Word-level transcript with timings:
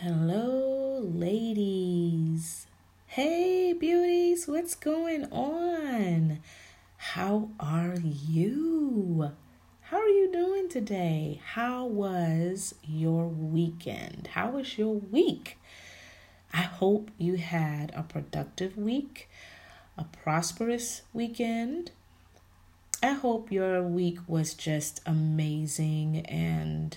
Hello, 0.00 1.00
ladies. 1.12 2.68
Hey, 3.08 3.72
beauties, 3.72 4.46
what's 4.46 4.76
going 4.76 5.24
on? 5.32 6.38
How 6.98 7.48
are 7.58 7.96
you? 8.04 9.32
How 9.80 9.96
are 9.96 10.08
you 10.08 10.30
doing 10.30 10.68
today? 10.68 11.40
How 11.44 11.84
was 11.84 12.76
your 12.84 13.26
weekend? 13.26 14.28
How 14.34 14.50
was 14.50 14.78
your 14.78 14.94
week? 14.94 15.58
I 16.54 16.62
hope 16.62 17.10
you 17.18 17.34
had 17.34 17.90
a 17.92 18.04
productive 18.04 18.78
week, 18.78 19.28
a 19.96 20.04
prosperous 20.04 21.02
weekend. 21.12 21.90
I 23.02 23.14
hope 23.14 23.50
your 23.50 23.82
week 23.82 24.20
was 24.28 24.54
just 24.54 25.00
amazing 25.04 26.24
and 26.26 26.96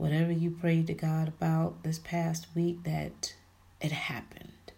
whatever 0.00 0.32
you 0.32 0.50
prayed 0.50 0.86
to 0.86 0.94
God 0.94 1.28
about 1.28 1.82
this 1.82 1.98
past 1.98 2.46
week, 2.54 2.84
that 2.84 3.34
it 3.82 3.92
happened. 3.92 4.72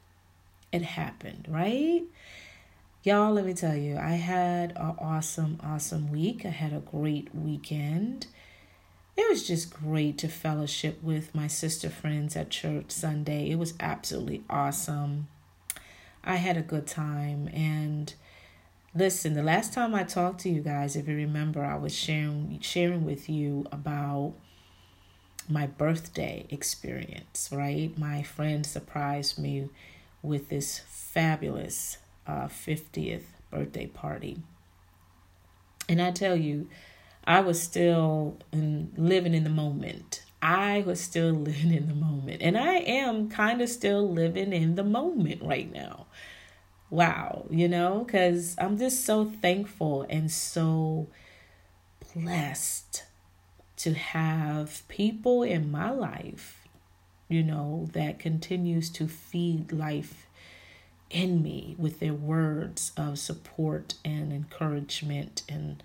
It 0.73 0.83
happened, 0.83 1.46
right? 1.48 2.02
Y'all, 3.05 3.32
let 3.32 3.46
me 3.46 3.55
tell 3.55 3.77
you, 3.77 3.96
I 3.96 4.15
had 4.15 4.73
an 4.73 4.96
awesome, 4.98 5.60
awesome 5.62 6.10
week. 6.10 6.45
I 6.45 6.48
had 6.48 6.73
a 6.73 6.80
great 6.80 7.32
weekend. 7.32 8.27
It 9.16 9.30
was 9.30 9.46
just 9.46 9.73
great 9.73 10.19
to 10.19 10.29
fellowship 10.29 11.01
with 11.01 11.34
my 11.37 11.46
sister 11.46 11.88
friends 11.88 12.34
at 12.34 12.51
church 12.51 12.91
Sunday. 12.91 13.48
It 13.48 13.60
was 13.60 13.74
absolutely 13.79 14.43
awesome. 14.51 15.29
I 16.24 16.37
had 16.37 16.57
a 16.57 16.62
good 16.62 16.88
time. 16.88 17.48
And 17.52 18.12
listen, 18.93 19.34
the 19.34 19.43
last 19.45 19.73
time 19.73 19.95
I 19.95 20.02
talked 20.02 20.41
to 20.41 20.48
you 20.48 20.62
guys, 20.62 20.96
if 20.96 21.07
you 21.07 21.15
remember, 21.15 21.65
I 21.65 21.77
was 21.77 21.95
sharing 21.95 22.59
sharing 22.60 23.04
with 23.04 23.29
you 23.29 23.66
about 23.70 24.34
my 25.48 25.66
birthday 25.66 26.46
experience, 26.51 27.48
right? 27.52 27.96
My 27.98 28.23
friend 28.23 28.64
surprised 28.64 29.38
me 29.38 29.68
with 30.23 30.48
this 30.48 30.80
fabulous 30.88 31.98
uh, 32.26 32.46
50th 32.46 33.24
birthday 33.51 33.87
party. 33.87 34.38
And 35.88 36.01
I 36.01 36.10
tell 36.10 36.37
you, 36.37 36.68
I 37.24 37.40
was 37.40 37.60
still 37.60 38.38
in, 38.52 38.93
living 38.96 39.35
in 39.35 39.45
the 39.45 39.51
moment. 39.51 40.23
I 40.40 40.82
was 40.87 41.01
still 41.01 41.32
living 41.32 41.73
in 41.73 41.88
the 41.88 41.95
moment. 41.95 42.43
And 42.43 42.57
I 42.57 42.76
am 42.76 43.29
kind 43.29 43.60
of 43.60 43.68
still 43.68 44.09
living 44.09 44.52
in 44.52 44.74
the 44.76 44.85
moment 44.85 45.43
right 45.43 45.73
now. 45.73 46.07
Wow, 46.90 47.46
you 47.51 47.68
know, 47.68 48.04
because 48.04 48.54
I'm 48.59 48.76
just 48.76 49.04
so 49.04 49.24
thankful 49.24 50.04
and 50.10 50.30
so 50.30 51.09
blessed 52.15 53.04
to 53.83 53.95
have 53.95 54.87
people 54.87 55.43
in 55.43 55.69
my 55.69 55.91
life, 55.91 56.69
you 57.29 57.43
know, 57.43 57.88
that 57.95 58.21
continues 58.21 58.88
to 58.91 59.09
feed 59.09 59.73
life 59.73 60.29
in 61.11 61.43
me 61.43 61.75
with 61.77 61.99
their 61.99 62.15
words 62.15 62.93
of 62.97 63.19
support 63.19 63.95
and 64.05 64.33
encouragement 64.33 65.43
and 65.49 65.83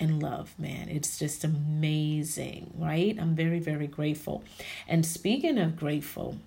and 0.00 0.22
love, 0.22 0.54
man. 0.58 0.88
It's 0.88 1.18
just 1.18 1.42
amazing, 1.42 2.72
right? 2.76 3.16
I'm 3.20 3.34
very, 3.34 3.58
very 3.58 3.88
grateful. 3.88 4.44
And 4.86 5.04
speaking 5.04 5.58
of 5.58 5.76
grateful, 5.76 6.38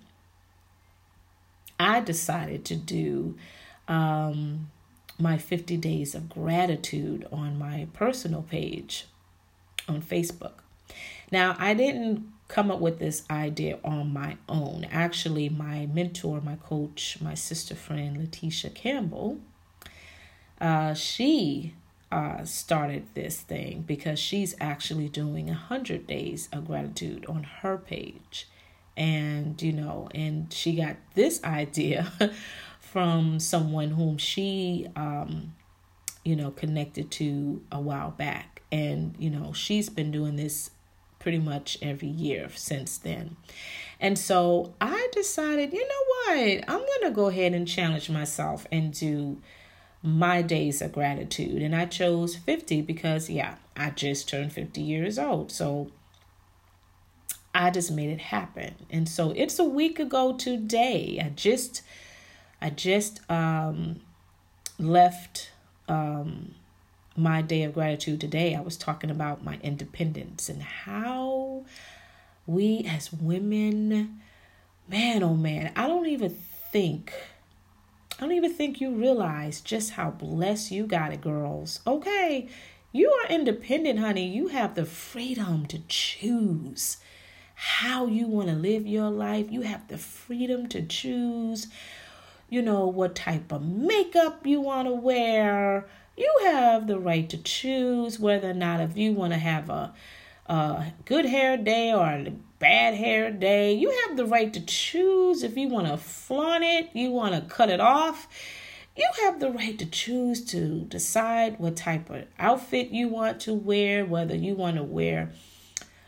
I 1.78 2.00
decided 2.00 2.64
to 2.66 2.76
do 2.76 3.36
um, 3.88 4.70
my 5.18 5.36
50 5.36 5.76
days 5.76 6.14
of 6.14 6.30
gratitude 6.30 7.26
on 7.30 7.58
my 7.58 7.88
personal 7.92 8.40
page 8.42 9.06
on 9.88 10.02
Facebook. 10.02 10.52
Now, 11.30 11.56
I 11.58 11.74
didn't 11.74 12.30
come 12.48 12.70
up 12.70 12.80
with 12.80 12.98
this 12.98 13.24
idea 13.30 13.78
on 13.82 14.12
my 14.12 14.36
own. 14.48 14.86
Actually, 14.90 15.48
my 15.48 15.86
mentor, 15.86 16.42
my 16.42 16.56
coach, 16.56 17.16
my 17.20 17.34
sister 17.34 17.74
friend, 17.74 18.18
Letitia 18.18 18.70
Campbell, 18.70 19.38
uh, 20.60 20.92
she 20.92 21.72
uh, 22.12 22.44
started 22.44 23.06
this 23.14 23.40
thing 23.40 23.82
because 23.86 24.18
she's 24.18 24.54
actually 24.60 25.08
doing 25.08 25.48
a 25.48 25.54
100 25.54 26.06
days 26.06 26.50
of 26.52 26.66
gratitude 26.66 27.24
on 27.26 27.42
her 27.42 27.78
page. 27.78 28.46
And, 28.98 29.60
you 29.62 29.72
know, 29.72 30.10
and 30.14 30.52
she 30.52 30.76
got 30.76 30.96
this 31.14 31.42
idea 31.44 32.12
from 32.80 33.40
someone 33.40 33.92
whom 33.92 34.18
she, 34.18 34.88
um, 34.94 35.54
you 36.22 36.36
know, 36.36 36.50
connected 36.50 37.10
to 37.12 37.62
a 37.72 37.80
while 37.80 38.10
back 38.10 38.51
and, 38.72 39.14
you 39.18 39.30
know, 39.30 39.52
she's 39.52 39.88
been 39.88 40.10
doing 40.10 40.36
this 40.36 40.70
pretty 41.18 41.38
much 41.38 41.78
every 41.80 42.08
year 42.08 42.48
since 42.54 42.98
then. 42.98 43.36
And 44.00 44.18
so 44.18 44.74
I 44.80 45.08
decided, 45.12 45.72
you 45.72 45.86
know 45.86 46.34
what? 46.34 46.64
I'm 46.66 46.78
going 46.78 47.02
to 47.02 47.10
go 47.12 47.28
ahead 47.28 47.54
and 47.54 47.68
challenge 47.68 48.10
myself 48.10 48.66
and 48.72 48.92
do 48.92 49.40
my 50.02 50.42
days 50.42 50.82
of 50.82 50.92
gratitude. 50.92 51.62
And 51.62 51.76
I 51.76 51.84
chose 51.84 52.34
50 52.34 52.82
because, 52.82 53.30
yeah, 53.30 53.56
I 53.76 53.90
just 53.90 54.28
turned 54.28 54.52
50 54.52 54.80
years 54.80 55.18
old. 55.18 55.52
So 55.52 55.92
I 57.54 57.70
just 57.70 57.92
made 57.92 58.10
it 58.10 58.20
happen. 58.20 58.74
And 58.90 59.08
so 59.08 59.30
it's 59.36 59.58
a 59.58 59.64
week 59.64 60.00
ago 60.00 60.36
today. 60.36 61.20
I 61.24 61.28
just, 61.28 61.82
I 62.60 62.70
just, 62.70 63.20
um, 63.30 64.00
left, 64.78 65.50
um, 65.86 66.56
my 67.16 67.42
day 67.42 67.62
of 67.62 67.74
gratitude 67.74 68.20
today, 68.20 68.54
I 68.54 68.60
was 68.60 68.76
talking 68.76 69.10
about 69.10 69.44
my 69.44 69.58
independence 69.62 70.48
and 70.48 70.62
how 70.62 71.64
we 72.46 72.86
as 72.88 73.12
women, 73.12 74.20
man, 74.88 75.22
oh 75.22 75.34
man, 75.34 75.72
I 75.76 75.86
don't 75.86 76.06
even 76.06 76.36
think, 76.70 77.12
I 78.18 78.22
don't 78.22 78.32
even 78.32 78.52
think 78.52 78.80
you 78.80 78.90
realize 78.90 79.60
just 79.60 79.92
how 79.92 80.10
blessed 80.10 80.70
you 80.70 80.86
got 80.86 81.12
it, 81.12 81.20
girls. 81.20 81.80
Okay, 81.86 82.48
you 82.92 83.10
are 83.10 83.28
independent, 83.28 83.98
honey. 83.98 84.28
You 84.28 84.48
have 84.48 84.74
the 84.74 84.84
freedom 84.84 85.66
to 85.66 85.80
choose 85.88 86.98
how 87.54 88.06
you 88.06 88.26
want 88.26 88.48
to 88.48 88.54
live 88.54 88.86
your 88.86 89.10
life. 89.10 89.50
You 89.50 89.62
have 89.62 89.88
the 89.88 89.98
freedom 89.98 90.68
to 90.70 90.82
choose, 90.82 91.68
you 92.48 92.60
know, 92.60 92.86
what 92.86 93.14
type 93.14 93.52
of 93.52 93.62
makeup 93.62 94.46
you 94.46 94.60
want 94.60 94.88
to 94.88 94.94
wear 94.94 95.86
you 96.16 96.32
have 96.44 96.86
the 96.86 96.98
right 96.98 97.28
to 97.30 97.38
choose 97.38 98.18
whether 98.18 98.50
or 98.50 98.54
not 98.54 98.80
if 98.80 98.96
you 98.96 99.12
want 99.12 99.32
to 99.32 99.38
have 99.38 99.70
a, 99.70 99.94
a 100.46 100.92
good 101.04 101.24
hair 101.24 101.56
day 101.56 101.92
or 101.92 102.04
a 102.04 102.32
bad 102.58 102.94
hair 102.94 103.30
day. 103.30 103.72
You 103.72 103.90
have 104.06 104.16
the 104.16 104.26
right 104.26 104.52
to 104.52 104.60
choose 104.60 105.42
if 105.42 105.56
you 105.56 105.68
want 105.68 105.88
to 105.88 105.96
flaunt 105.96 106.64
it, 106.64 106.90
you 106.92 107.10
want 107.10 107.34
to 107.34 107.40
cut 107.54 107.70
it 107.70 107.80
off. 107.80 108.28
You 108.94 109.08
have 109.22 109.40
the 109.40 109.50
right 109.50 109.78
to 109.78 109.86
choose 109.86 110.44
to 110.46 110.82
decide 110.82 111.58
what 111.58 111.76
type 111.76 112.10
of 112.10 112.26
outfit 112.38 112.90
you 112.90 113.08
want 113.08 113.40
to 113.40 113.54
wear, 113.54 114.04
whether 114.04 114.36
you 114.36 114.54
want 114.54 114.76
to 114.76 114.82
wear 114.82 115.30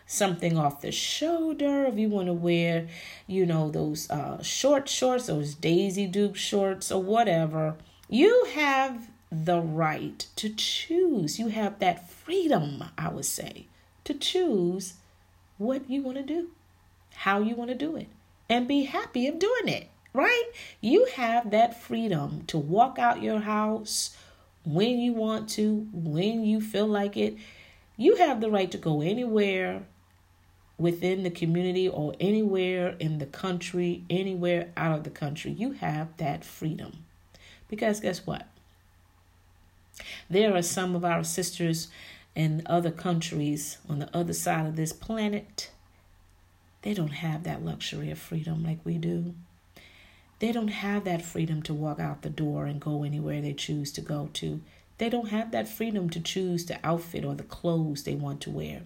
something 0.06 0.59
off 0.59 0.82
the 0.82 0.92
shoulder, 0.92 1.86
if 1.86 1.97
you 1.97 2.09
want 2.09 2.26
to 2.26 2.34
wear, 2.34 2.88
you 3.26 3.47
know, 3.47 3.71
those 3.71 4.10
uh, 4.10 4.42
short 4.42 4.88
shorts, 4.88 5.26
those 5.26 5.54
Daisy 5.54 6.06
Duke 6.06 6.36
shorts, 6.36 6.92
or 6.92 7.03
whatever. 7.03 7.76
You 8.09 8.47
have 8.54 9.09
the 9.30 9.60
right 9.60 10.26
to 10.36 10.48
choose. 10.48 11.38
You 11.38 11.48
have 11.48 11.78
that 11.78 12.10
freedom, 12.10 12.84
I 12.96 13.08
would 13.08 13.24
say, 13.24 13.66
to 14.04 14.14
choose 14.14 14.94
what 15.58 15.88
you 15.88 16.02
want 16.02 16.18
to 16.18 16.22
do, 16.22 16.50
how 17.14 17.40
you 17.40 17.54
want 17.54 17.70
to 17.70 17.76
do 17.76 17.96
it, 17.96 18.08
and 18.48 18.68
be 18.68 18.84
happy 18.84 19.26
of 19.26 19.38
doing 19.38 19.68
it, 19.68 19.88
right? 20.12 20.44
You 20.80 21.08
have 21.16 21.50
that 21.50 21.80
freedom 21.80 22.44
to 22.48 22.58
walk 22.58 22.98
out 22.98 23.22
your 23.22 23.40
house 23.40 24.16
when 24.64 24.98
you 24.98 25.12
want 25.12 25.48
to, 25.50 25.86
when 25.92 26.44
you 26.44 26.60
feel 26.60 26.86
like 26.86 27.16
it. 27.16 27.36
You 27.96 28.16
have 28.16 28.41
the 28.41 28.50
right 28.50 28.70
to 28.72 28.78
go 28.78 29.00
anywhere 29.00 29.82
within 30.78 31.22
the 31.22 31.30
community 31.30 31.88
or 31.88 32.15
anywhere 32.18 32.97
in 32.98 33.18
the 33.18 33.27
country, 33.27 34.04
anywhere 34.10 34.72
out 34.77 34.98
of 34.98 35.04
the 35.04 35.10
country. 35.10 35.53
You 35.53 35.72
have 35.72 36.16
that 36.16 36.44
freedom. 36.44 37.04
Because 37.68 38.00
guess 38.00 38.27
what? 38.27 38.47
There 40.28 40.54
are 40.54 40.62
some 40.62 40.94
of 40.94 41.04
our 41.04 41.24
sisters 41.24 41.88
in 42.34 42.62
other 42.66 42.91
countries 42.91 43.78
on 43.88 44.00
the 44.00 44.16
other 44.16 44.32
side 44.32 44.66
of 44.66 44.76
this 44.76 44.92
planet. 44.92 45.70
They 46.82 46.94
don't 46.94 47.12
have 47.12 47.44
that 47.44 47.64
luxury 47.64 48.10
of 48.10 48.18
freedom 48.18 48.64
like 48.64 48.78
we 48.84 48.98
do. 48.98 49.34
They 50.41 50.52
don't 50.52 50.68
have 50.68 51.04
that 51.04 51.22
freedom 51.22 51.62
to 51.62 51.74
walk 51.74 52.00
out 52.00 52.22
the 52.22 52.30
door 52.30 52.66
and 52.66 52.80
go 52.80 53.04
anywhere 53.04 53.41
they 53.41 53.54
choose 53.54 53.92
to 53.92 54.00
go 54.00 54.28
to. 54.34 54.60
They 54.98 55.08
don't 55.08 55.30
have 55.30 55.50
that 55.52 55.68
freedom 55.68 56.10
to 56.10 56.20
choose 56.20 56.66
the 56.66 56.78
outfit 56.84 57.24
or 57.24 57.34
the 57.34 57.42
clothes 57.44 58.02
they 58.02 58.14
want 58.14 58.41
to 58.42 58.50
wear. 58.50 58.82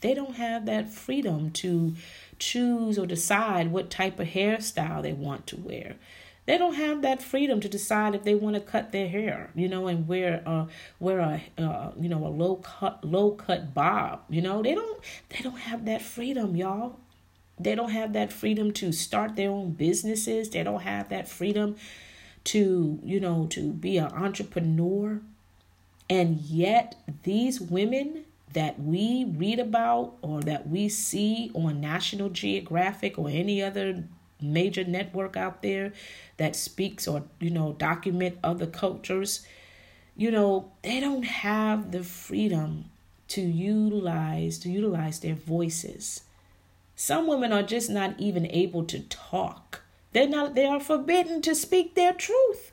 They 0.00 0.14
don't 0.14 0.36
have 0.36 0.66
that 0.66 0.88
freedom 0.88 1.50
to 1.52 1.94
choose 2.38 2.98
or 2.98 3.06
decide 3.06 3.72
what 3.72 3.90
type 3.90 4.18
of 4.20 4.28
hairstyle 4.28 5.02
they 5.02 5.12
want 5.12 5.46
to 5.48 5.56
wear. 5.56 5.96
They 6.48 6.56
don't 6.56 6.76
have 6.76 7.02
that 7.02 7.20
freedom 7.20 7.60
to 7.60 7.68
decide 7.68 8.14
if 8.14 8.24
they 8.24 8.34
want 8.34 8.54
to 8.54 8.62
cut 8.62 8.90
their 8.90 9.06
hair, 9.06 9.50
you 9.54 9.68
know, 9.68 9.86
and 9.86 10.08
wear 10.08 10.42
a 10.46 10.66
wear 10.98 11.18
a 11.20 11.62
uh, 11.62 11.90
you 12.00 12.08
know 12.08 12.26
a 12.26 12.28
low 12.28 12.56
cut 12.56 13.04
low 13.04 13.32
cut 13.32 13.74
bob. 13.74 14.22
You 14.30 14.40
know, 14.40 14.62
they 14.62 14.74
don't 14.74 14.98
they 15.28 15.40
don't 15.42 15.58
have 15.58 15.84
that 15.84 16.00
freedom, 16.00 16.56
y'all. 16.56 17.00
They 17.60 17.74
don't 17.74 17.90
have 17.90 18.14
that 18.14 18.32
freedom 18.32 18.72
to 18.80 18.92
start 18.92 19.36
their 19.36 19.50
own 19.50 19.72
businesses. 19.72 20.48
They 20.48 20.62
don't 20.62 20.80
have 20.80 21.10
that 21.10 21.28
freedom 21.28 21.76
to, 22.44 22.98
you 23.04 23.20
know, 23.20 23.46
to 23.50 23.70
be 23.70 23.98
an 23.98 24.10
entrepreneur. 24.10 25.20
And 26.08 26.40
yet, 26.40 26.94
these 27.24 27.60
women 27.60 28.24
that 28.54 28.80
we 28.80 29.26
read 29.36 29.58
about 29.58 30.14
or 30.22 30.40
that 30.40 30.66
we 30.66 30.88
see 30.88 31.50
on 31.54 31.82
National 31.82 32.30
Geographic 32.30 33.18
or 33.18 33.28
any 33.28 33.62
other 33.62 34.04
major 34.40 34.84
network 34.84 35.36
out 35.36 35.62
there 35.62 35.92
that 36.36 36.56
speaks 36.56 37.08
or, 37.08 37.24
you 37.40 37.50
know, 37.50 37.72
document 37.72 38.38
other 38.42 38.66
cultures, 38.66 39.46
you 40.16 40.30
know, 40.30 40.72
they 40.82 41.00
don't 41.00 41.24
have 41.24 41.92
the 41.92 42.02
freedom 42.02 42.86
to 43.28 43.42
utilize 43.42 44.58
to 44.58 44.70
utilize 44.70 45.20
their 45.20 45.34
voices. 45.34 46.22
Some 46.96 47.26
women 47.28 47.52
are 47.52 47.62
just 47.62 47.90
not 47.90 48.18
even 48.18 48.46
able 48.46 48.84
to 48.84 49.00
talk. 49.00 49.82
They're 50.12 50.28
not 50.28 50.54
they 50.54 50.64
are 50.66 50.80
forbidden 50.80 51.42
to 51.42 51.54
speak 51.54 51.94
their 51.94 52.12
truth. 52.12 52.72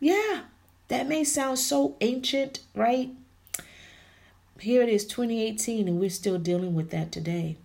yeah, 0.00 0.44
that 0.88 1.08
may 1.08 1.24
sound 1.24 1.58
so 1.58 1.96
ancient, 2.00 2.60
right? 2.74 3.10
Here 4.60 4.82
it 4.82 4.88
is 4.88 5.04
2018 5.04 5.88
and 5.88 5.98
we're 5.98 6.08
still 6.08 6.38
dealing 6.38 6.74
with 6.74 6.90
that 6.90 7.10
today. 7.12 7.56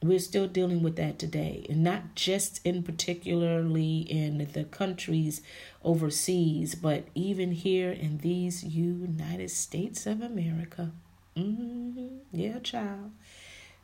We're 0.00 0.20
still 0.20 0.46
dealing 0.46 0.82
with 0.82 0.94
that 0.96 1.18
today, 1.18 1.66
and 1.68 1.82
not 1.82 2.14
just 2.14 2.60
in 2.64 2.84
particularly 2.84 3.98
in 3.98 4.38
the 4.52 4.64
countries 4.64 5.42
overseas, 5.82 6.76
but 6.76 7.06
even 7.16 7.50
here 7.50 7.90
in 7.90 8.18
these 8.18 8.62
United 8.62 9.50
States 9.50 10.06
of 10.06 10.20
America. 10.20 10.92
Mm-hmm. 11.36 12.18
Yeah, 12.32 12.58
child. 12.60 13.10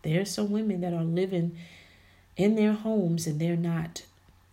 there 0.03 0.21
are 0.21 0.25
some 0.25 0.51
women 0.51 0.81
that 0.83 0.93
are 0.93 1.05
living 1.05 1.57
in 2.37 2.55
their 2.55 2.73
homes 2.73 3.27
and 3.27 3.41
they're 3.41 3.57
not 3.57 4.03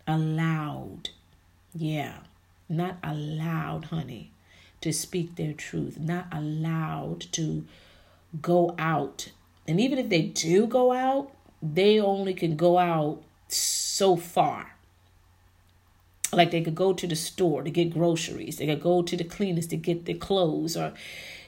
allowed. 0.06 1.10
Yeah, 1.74 2.18
not 2.68 2.98
allowed, 3.02 3.86
honey, 3.86 4.32
to 4.80 4.92
speak 4.92 5.36
their 5.36 5.52
truth, 5.52 5.98
not 5.98 6.26
allowed 6.32 7.20
to 7.32 7.64
go 8.40 8.74
out. 8.78 9.30
And 9.66 9.80
even 9.80 9.98
if 9.98 10.08
they 10.08 10.22
do 10.22 10.66
go 10.66 10.92
out, 10.92 11.30
they 11.62 12.00
only 12.00 12.34
can 12.34 12.56
go 12.56 12.76
out 12.76 13.22
so 13.48 14.16
far. 14.16 14.74
Like 16.32 16.50
they 16.50 16.62
could 16.62 16.74
go 16.74 16.92
to 16.94 17.06
the 17.06 17.14
store 17.14 17.62
to 17.62 17.70
get 17.70 17.92
groceries, 17.92 18.56
they 18.56 18.66
could 18.66 18.82
go 18.82 19.02
to 19.02 19.16
the 19.16 19.24
cleaners 19.24 19.66
to 19.68 19.76
get 19.76 20.06
their 20.06 20.16
clothes, 20.16 20.76
or 20.76 20.94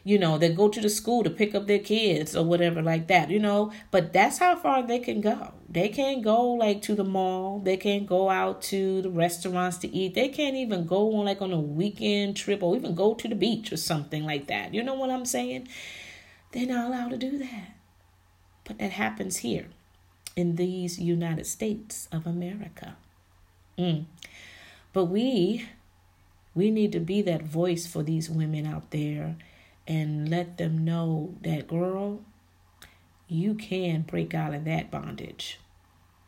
you 0.06 0.18
know, 0.18 0.36
they 0.36 0.52
go 0.52 0.68
to 0.68 0.80
the 0.82 0.90
school 0.90 1.24
to 1.24 1.30
pick 1.30 1.54
up 1.54 1.66
their 1.66 1.78
kids 1.78 2.36
or 2.36 2.44
whatever 2.44 2.82
like 2.82 3.06
that, 3.06 3.30
you 3.30 3.38
know. 3.38 3.72
But 3.90 4.12
that's 4.12 4.36
how 4.36 4.54
far 4.54 4.86
they 4.86 4.98
can 4.98 5.22
go. 5.22 5.54
They 5.70 5.88
can't 5.88 6.22
go 6.22 6.50
like 6.50 6.82
to 6.82 6.94
the 6.94 7.04
mall. 7.04 7.60
They 7.60 7.78
can't 7.78 8.06
go 8.06 8.28
out 8.28 8.60
to 8.64 9.00
the 9.00 9.08
restaurants 9.08 9.78
to 9.78 9.88
eat. 9.88 10.12
They 10.12 10.28
can't 10.28 10.56
even 10.56 10.84
go 10.84 11.16
on 11.16 11.24
like 11.24 11.40
on 11.40 11.54
a 11.54 11.58
weekend 11.58 12.36
trip 12.36 12.62
or 12.62 12.76
even 12.76 12.94
go 12.94 13.14
to 13.14 13.26
the 13.26 13.34
beach 13.34 13.72
or 13.72 13.78
something 13.78 14.24
like 14.24 14.46
that. 14.48 14.74
You 14.74 14.82
know 14.82 14.94
what 14.94 15.08
I'm 15.08 15.24
saying? 15.24 15.68
They're 16.52 16.66
not 16.66 16.88
allowed 16.88 17.12
to 17.12 17.16
do 17.16 17.38
that. 17.38 17.74
But 18.64 18.78
that 18.78 18.92
happens 18.92 19.38
here 19.38 19.68
in 20.36 20.56
these 20.56 20.98
United 20.98 21.46
States 21.46 22.08
of 22.10 22.26
America. 22.26 22.96
Mm. 23.78 24.04
But 24.92 25.06
we 25.06 25.66
we 26.54 26.70
need 26.70 26.92
to 26.92 27.00
be 27.00 27.20
that 27.22 27.42
voice 27.42 27.86
for 27.86 28.02
these 28.02 28.30
women 28.30 28.66
out 28.66 28.90
there 28.90 29.36
and 29.86 30.28
let 30.28 30.56
them 30.56 30.84
know 30.84 31.34
that 31.42 31.66
girl, 31.66 32.22
you 33.28 33.54
can 33.54 34.02
break 34.02 34.34
out 34.34 34.54
of 34.54 34.64
that 34.64 34.90
bondage. 34.90 35.58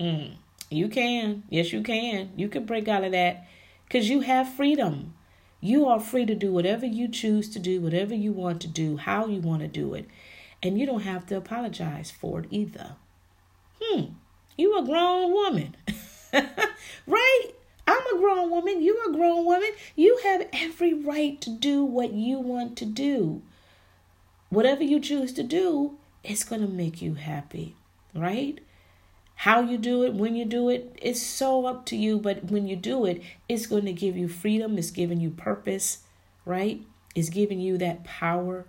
Mm. 0.01 0.35
You 0.71 0.89
can. 0.89 1.45
Yes, 1.49 1.73
you 1.73 1.83
can. 1.83 2.31
You 2.37 2.49
can 2.49 2.65
break 2.65 2.89
out 2.89 3.05
of 3.05 3.13
that 3.13 3.47
because 3.85 4.11
you 4.11 4.21
have 4.21 4.53
freedom. 4.53 5.15
You 5.61 5.87
are 5.87 6.01
free 6.01 6.27
to 6.27 6.35
do 6.35 6.53
whatever 6.53 6.87
you 6.87 7.09
choose 7.09 7.49
to 7.51 7.59
do, 7.59 7.81
whatever 7.81 8.15
you 8.15 8.33
want 8.33 8.61
to 8.63 8.69
do, 8.69 8.97
how 8.97 9.27
you 9.27 9.41
want 9.41 9.63
to 9.63 9.69
do 9.69 9.95
it. 9.95 10.07
And 10.63 10.79
you 10.79 10.87
don't 10.87 11.03
have 11.03 11.27
to 11.27 11.37
apologize 11.37 12.11
for 12.11 12.41
it 12.41 12.47
either. 12.51 12.97
Hmm, 13.81 14.03
you 14.57 14.79
a 14.79 14.85
grown 14.85 15.33
woman. 15.33 15.77
right? 17.07 17.51
I'm 17.87 18.07
a 18.15 18.19
grown 18.19 18.51
woman. 18.51 18.83
You 18.83 19.05
a 19.09 19.13
grown 19.13 19.45
woman. 19.45 19.71
You 19.95 20.21
have 20.25 20.49
every 20.53 20.93
right 20.93 21.41
to 21.43 21.51
do 21.51 21.85
what 21.85 22.13
you 22.13 22.39
want 22.39 22.77
to 22.79 22.85
do. 22.85 23.43
Whatever 24.49 24.83
you 24.83 25.01
choose 25.01 25.33
to 25.35 25.43
do, 25.43 25.99
it's 26.25 26.45
going 26.45 26.61
to 26.61 26.69
make 26.69 27.01
you 27.01 27.15
happy, 27.15 27.77
right? 28.15 28.59
How 29.41 29.61
you 29.61 29.77
do 29.77 30.03
it, 30.03 30.15
when 30.15 30.35
you 30.35 30.45
do 30.45 30.69
it, 30.71 30.99
it's 31.01 31.23
so 31.23 31.67
up 31.67 31.85
to 31.87 31.97
you. 31.97 32.19
But 32.19 32.45
when 32.45 32.67
you 32.67 32.75
do 32.75 33.05
it, 33.05 33.23
it's 33.49 33.67
going 33.67 33.85
to 33.85 33.93
give 33.93 34.17
you 34.17 34.29
freedom. 34.29 34.79
It's 34.79 34.91
giving 34.91 35.21
you 35.21 35.31
purpose, 35.31 35.99
right? 36.45 36.81
It's 37.15 37.29
giving 37.29 37.61
you 37.61 37.79
that 37.79 38.05
power, 38.05 38.67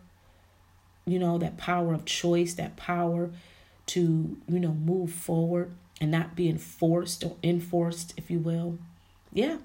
you 1.06 1.20
know, 1.20 1.38
that 1.38 1.58
power 1.58 1.94
of 1.94 2.06
choice, 2.06 2.54
that 2.56 2.76
power 2.76 3.32
to, 3.88 4.38
you 4.48 4.60
know, 4.60 4.74
move 4.74 5.12
forward 5.12 5.72
and 6.00 6.12
not 6.12 6.36
being 6.36 6.58
forced 6.58 7.24
or 7.24 7.36
enforced, 7.44 8.14
if 8.18 8.30
you 8.30 8.40
will. 8.40 8.78
Yeah. 9.34 9.58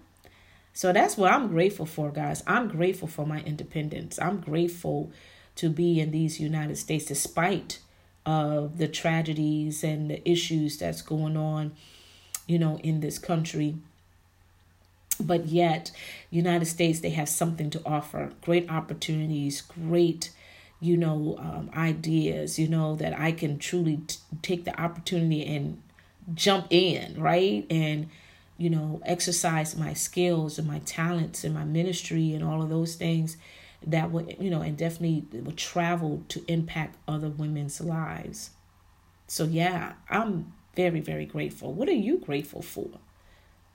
So 0.72 0.92
that's 0.92 1.16
what 1.16 1.32
I'm 1.32 1.48
grateful 1.48 1.86
for, 1.86 2.10
guys. 2.10 2.42
I'm 2.46 2.68
grateful 2.68 3.08
for 3.08 3.26
my 3.26 3.40
independence. 3.40 4.18
I'm 4.18 4.40
grateful 4.40 5.12
to 5.56 5.68
be 5.68 6.00
in 6.00 6.10
these 6.10 6.40
United 6.40 6.78
States 6.78 7.04
despite 7.04 7.78
of 8.24 8.78
the 8.78 8.88
tragedies 8.88 9.84
and 9.84 10.10
the 10.10 10.26
issues 10.28 10.78
that's 10.78 11.02
going 11.02 11.36
on, 11.36 11.72
you 12.46 12.58
know, 12.58 12.78
in 12.82 13.00
this 13.00 13.18
country. 13.18 13.76
But 15.20 15.46
yet, 15.46 15.90
United 16.30 16.66
States, 16.66 17.00
they 17.00 17.10
have 17.10 17.28
something 17.28 17.68
to 17.70 17.82
offer. 17.84 18.30
Great 18.40 18.70
opportunities, 18.70 19.60
great 19.60 20.30
you 20.82 20.96
know, 20.96 21.36
um, 21.38 21.70
ideas, 21.76 22.58
you 22.58 22.66
know, 22.66 22.96
that 22.96 23.18
I 23.18 23.30
can 23.30 23.56
truly 23.58 23.98
t- 23.98 24.18
take 24.42 24.64
the 24.64 24.78
opportunity 24.78 25.46
and 25.46 25.80
jump 26.34 26.66
in, 26.70 27.14
right? 27.20 27.64
And, 27.70 28.08
you 28.58 28.68
know, 28.68 29.00
exercise 29.06 29.76
my 29.76 29.94
skills 29.94 30.58
and 30.58 30.66
my 30.66 30.80
talents 30.80 31.44
and 31.44 31.54
my 31.54 31.62
ministry 31.62 32.34
and 32.34 32.42
all 32.42 32.60
of 32.60 32.68
those 32.68 32.96
things 32.96 33.36
that 33.86 34.10
would, 34.10 34.36
you 34.40 34.50
know, 34.50 34.60
and 34.60 34.76
definitely 34.76 35.24
would 35.40 35.56
travel 35.56 36.24
to 36.28 36.44
impact 36.48 36.96
other 37.06 37.28
women's 37.28 37.80
lives. 37.80 38.50
So, 39.28 39.44
yeah, 39.44 39.92
I'm 40.10 40.52
very, 40.74 41.00
very 41.00 41.26
grateful. 41.26 41.72
What 41.72 41.88
are 41.88 41.92
you 41.92 42.18
grateful 42.18 42.60
for? 42.60 42.90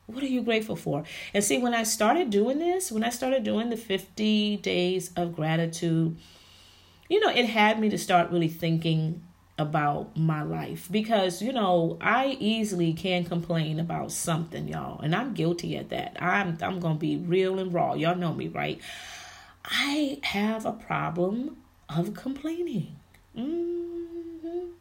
What 0.07 0.23
are 0.23 0.27
you 0.27 0.41
grateful 0.41 0.75
for? 0.75 1.05
And 1.33 1.41
see, 1.41 1.57
when 1.57 1.73
I 1.73 1.83
started 1.83 2.31
doing 2.31 2.59
this, 2.59 2.91
when 2.91 3.03
I 3.05 3.09
started 3.09 3.45
doing 3.45 3.69
the 3.69 3.77
50 3.77 4.57
days 4.57 5.11
of 5.15 5.35
gratitude, 5.35 6.17
you 7.09 7.19
know, 7.19 7.29
it 7.29 7.45
had 7.45 7.79
me 7.79 7.89
to 7.89 7.97
start 7.97 8.31
really 8.31 8.47
thinking 8.47 9.23
about 9.59 10.15
my 10.15 10.43
life 10.43 10.87
because 10.91 11.41
you 11.41 11.51
know 11.51 11.97
I 11.99 12.37
easily 12.39 12.93
can 12.93 13.25
complain 13.25 13.79
about 13.79 14.11
something 14.11 14.67
y'all 14.67 15.01
and 15.01 15.15
I'm 15.15 15.33
guilty 15.33 15.75
at 15.77 15.89
that. 15.89 16.15
I'm 16.21 16.57
I'm 16.61 16.79
going 16.79 16.95
to 16.95 16.99
be 16.99 17.17
real 17.17 17.57
and 17.57 17.73
raw. 17.73 17.95
Y'all 17.95 18.15
know 18.15 18.33
me, 18.33 18.49
right? 18.49 18.79
I 19.65 20.19
have 20.23 20.65
a 20.65 20.73
problem 20.73 21.57
of 21.89 22.13
complaining. 22.13 22.95
Mm-hmm. 23.35 24.71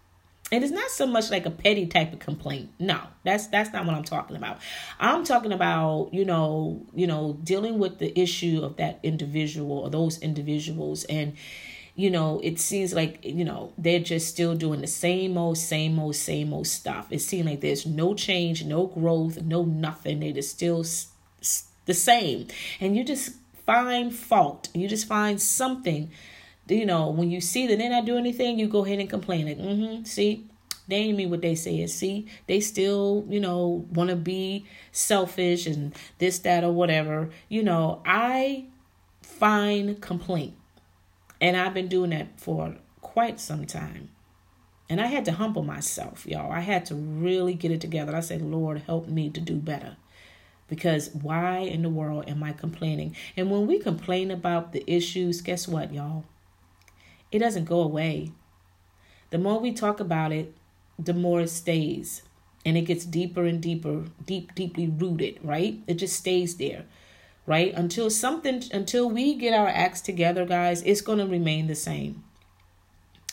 And 0.52 0.62
it's 0.62 0.73
not 0.73 0.90
so 0.90 1.06
much 1.06 1.30
like 1.30 1.45
a 1.45 1.50
petty 1.50 1.87
type 1.87 2.12
of 2.12 2.21
complaint. 2.21 2.71
No, 2.78 3.00
that's 3.25 3.49
that's 3.49 3.73
not 3.73 3.85
what 3.85 3.97
I'm 3.97 4.04
talking 4.04 4.37
about. 4.37 4.59
I'm 5.00 5.25
talking 5.25 5.52
about, 5.52 6.11
you 6.12 6.25
know, 6.25 6.87
you 6.95 7.06
know, 7.06 7.38
dealing 7.42 7.78
with 7.78 7.99
the 7.99 8.16
issue 8.18 8.61
of 8.62 8.76
that 8.76 9.00
individual 9.02 9.78
or 9.78 9.90
those 9.90 10.21
individuals 10.21 11.04
and 11.04 11.35
you 11.97 12.11
know, 12.11 12.41
it 12.45 12.61
seems 12.61 12.93
like, 12.93 13.25
you 13.25 13.45
know, 13.45 13.73
they're 13.79 14.00
just 14.00 14.29
still 14.29 14.55
doing 14.55 14.83
the 14.83 14.87
same 14.87 15.38
old, 15.38 15.57
same 15.57 15.99
old, 15.99 16.15
same 16.15 16.53
old 16.53 16.67
stuff. 16.67 17.07
It 17.11 17.23
seems 17.23 17.47
like 17.47 17.62
there's 17.62 17.87
no 17.87 18.15
change, 18.15 18.65
no 18.65 18.87
growth, 18.87 19.41
no 19.43 19.65
nothing. 19.65 20.21
They're 20.21 20.33
just 20.33 20.50
still 20.50 20.85
the 21.87 21.95
same. 21.95 22.49
And 22.81 22.95
you 22.95 23.03
just 23.03 23.37
find 23.65 24.15
fault. 24.15 24.69
You 24.75 24.88
just 24.88 25.09
find 25.09 25.41
something, 25.41 26.11
you 26.69 26.85
know, 26.85 27.09
when 27.09 27.31
you 27.31 27.41
see 27.41 27.67
that 27.67 27.79
they're 27.79 27.88
not 27.88 28.05
doing 28.05 28.21
anything, 28.21 28.59
you 28.59 28.69
go 28.69 28.85
ahead 28.85 28.99
and 28.99 29.09
complain. 29.09 29.47
Like, 29.47 29.59
mm-hmm, 29.59 30.05
see, 30.05 30.45
they 30.88 30.97
ain't 30.97 31.17
mean 31.17 31.31
what 31.31 31.43
they 31.43 31.57
say 31.57 31.85
see 31.88 32.29
they 32.47 32.61
still 32.61 33.25
you 33.29 33.41
know 33.41 33.85
want 33.91 34.09
to 34.09 34.15
be 34.15 34.65
selfish 34.93 35.67
and 35.67 35.93
this 36.19 36.38
that 36.38 36.62
or 36.62 36.71
whatever 36.71 37.29
you 37.49 37.61
know 37.61 38.00
i 38.07 38.65
find 39.21 40.00
complaint 40.00 40.55
and 41.47 41.57
I've 41.57 41.75
been 41.75 41.87
doing 41.87 42.11
that 42.11 42.41
for 42.41 42.75
quite 43.03 43.38
some 43.38 43.67
time. 43.67 44.11
And 44.91 45.00
I 45.00 45.07
had 45.07 45.25
to 45.26 45.33
humble 45.33 45.62
myself, 45.62 46.26
y'all. 46.26 46.50
I 46.50 46.59
had 46.59 46.85
to 46.87 46.97
really 46.97 47.55
get 47.55 47.71
it 47.71 47.81
together. 47.81 48.17
I 48.17 48.21
said, 48.21 48.43
Lord, 48.43 48.83
help 48.85 49.07
me 49.07 49.31
to 49.31 49.41
do 49.41 49.55
better. 49.55 49.97
Because 50.67 51.11
why 51.15 51.59
in 51.59 51.83
the 51.83 51.88
world 51.88 52.29
am 52.29 52.43
I 52.43 52.50
complaining? 52.50 53.15
And 53.37 53.49
when 53.49 53.69
we 53.69 53.79
complain 53.79 54.33
about 54.33 54.73
the 54.73 54.83
issues, 54.93 55.41
guess 55.41 55.69
what, 55.69 55.95
y'all? 55.95 56.25
It 57.31 57.38
doesn't 57.38 57.67
go 57.67 57.81
away. 57.81 58.33
The 59.31 59.38
more 59.38 59.61
we 59.61 59.73
talk 59.73 60.00
about 60.00 60.33
it, 60.33 60.53
the 60.99 61.15
more 61.15 61.43
it 61.43 61.50
stays 61.50 62.23
and 62.65 62.76
it 62.76 62.83
gets 62.83 63.05
deeper 63.05 63.45
and 63.45 63.62
deeper, 63.62 64.07
deep, 64.25 64.53
deeply 64.57 64.88
rooted, 64.88 65.38
right? 65.45 65.79
It 65.87 65.95
just 65.95 66.17
stays 66.17 66.57
there, 66.57 66.87
right? 67.47 67.73
Until 67.75 68.11
something, 68.11 68.62
until 68.73 69.09
we 69.09 69.35
get 69.35 69.55
our 69.55 69.69
acts 69.69 70.00
together, 70.00 70.45
guys, 70.45 70.83
it's 70.83 71.00
going 71.00 71.19
to 71.19 71.26
remain 71.26 71.69
the 71.69 71.75
same, 71.75 72.25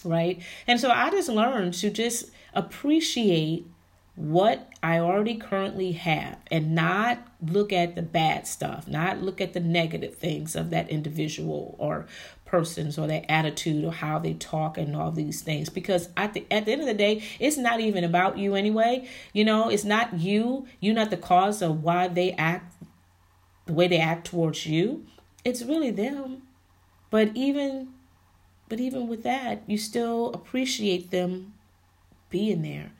right? 0.03 0.41
And 0.67 0.79
so 0.79 0.91
I 0.91 1.10
just 1.10 1.29
learned 1.29 1.74
to 1.75 1.89
just 1.89 2.29
appreciate 2.53 3.65
what 4.15 4.70
I 4.84 5.00
already 5.00 5.36
currently 5.36 5.93
have 5.93 6.38
and 6.51 6.75
not 6.75 7.17
look 7.41 7.74
at 7.74 7.96
the 7.96 8.03
bad 8.03 8.46
stuff, 8.46 8.88
not 8.88 9.22
look 9.22 9.41
at 9.41 9.53
the 9.53 9.60
negative 9.60 10.15
things 10.15 10.55
of 10.55 10.70
that 10.70 10.89
individual 10.89 11.75
or 11.79 12.05
persons 12.46 13.00
or 13.00 13.08
their 13.08 13.25
attitude 13.27 13.84
or 13.84 13.91
how 13.91 14.20
they 14.20 14.36
talk 14.36 14.77
and 14.77 14.96
all 14.96 15.10
these 15.10 15.41
things 15.41 15.70
because 15.70 16.10
at 16.15 16.36
the 16.36 16.46
at 16.51 16.65
the 16.65 16.72
end 16.72 16.82
of 16.82 16.86
the 16.86 16.93
day 16.93 17.24
it's 17.39 17.58
not 17.58 17.79
even 17.79 18.03
about 18.03 18.38
you 18.38 18.53
anyway 18.53 19.03
you 19.34 19.43
know 19.43 19.70
it's 19.70 19.84
not 19.84 20.13
you 20.20 20.67
you're 20.79 20.93
not 20.93 21.10
the 21.10 21.17
cause 21.17 21.63
of 21.63 21.82
why 21.82 22.08
they 22.08 22.32
act 22.34 22.75
the 23.65 23.74
way 23.74 23.88
they 23.88 24.00
act 24.00 24.27
towards 24.27 24.65
you 24.65 25.05
it's 25.43 25.63
really 25.63 25.91
them 25.91 26.41
but 27.10 27.29
even 27.36 27.89
but 28.70 28.79
even 28.79 29.08
with 29.08 29.24
that 29.24 29.62
you 29.67 29.77
still 29.77 30.32
appreciate 30.34 31.12
them 31.12 31.53
being 32.29 32.62
there 32.62 32.91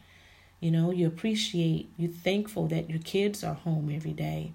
you 0.64 0.72
know, 0.72 0.92
you 0.92 1.08
appreciate, 1.08 1.90
you're 1.98 2.10
thankful 2.10 2.68
that 2.68 2.90
your 2.90 3.00
kids 3.00 3.44
are 3.44 3.54
home 3.54 3.92
every 3.94 4.14
day. 4.14 4.54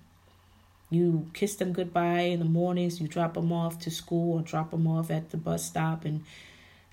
You 0.89 1.31
kiss 1.35 1.55
them 1.57 1.75
goodbye 1.75 2.21
in 2.21 2.39
the 2.39 2.47
mornings, 2.47 2.99
you 2.99 3.09
drop 3.09 3.35
them 3.35 3.53
off 3.53 3.79
to 3.81 3.91
school 3.91 4.39
or 4.39 4.41
drop 4.41 4.71
them 4.71 4.87
off 4.87 5.11
at 5.11 5.29
the 5.29 5.37
bus 5.37 5.67
stop, 5.67 6.07
and 6.07 6.25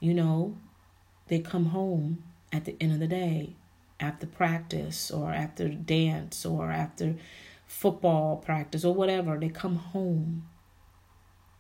you 0.02 0.14
know, 0.14 0.58
they 1.30 1.40
come 1.40 1.68
home 1.68 2.26
at 2.52 2.66
the 2.66 2.76
end 2.82 2.92
of 2.92 3.00
the 3.00 3.08
day 3.08 3.54
after 4.02 4.28
practice 4.28 5.10
or 5.10 5.32
after 5.32 5.70
dance 5.70 6.46
or 6.46 6.70
after 6.70 7.16
football 7.68 8.38
practice 8.38 8.86
or 8.86 8.94
whatever. 8.94 9.38
They 9.38 9.50
come 9.50 9.76
home. 9.76 10.48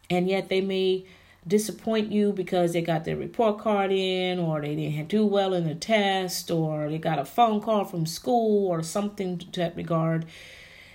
And 0.09 0.27
yet 0.27 0.49
they 0.49 0.61
may 0.61 1.05
disappoint 1.47 2.11
you 2.11 2.33
because 2.33 2.73
they 2.73 2.81
got 2.81 3.05
their 3.05 3.15
report 3.15 3.59
card 3.59 3.91
in 3.91 4.39
or 4.39 4.61
they 4.61 4.75
didn't 4.75 5.07
do 5.07 5.25
well 5.25 5.53
in 5.53 5.67
the 5.67 5.75
test 5.75 6.49
or 6.49 6.89
they 6.89 6.97
got 6.97 7.19
a 7.19 7.25
phone 7.25 7.61
call 7.61 7.83
from 7.85 8.05
school 8.05 8.67
or 8.67 8.81
something 8.81 9.37
to 9.37 9.59
that 9.59 9.75
regard 9.75 10.25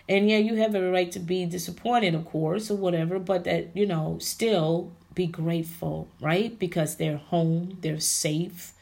and 0.09 0.29
yeah 0.29 0.39
you 0.39 0.57
have 0.57 0.75
a 0.75 0.91
right 0.91 1.13
to 1.13 1.21
be 1.21 1.47
disappointed 1.47 2.17
of 2.17 2.25
course 2.25 2.69
or 2.69 2.77
whatever 2.77 3.21
but 3.21 3.45
that 3.45 3.69
you 3.75 3.87
know 3.87 4.19
still 4.21 4.93
be 5.15 5.27
grateful 5.27 6.09
right 6.21 6.59
because 6.59 6.97
they're 6.97 7.17
home 7.17 7.79
they're 7.81 8.01
safe 8.01 8.73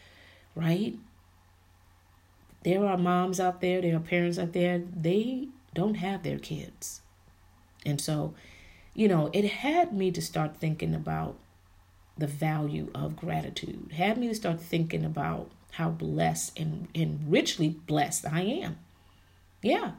right 0.54 0.96
there 2.64 2.84
are 2.84 2.96
moms 2.96 3.38
out 3.38 3.60
there 3.60 3.82
there 3.82 3.94
are 3.94 4.00
parents 4.00 4.38
out 4.38 4.54
there 4.54 4.82
they 4.96 5.48
don't 5.78 5.96
have 6.06 6.22
their 6.22 6.38
kids 6.38 7.00
and 7.86 8.00
so 8.00 8.34
you 8.94 9.08
know 9.08 9.30
it 9.32 9.44
had 9.44 9.92
me 9.92 10.10
to 10.10 10.20
start 10.20 10.56
thinking 10.56 10.94
about 10.94 11.36
the 12.18 12.26
value 12.26 12.90
of 12.94 13.16
gratitude. 13.16 13.92
Had 13.92 14.18
me 14.18 14.28
to 14.28 14.34
start 14.34 14.60
thinking 14.60 15.04
about 15.04 15.50
how 15.72 15.90
blessed 15.90 16.58
and, 16.58 16.88
and 16.94 17.20
richly 17.28 17.68
blessed 17.68 18.26
I 18.26 18.42
am. 18.42 18.78
Yeah. 19.62 19.92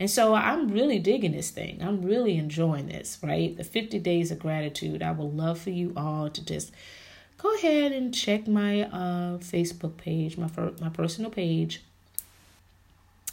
And 0.00 0.10
so 0.10 0.34
I'm 0.34 0.68
really 0.68 0.98
digging 0.98 1.32
this 1.32 1.50
thing. 1.50 1.82
I'm 1.82 2.02
really 2.02 2.38
enjoying 2.38 2.86
this, 2.86 3.18
right? 3.22 3.56
The 3.56 3.64
50 3.64 3.98
days 3.98 4.30
of 4.30 4.38
gratitude. 4.38 5.02
I 5.02 5.10
would 5.10 5.36
love 5.36 5.60
for 5.60 5.70
you 5.70 5.92
all 5.96 6.30
to 6.30 6.44
just 6.44 6.72
go 7.36 7.54
ahead 7.56 7.92
and 7.92 8.14
check 8.14 8.46
my 8.48 8.82
uh, 8.82 9.38
Facebook 9.38 9.96
page, 9.96 10.38
my 10.38 10.48
my 10.80 10.88
personal 10.88 11.30
page, 11.30 11.82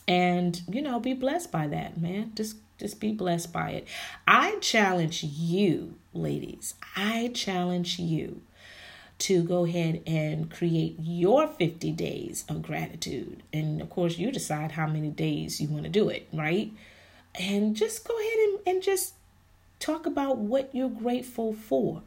and 0.07 0.61
you 0.69 0.81
know, 0.81 0.99
be 0.99 1.13
blessed 1.13 1.51
by 1.51 1.67
that, 1.67 1.99
man. 1.99 2.31
Just 2.35 2.57
just 2.77 2.99
be 2.99 3.13
blessed 3.13 3.53
by 3.53 3.71
it. 3.71 3.87
I 4.27 4.57
challenge 4.59 5.23
you, 5.23 5.95
ladies, 6.13 6.75
I 6.95 7.31
challenge 7.33 7.99
you 7.99 8.41
to 9.17 9.43
go 9.43 9.65
ahead 9.65 10.01
and 10.05 10.51
create 10.51 10.97
your 10.99 11.47
50 11.47 11.91
days 11.93 12.43
of 12.49 12.61
gratitude. 12.61 13.43
And 13.53 13.81
of 13.81 13.89
course, 13.89 14.17
you 14.17 14.31
decide 14.31 14.73
how 14.73 14.87
many 14.87 15.09
days 15.09 15.61
you 15.61 15.69
want 15.69 15.83
to 15.83 15.89
do 15.89 16.09
it, 16.09 16.27
right? 16.33 16.71
And 17.39 17.75
just 17.75 18.05
go 18.05 18.17
ahead 18.19 18.37
and, 18.39 18.59
and 18.67 18.83
just 18.83 19.13
talk 19.79 20.05
about 20.05 20.37
what 20.37 20.73
you're 20.73 20.89
grateful 20.89 21.53
for. 21.53 22.01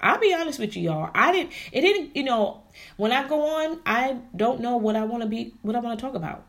I'll 0.00 0.18
be 0.18 0.32
honest 0.32 0.58
with 0.58 0.76
you, 0.76 0.84
y'all. 0.84 1.10
I 1.14 1.30
didn't, 1.30 1.52
it 1.72 1.82
didn't, 1.82 2.16
you 2.16 2.22
know, 2.22 2.62
when 2.96 3.12
I 3.12 3.28
go 3.28 3.42
on, 3.42 3.80
I 3.84 4.16
don't 4.34 4.60
know 4.60 4.78
what 4.78 4.96
I 4.96 5.04
want 5.04 5.22
to 5.22 5.28
be, 5.28 5.52
what 5.60 5.76
I 5.76 5.80
want 5.80 5.98
to 5.98 6.04
talk 6.04 6.14
about. 6.14 6.46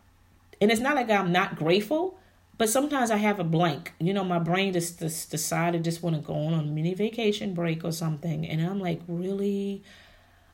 And 0.61 0.71
it's 0.71 0.79
not 0.79 0.95
like 0.95 1.09
I'm 1.09 1.31
not 1.31 1.57
grateful. 1.57 2.17
But 2.61 2.69
sometimes 2.69 3.09
I 3.09 3.17
have 3.17 3.39
a 3.39 3.43
blank. 3.43 3.91
You 3.99 4.13
know, 4.13 4.23
my 4.23 4.37
brain 4.37 4.73
just, 4.73 4.99
just 4.99 5.31
decided 5.31 5.83
just 5.83 6.03
want 6.03 6.15
to 6.15 6.21
go 6.21 6.35
on 6.35 6.53
a 6.53 6.61
mini 6.61 6.93
vacation 6.93 7.55
break 7.55 7.83
or 7.83 7.91
something. 7.91 8.47
And 8.47 8.61
I'm 8.61 8.79
like, 8.79 9.01
really? 9.07 9.81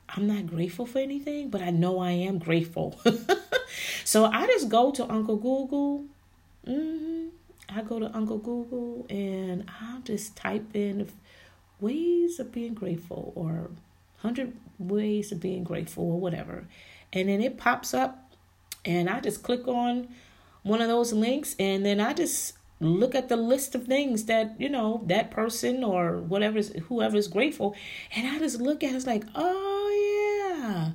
I'm 0.08 0.26
not 0.26 0.46
grateful 0.46 0.86
for 0.86 1.00
anything, 1.00 1.50
but 1.50 1.60
I 1.60 1.68
know 1.68 1.98
I 1.98 2.12
am 2.12 2.38
grateful. 2.38 2.98
so 4.04 4.24
I 4.24 4.46
just 4.46 4.70
go 4.70 4.90
to 4.92 5.04
Uncle 5.06 5.36
Google. 5.36 6.06
Mm-hmm. 6.66 7.26
I 7.68 7.82
go 7.82 7.98
to 7.98 8.10
Uncle 8.16 8.38
Google 8.38 9.06
and 9.10 9.70
I'll 9.82 10.00
just 10.00 10.34
type 10.34 10.74
in 10.74 11.10
ways 11.78 12.40
of 12.40 12.50
being 12.52 12.72
grateful 12.72 13.34
or 13.36 13.70
100 14.22 14.56
ways 14.78 15.30
of 15.30 15.40
being 15.40 15.62
grateful 15.62 16.04
or 16.04 16.18
whatever. 16.18 16.64
And 17.12 17.28
then 17.28 17.42
it 17.42 17.58
pops 17.58 17.92
up 17.92 18.27
and 18.84 19.08
I 19.08 19.20
just 19.20 19.42
click 19.42 19.66
on 19.66 20.08
one 20.62 20.80
of 20.80 20.88
those 20.88 21.12
links 21.12 21.56
and 21.58 21.84
then 21.84 22.00
I 22.00 22.12
just 22.12 22.54
look 22.80 23.14
at 23.14 23.28
the 23.28 23.36
list 23.36 23.74
of 23.74 23.86
things 23.86 24.26
that 24.26 24.54
you 24.58 24.68
know 24.68 25.02
that 25.06 25.30
person 25.30 25.82
or 25.82 26.18
whatever 26.18 26.60
whoever 26.88 27.16
is 27.16 27.28
grateful. 27.28 27.74
And 28.14 28.26
i 28.26 28.38
just 28.38 28.60
look 28.60 28.84
at 28.84 28.92
it, 28.92 28.96
it's 28.96 29.06
like 29.06 29.24
oh 29.34 30.54
yeah. 30.64 30.90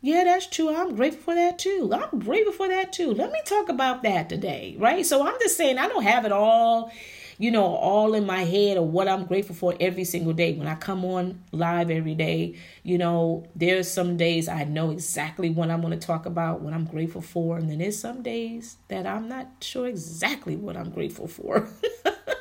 Yeah 0.00 0.24
that's 0.24 0.46
true. 0.46 0.74
I'm 0.74 0.94
grateful 0.94 1.22
for 1.22 1.34
that 1.34 1.58
too. 1.58 1.90
I'm 1.92 2.18
grateful 2.20 2.52
for 2.52 2.68
that 2.68 2.92
too. 2.92 3.12
Let 3.12 3.32
me 3.32 3.40
talk 3.44 3.68
about 3.68 4.02
that 4.02 4.28
today 4.28 4.76
right? 4.78 5.04
So 5.04 5.26
i'm 5.26 5.38
just 5.40 5.56
saying 5.56 5.78
i 5.78 5.88
don't 5.88 6.04
have 6.04 6.24
it 6.24 6.32
all 6.32 6.92
you 7.38 7.50
know, 7.50 7.64
all 7.64 8.14
in 8.14 8.26
my 8.26 8.44
head 8.44 8.76
of 8.76 8.84
what 8.84 9.08
I'm 9.08 9.24
grateful 9.24 9.54
for 9.54 9.74
every 9.80 10.04
single 10.04 10.32
day. 10.32 10.54
When 10.54 10.68
I 10.68 10.74
come 10.74 11.04
on 11.04 11.42
live 11.52 11.90
every 11.90 12.14
day, 12.14 12.56
you 12.82 12.98
know, 12.98 13.46
there's 13.56 13.90
some 13.90 14.16
days 14.16 14.48
I 14.48 14.64
know 14.64 14.90
exactly 14.90 15.50
what 15.50 15.70
I'm 15.70 15.80
going 15.80 15.98
to 15.98 16.06
talk 16.06 16.26
about, 16.26 16.60
what 16.60 16.72
I'm 16.72 16.84
grateful 16.84 17.22
for. 17.22 17.56
And 17.56 17.68
then 17.68 17.78
there's 17.78 17.98
some 17.98 18.22
days 18.22 18.76
that 18.88 19.06
I'm 19.06 19.28
not 19.28 19.48
sure 19.60 19.86
exactly 19.86 20.56
what 20.56 20.76
I'm 20.76 20.90
grateful 20.90 21.26
for. 21.26 21.68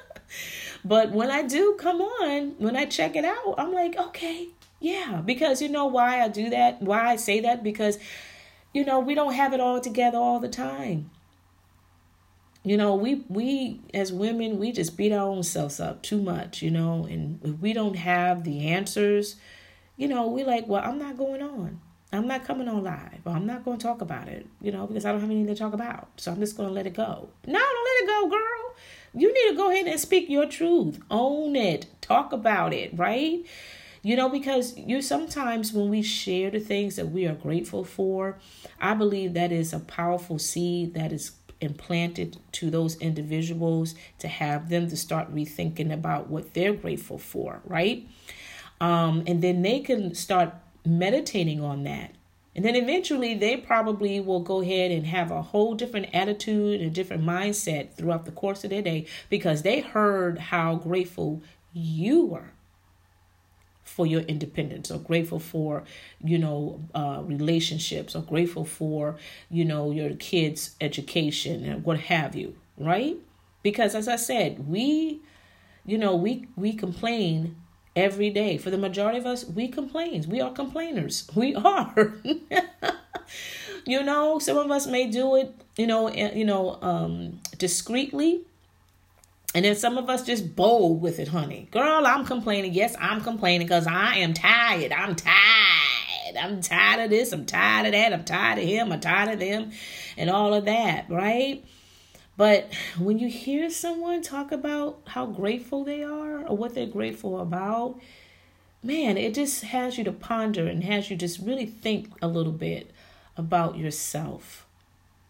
but 0.86 1.12
when 1.12 1.32
I 1.32 1.42
do 1.42 1.76
come 1.80 2.02
on, 2.02 2.56
when 2.58 2.76
I 2.76 2.86
check 2.86 3.16
it 3.16 3.26
out, 3.26 3.56
I'm 3.58 3.74
like, 3.74 3.98
okay, 3.98 4.50
yeah. 4.80 5.22
Because 5.26 5.62
you 5.62 5.70
know 5.70 5.88
why 5.88 6.22
I 6.22 6.28
do 6.28 6.50
that? 6.52 6.82
Why 6.82 7.12
I 7.12 7.16
say 7.16 7.40
that? 7.42 7.64
Because, 7.64 7.98
you 8.74 8.86
know, 8.86 9.00
we 9.00 9.16
don't 9.16 9.34
have 9.34 9.54
it 9.54 9.60
all 9.60 9.80
together 9.80 10.18
all 10.18 10.40
the 10.40 10.50
time 10.50 11.10
you 12.63 12.77
know 12.77 12.96
we 12.96 13.24
we 13.27 13.82
as 13.93 14.12
women 14.12 14.58
we 14.58 14.72
just 14.72 14.96
beat 14.98 15.12
our 15.12 15.27
own 15.27 15.43
selves 15.43 15.79
up 15.79 16.01
too 16.01 16.22
much 16.22 16.62
you 16.62 16.72
know 16.72 17.05
and 17.10 17.39
if 17.43 17.60
we 17.60 17.74
don't 17.74 17.96
have 17.96 18.43
the 18.43 18.67
answers 18.67 19.36
you 19.98 20.08
know 20.08 20.27
we 20.27 20.43
like 20.43 20.67
well 20.67 20.84
i'm 20.84 20.98
not 20.98 21.17
going 21.17 21.41
on. 21.41 21.79
I'm 22.12 22.27
not 22.27 22.46
coming 22.46 22.67
on 22.67 22.84
live 22.84 23.22
i'm 23.25 23.46
not 23.48 23.65
going 23.65 23.79
to 23.79 23.84
talk 23.84 24.01
about 24.01 24.27
it 24.27 24.46
you 24.62 24.72
know 24.72 24.86
because 24.86 25.03
i 25.03 25.12
don't 25.12 25.22
have 25.22 25.29
anything 25.29 25.48
to 25.48 25.55
talk 25.55 25.74
about. 25.74 26.10
So 26.17 26.32
i'm 26.32 26.39
just 26.39 26.55
going 26.55 26.70
to 26.70 26.74
let 26.74 26.86
it 26.86 26.93
go. 26.93 27.29
No 27.48 27.60
don't 27.60 27.86
let 27.86 28.03
it 28.03 28.08
go 28.08 28.29
girl. 28.29 28.75
You 29.15 29.34
need 29.34 29.50
to 29.50 29.55
go 29.55 29.72
ahead 29.72 29.88
and 29.88 30.00
speak 30.00 30.29
your 30.29 30.48
truth. 30.48 31.00
Own 31.12 31.55
it. 31.55 31.88
Talk 32.01 32.32
about 32.32 32.74
it 32.74 32.91
right? 32.98 33.43
You 34.03 34.15
know 34.15 34.29
because 34.29 34.77
you 34.77 35.01
sometimes 35.01 35.74
when 35.74 35.89
we 35.89 36.03
share 36.03 36.51
the 36.51 36.60
things 36.60 36.98
that 36.98 37.08
we 37.08 37.25
are 37.25 37.34
grateful 37.34 37.84
for 37.84 38.38
i 38.79 38.93
believe 38.93 39.34
that 39.34 39.51
is 39.51 39.74
a 39.74 39.79
powerful 39.79 40.38
seed 40.38 40.93
that 40.93 41.12
is 41.13 41.32
implanted 41.62 42.38
to 42.54 42.70
those 42.70 42.96
individuals 42.98 43.96
to 44.20 44.28
have 44.28 44.70
them 44.70 44.90
to 44.90 44.98
start 44.98 45.34
rethinking 45.34 45.94
about 45.94 46.30
what 46.30 46.54
they're 46.54 46.74
grateful 46.74 47.18
for, 47.18 47.62
right? 47.66 48.08
Um, 48.82 49.24
and 49.28 49.42
then 49.42 49.62
they 49.62 49.80
can 49.80 50.14
start 50.14 50.54
meditating 50.86 51.64
on 51.64 51.84
that. 51.84 52.12
And 52.56 52.64
then 52.64 52.76
eventually 52.76 53.34
they 53.34 53.58
probably 53.58 54.20
will 54.20 54.42
go 54.42 54.62
ahead 54.62 54.92
and 54.92 55.08
have 55.08 55.32
a 55.32 55.42
whole 55.42 55.74
different 55.74 56.10
attitude 56.14 56.82
and 56.82 56.94
different 56.94 57.24
mindset 57.24 57.94
throughout 57.94 58.26
the 58.26 58.32
course 58.32 58.64
of 58.64 58.70
their 58.70 58.82
day 58.82 59.06
because 59.30 59.64
they 59.64 59.80
heard 59.80 60.38
how 60.38 60.76
grateful 60.76 61.42
you 61.74 62.26
were 62.26 62.52
for 63.84 64.06
your 64.08 64.22
independence 64.22 64.90
or 64.90 64.98
grateful 64.98 65.40
for 65.40 65.84
you 66.24 66.38
know 66.38 66.80
uh, 66.96 67.22
relationships 67.24 68.16
or 68.16 68.22
grateful 68.22 68.66
for 68.66 69.18
you 69.50 69.66
know 69.66 69.92
your 69.92 70.12
kids 70.16 70.75
education 70.82 71.63
and 71.66 71.84
what 71.84 72.00
have 72.00 72.36
you 72.36 72.56
right? 72.78 73.18
Because 73.62 73.96
as 73.96 74.08
i 74.08 74.16
said 74.16 74.68
we 74.68 75.22
you 75.86 75.98
know 75.98 76.16
we 76.16 76.48
we 76.56 76.74
complain 76.74 77.56
every 77.96 78.30
day. 78.30 78.58
For 78.58 78.72
the 78.72 78.78
majority 78.78 79.20
of 79.20 79.25
us 79.25 79.46
we 79.46 79.68
complain 79.68 80.25
we 80.28 80.42
are 80.42 80.52
complainers. 80.52 81.30
We 81.36 81.56
are. 81.56 82.13
You 83.86 84.02
know, 84.04 84.40
some 84.40 84.58
of 84.58 84.72
us 84.72 84.88
may 84.88 85.10
do 85.10 85.36
it, 85.36 85.54
you 85.75 85.88
know, 85.88 86.10
you 86.10 86.46
know, 86.46 86.80
um, 86.82 87.40
discreetly. 87.58 88.42
And 89.56 89.66
then 89.66 89.76
some 89.76 89.98
of 89.98 90.10
us 90.10 90.24
just 90.24 90.56
bold 90.56 91.02
with 91.02 91.20
it, 91.20 91.28
honey. 91.28 91.68
Girl, 91.72 92.08
I'm 92.08 92.26
complaining. 92.26 92.74
Yes, 92.74 92.96
I'm 93.00 93.22
complaining 93.22 93.68
because 93.68 93.86
I 93.86 94.16
am 94.18 94.34
tired. 94.34 94.92
I'm 94.92 95.16
tired. 95.16 96.38
I'm 96.40 96.62
tired 96.62 97.04
of 97.04 97.10
this. 97.12 97.32
I'm 97.32 97.46
tired 97.46 97.86
of 97.86 97.92
that. 97.92 98.14
I'm 98.14 98.26
tired 98.26 98.58
of 98.58 98.66
him. 98.66 98.92
I'm 98.92 99.00
tired 99.00 99.34
of 99.34 99.40
them 99.40 99.72
and 100.18 100.30
all 100.30 100.54
of 100.54 100.66
that, 100.66 101.10
right? 101.10 101.64
But 102.36 102.74
when 102.98 103.20
you 103.20 103.28
hear 103.28 103.70
someone 103.70 104.24
talk 104.24 104.52
about 104.52 105.02
how 105.06 105.28
grateful 105.28 105.84
they 105.84 106.04
are 106.04 106.46
or 106.48 106.58
what 106.58 106.74
they're 106.74 106.88
grateful 106.88 107.40
about, 107.40 108.00
man, 108.82 109.18
it 109.18 109.36
just 109.36 109.64
has 109.66 110.00
you 110.00 110.04
to 110.06 110.12
ponder 110.12 110.68
and 110.68 110.84
has 110.84 111.12
you 111.12 111.16
just 111.16 111.40
really 111.40 111.68
think 111.68 112.10
a 112.22 112.28
little 112.28 112.52
bit 112.52 112.90
about 113.38 113.78
yourself. 113.78 114.62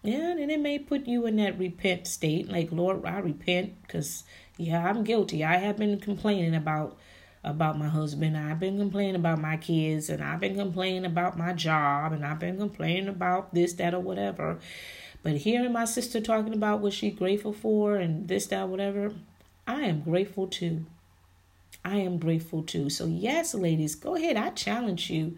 Yeah, 0.03 0.31
and 0.31 0.51
it 0.51 0.59
may 0.59 0.79
put 0.79 1.07
you 1.07 1.25
in 1.25 1.37
that 1.37 1.57
repent 1.57 2.07
state, 2.07 2.49
like 2.49 2.71
Lord, 2.71 3.05
I 3.05 3.19
repent 3.19 3.81
because 3.81 4.23
yeah, 4.57 4.85
I'm 4.87 5.03
guilty. 5.03 5.43
I 5.43 5.57
have 5.57 5.77
been 5.77 5.99
complaining 5.99 6.53
about 6.55 6.97
about 7.43 7.77
my 7.77 7.87
husband. 7.87 8.37
I've 8.37 8.59
been 8.59 8.77
complaining 8.77 9.15
about 9.15 9.39
my 9.39 9.57
kids, 9.57 10.09
and 10.09 10.23
I've 10.23 10.39
been 10.39 10.55
complaining 10.55 11.05
about 11.05 11.37
my 11.37 11.53
job, 11.53 12.13
and 12.13 12.25
I've 12.25 12.39
been 12.39 12.57
complaining 12.57 13.07
about 13.07 13.53
this, 13.53 13.73
that, 13.73 13.93
or 13.93 13.99
whatever. 13.99 14.59
But 15.23 15.37
hearing 15.37 15.71
my 15.71 15.85
sister 15.85 16.19
talking 16.19 16.53
about 16.53 16.81
what 16.81 16.93
she's 16.93 17.15
grateful 17.15 17.53
for 17.53 17.95
and 17.95 18.27
this, 18.27 18.47
that, 18.47 18.67
whatever, 18.67 19.13
I 19.65 19.81
am 19.83 20.01
grateful 20.01 20.47
too. 20.47 20.85
I 21.85 21.97
am 21.97 22.17
grateful 22.17 22.63
too. 22.63 22.89
So, 22.89 23.05
yes, 23.07 23.53
ladies, 23.53 23.95
go 23.95 24.15
ahead. 24.15 24.37
I 24.37 24.49
challenge 24.49 25.09
you. 25.09 25.37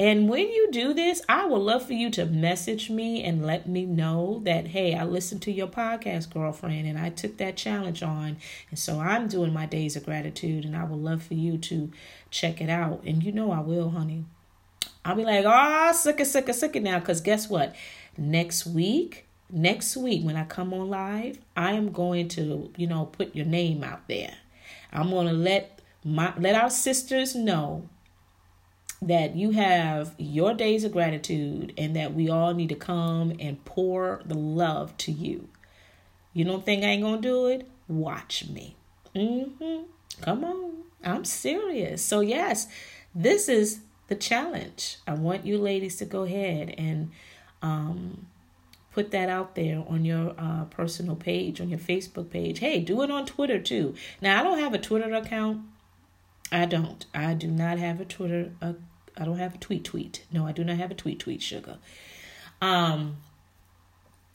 And 0.00 0.30
when 0.30 0.48
you 0.48 0.70
do 0.72 0.94
this, 0.94 1.20
I 1.28 1.44
would 1.44 1.58
love 1.58 1.84
for 1.84 1.92
you 1.92 2.08
to 2.12 2.24
message 2.24 2.88
me 2.88 3.22
and 3.22 3.44
let 3.44 3.68
me 3.68 3.84
know 3.84 4.40
that, 4.44 4.68
hey, 4.68 4.94
I 4.94 5.04
listened 5.04 5.42
to 5.42 5.52
your 5.52 5.66
podcast, 5.66 6.32
girlfriend, 6.32 6.88
and 6.88 6.98
I 6.98 7.10
took 7.10 7.36
that 7.36 7.58
challenge 7.58 8.02
on. 8.02 8.38
And 8.70 8.78
so 8.78 8.98
I'm 8.98 9.28
doing 9.28 9.52
my 9.52 9.66
days 9.66 9.96
of 9.96 10.06
gratitude, 10.06 10.64
and 10.64 10.74
I 10.74 10.84
would 10.84 10.98
love 10.98 11.22
for 11.22 11.34
you 11.34 11.58
to 11.58 11.92
check 12.30 12.62
it 12.62 12.70
out. 12.70 13.02
And 13.04 13.22
you 13.22 13.30
know 13.30 13.52
I 13.52 13.60
will, 13.60 13.90
honey. 13.90 14.24
I'll 15.04 15.16
be 15.16 15.24
like, 15.24 15.44
ah, 15.46 15.90
oh, 15.90 15.92
sick 15.92 16.18
it, 16.20 16.24
sick 16.24 16.50
sick 16.54 16.74
now. 16.76 16.98
Because 16.98 17.20
guess 17.20 17.50
what? 17.50 17.76
Next 18.16 18.64
week, 18.64 19.26
next 19.50 19.98
week 19.98 20.24
when 20.24 20.36
I 20.36 20.44
come 20.44 20.72
on 20.72 20.88
live, 20.88 21.40
I 21.54 21.72
am 21.72 21.92
going 21.92 22.28
to, 22.28 22.72
you 22.74 22.86
know, 22.86 23.04
put 23.04 23.36
your 23.36 23.44
name 23.44 23.84
out 23.84 24.08
there. 24.08 24.32
I'm 24.94 25.10
going 25.10 25.26
to 25.26 25.34
let 25.34 25.82
my 26.02 26.32
let 26.38 26.54
our 26.54 26.70
sisters 26.70 27.34
know 27.34 27.86
that 29.02 29.34
you 29.34 29.52
have 29.52 30.14
your 30.18 30.52
days 30.52 30.84
of 30.84 30.92
gratitude 30.92 31.72
and 31.78 31.96
that 31.96 32.14
we 32.14 32.28
all 32.28 32.52
need 32.52 32.68
to 32.68 32.74
come 32.74 33.32
and 33.40 33.64
pour 33.64 34.20
the 34.26 34.34
love 34.34 34.96
to 34.98 35.12
you. 35.12 35.48
You 36.32 36.44
don't 36.44 36.64
think 36.64 36.84
I 36.84 36.88
ain't 36.88 37.22
to 37.22 37.28
do 37.28 37.46
it? 37.46 37.68
Watch 37.88 38.48
me. 38.48 38.76
Mhm. 39.14 39.84
Come 40.20 40.44
on. 40.44 40.70
I'm 41.02 41.24
serious. 41.24 42.04
So 42.04 42.20
yes, 42.20 42.68
this 43.14 43.48
is 43.48 43.80
the 44.08 44.14
challenge. 44.14 44.98
I 45.06 45.14
want 45.14 45.46
you 45.46 45.56
ladies 45.58 45.96
to 45.96 46.04
go 46.04 46.24
ahead 46.24 46.74
and 46.76 47.10
um, 47.62 48.26
put 48.92 49.10
that 49.12 49.28
out 49.28 49.54
there 49.54 49.82
on 49.88 50.04
your 50.04 50.34
uh, 50.38 50.64
personal 50.64 51.16
page, 51.16 51.60
on 51.60 51.68
your 51.70 51.78
Facebook 51.78 52.30
page. 52.30 52.58
Hey, 52.58 52.80
do 52.80 53.02
it 53.02 53.10
on 53.10 53.24
Twitter 53.26 53.58
too. 53.58 53.94
Now, 54.20 54.40
I 54.40 54.42
don't 54.42 54.58
have 54.58 54.74
a 54.74 54.78
Twitter 54.78 55.12
account. 55.14 55.62
I 56.52 56.66
don't. 56.66 57.06
I 57.14 57.34
do 57.34 57.46
not 57.48 57.78
have 57.78 58.00
a 58.00 58.04
Twitter. 58.04 58.52
Uh, 58.60 58.74
I 59.20 59.24
don't 59.24 59.38
have 59.38 59.54
a 59.54 59.58
tweet 59.58 59.84
tweet. 59.84 60.24
No, 60.32 60.46
I 60.46 60.52
do 60.52 60.64
not 60.64 60.76
have 60.78 60.90
a 60.90 60.94
tweet 60.94 61.20
tweet, 61.20 61.42
sugar. 61.42 61.78
Um, 62.60 63.18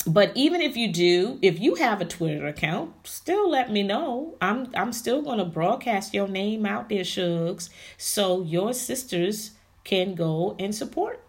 but 0.07 0.31
even 0.35 0.61
if 0.61 0.77
you 0.77 0.91
do, 0.91 1.39
if 1.41 1.59
you 1.59 1.75
have 1.75 1.99
a 1.99 2.05
Twitter 2.05 2.45
account, 2.45 2.93
still 3.07 3.49
let 3.49 3.71
me 3.71 3.83
know. 3.83 4.35
I'm 4.39 4.71
I'm 4.75 4.93
still 4.93 5.21
gonna 5.21 5.45
broadcast 5.45 6.13
your 6.13 6.27
name 6.27 6.65
out 6.65 6.89
there, 6.89 7.03
Shugs, 7.03 7.69
so 7.97 8.43
your 8.43 8.73
sisters 8.73 9.51
can 9.83 10.15
go 10.15 10.55
and 10.59 10.73
support 10.73 11.21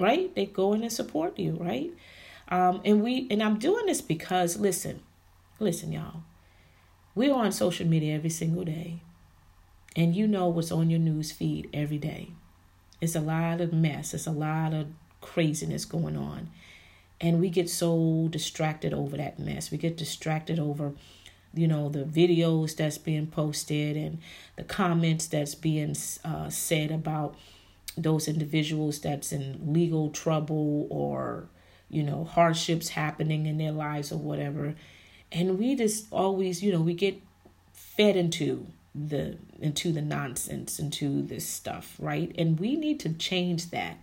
right? 0.00 0.34
They 0.34 0.46
go 0.46 0.72
in 0.72 0.82
and 0.82 0.92
support 0.92 1.38
you, 1.38 1.52
right? 1.60 1.92
Um, 2.48 2.80
and 2.84 3.04
we 3.04 3.28
and 3.30 3.42
I'm 3.42 3.58
doing 3.58 3.86
this 3.86 4.00
because 4.00 4.56
listen, 4.56 5.02
listen, 5.60 5.92
y'all. 5.92 6.22
We're 7.14 7.34
on 7.34 7.52
social 7.52 7.86
media 7.86 8.14
every 8.14 8.30
single 8.30 8.64
day. 8.64 9.02
And 9.96 10.14
you 10.14 10.26
know 10.26 10.48
what's 10.48 10.70
on 10.70 10.88
your 10.88 11.00
news 11.00 11.32
feed 11.32 11.68
every 11.74 11.98
day. 11.98 12.30
It's 13.00 13.14
a 13.14 13.20
lot 13.20 13.60
of 13.60 13.72
mess. 13.72 14.14
It's 14.14 14.26
a 14.26 14.32
lot 14.32 14.74
of 14.74 14.88
craziness 15.20 15.84
going 15.84 16.16
on. 16.16 16.50
And 17.20 17.40
we 17.40 17.50
get 17.50 17.68
so 17.68 18.28
distracted 18.30 18.94
over 18.94 19.16
that 19.16 19.38
mess. 19.38 19.70
We 19.70 19.78
get 19.78 19.96
distracted 19.96 20.58
over, 20.58 20.92
you 21.52 21.68
know, 21.68 21.88
the 21.88 22.04
videos 22.04 22.76
that's 22.76 22.98
being 22.98 23.26
posted 23.26 23.96
and 23.96 24.18
the 24.56 24.64
comments 24.64 25.26
that's 25.26 25.54
being 25.54 25.94
uh, 26.24 26.48
said 26.48 26.90
about 26.90 27.36
those 27.96 28.28
individuals 28.28 29.00
that's 29.00 29.32
in 29.32 29.72
legal 29.72 30.10
trouble 30.10 30.86
or 30.90 31.48
you 31.88 32.02
know 32.02 32.24
hardships 32.24 32.90
happening 32.90 33.46
in 33.46 33.58
their 33.58 33.72
lives 33.72 34.12
or 34.12 34.18
whatever 34.18 34.74
and 35.32 35.58
we 35.58 35.74
just 35.74 36.06
always 36.12 36.62
you 36.62 36.72
know 36.72 36.80
we 36.80 36.94
get 36.94 37.20
fed 37.72 38.16
into 38.16 38.66
the 38.94 39.36
into 39.60 39.92
the 39.92 40.02
nonsense 40.02 40.78
into 40.78 41.22
this 41.22 41.46
stuff 41.46 41.96
right? 41.98 42.32
And 42.36 42.58
we 42.58 42.76
need 42.76 43.00
to 43.00 43.12
change 43.12 43.70
that. 43.70 43.98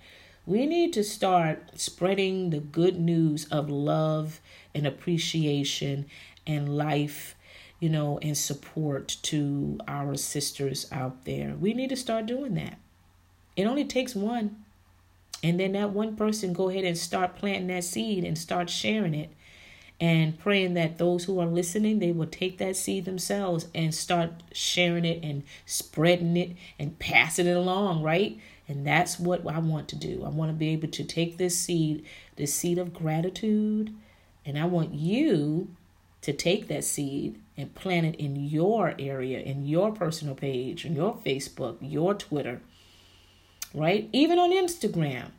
We 0.46 0.66
need 0.66 0.94
to 0.94 1.04
start 1.04 1.80
spreading 1.80 2.52
the 2.52 2.60
good 2.60 3.00
news 3.00 3.46
of 3.46 3.70
love 3.70 4.40
and 4.74 4.88
appreciation 4.88 6.06
and 6.46 6.78
life 6.78 7.36
you 7.80 7.90
know 7.90 8.18
and 8.22 8.38
support 8.38 9.18
to 9.24 9.80
our 9.88 10.16
sisters 10.16 10.88
out 10.92 11.26
there. 11.26 11.56
We 11.60 11.74
need 11.74 11.90
to 11.90 11.96
start 11.96 12.26
doing 12.26 12.56
that. 12.56 12.78
It 13.56 13.66
only 13.66 13.86
takes 13.86 14.16
one. 14.16 14.64
And 15.44 15.60
then 15.60 15.74
that 15.74 15.92
one 15.92 16.16
person 16.16 16.54
go 16.54 16.70
ahead 16.70 16.84
and 16.84 16.98
start 16.98 17.36
planting 17.36 17.68
that 17.68 17.84
seed 17.84 18.24
and 18.24 18.38
start 18.38 18.70
sharing 18.70 19.14
it 19.14 19.32
and 20.00 20.38
praying 20.38 20.74
that 20.76 20.98
those 20.98 21.26
who 21.26 21.40
are 21.40 21.48
listening 21.48 22.00
they 22.00 22.12
will 22.12 22.28
take 22.28 22.58
that 22.58 22.76
seed 22.76 23.06
themselves 23.06 23.68
and 23.74 23.94
start 23.94 24.32
sharing 24.52 25.06
it 25.06 25.24
and 25.24 25.44
spreading 25.66 26.38
it 26.38 26.56
and 26.78 26.98
passing 27.00 27.48
it 27.48 27.58
along 27.58 28.02
right 28.04 28.40
and 28.68 28.86
that's 28.86 29.20
what 29.20 29.46
i 29.48 29.60
want 29.60 29.88
to 29.88 29.96
do 29.96 30.24
i 30.26 30.30
want 30.30 30.50
to 30.50 30.56
be 30.56 30.70
able 30.70 30.88
to 30.88 31.04
take 31.04 31.38
this 31.38 31.58
seed 31.58 32.06
this 32.36 32.54
seed 32.54 32.78
of 32.78 32.94
gratitude 32.94 33.94
and 34.46 34.58
i 34.58 34.66
want 34.66 34.94
you 34.94 35.68
to 36.22 36.34
take 36.34 36.68
that 36.68 36.84
seed 36.84 37.40
and 37.56 37.74
plant 37.74 38.06
it 38.06 38.16
in 38.16 38.36
your 38.36 38.94
area 39.00 39.40
in 39.40 39.66
your 39.66 39.92
personal 39.92 40.36
page 40.36 40.86
in 40.86 40.96
your 40.96 41.16
facebook 41.26 41.78
your 41.82 42.14
twitter 42.14 42.62
right? 43.74 44.10
Even 44.12 44.40
on 44.40 44.52
Instagram. 44.52 45.32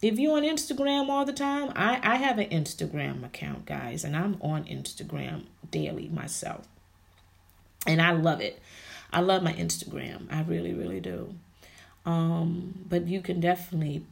If 0.00 0.18
you're 0.18 0.36
on 0.36 0.44
Instagram 0.44 1.08
all 1.08 1.24
the 1.24 1.32
time, 1.32 1.72
I, 1.74 2.00
I 2.02 2.16
have 2.16 2.38
an 2.38 2.48
Instagram 2.50 3.24
account, 3.24 3.66
guys, 3.66 4.04
and 4.04 4.16
I'm 4.16 4.36
on 4.40 4.64
Instagram 4.64 5.46
daily 5.70 6.08
myself. 6.08 6.68
And 7.86 8.00
I 8.00 8.12
love 8.12 8.40
it. 8.40 8.60
I 9.12 9.20
love 9.20 9.42
my 9.42 9.52
Instagram. 9.52 10.26
I 10.30 10.42
really, 10.42 10.72
really 10.72 11.00
do. 11.00 11.34
Um, 12.06 12.86
but 12.88 13.08
you 13.08 13.20
can 13.20 13.40
definitely, 13.40 14.04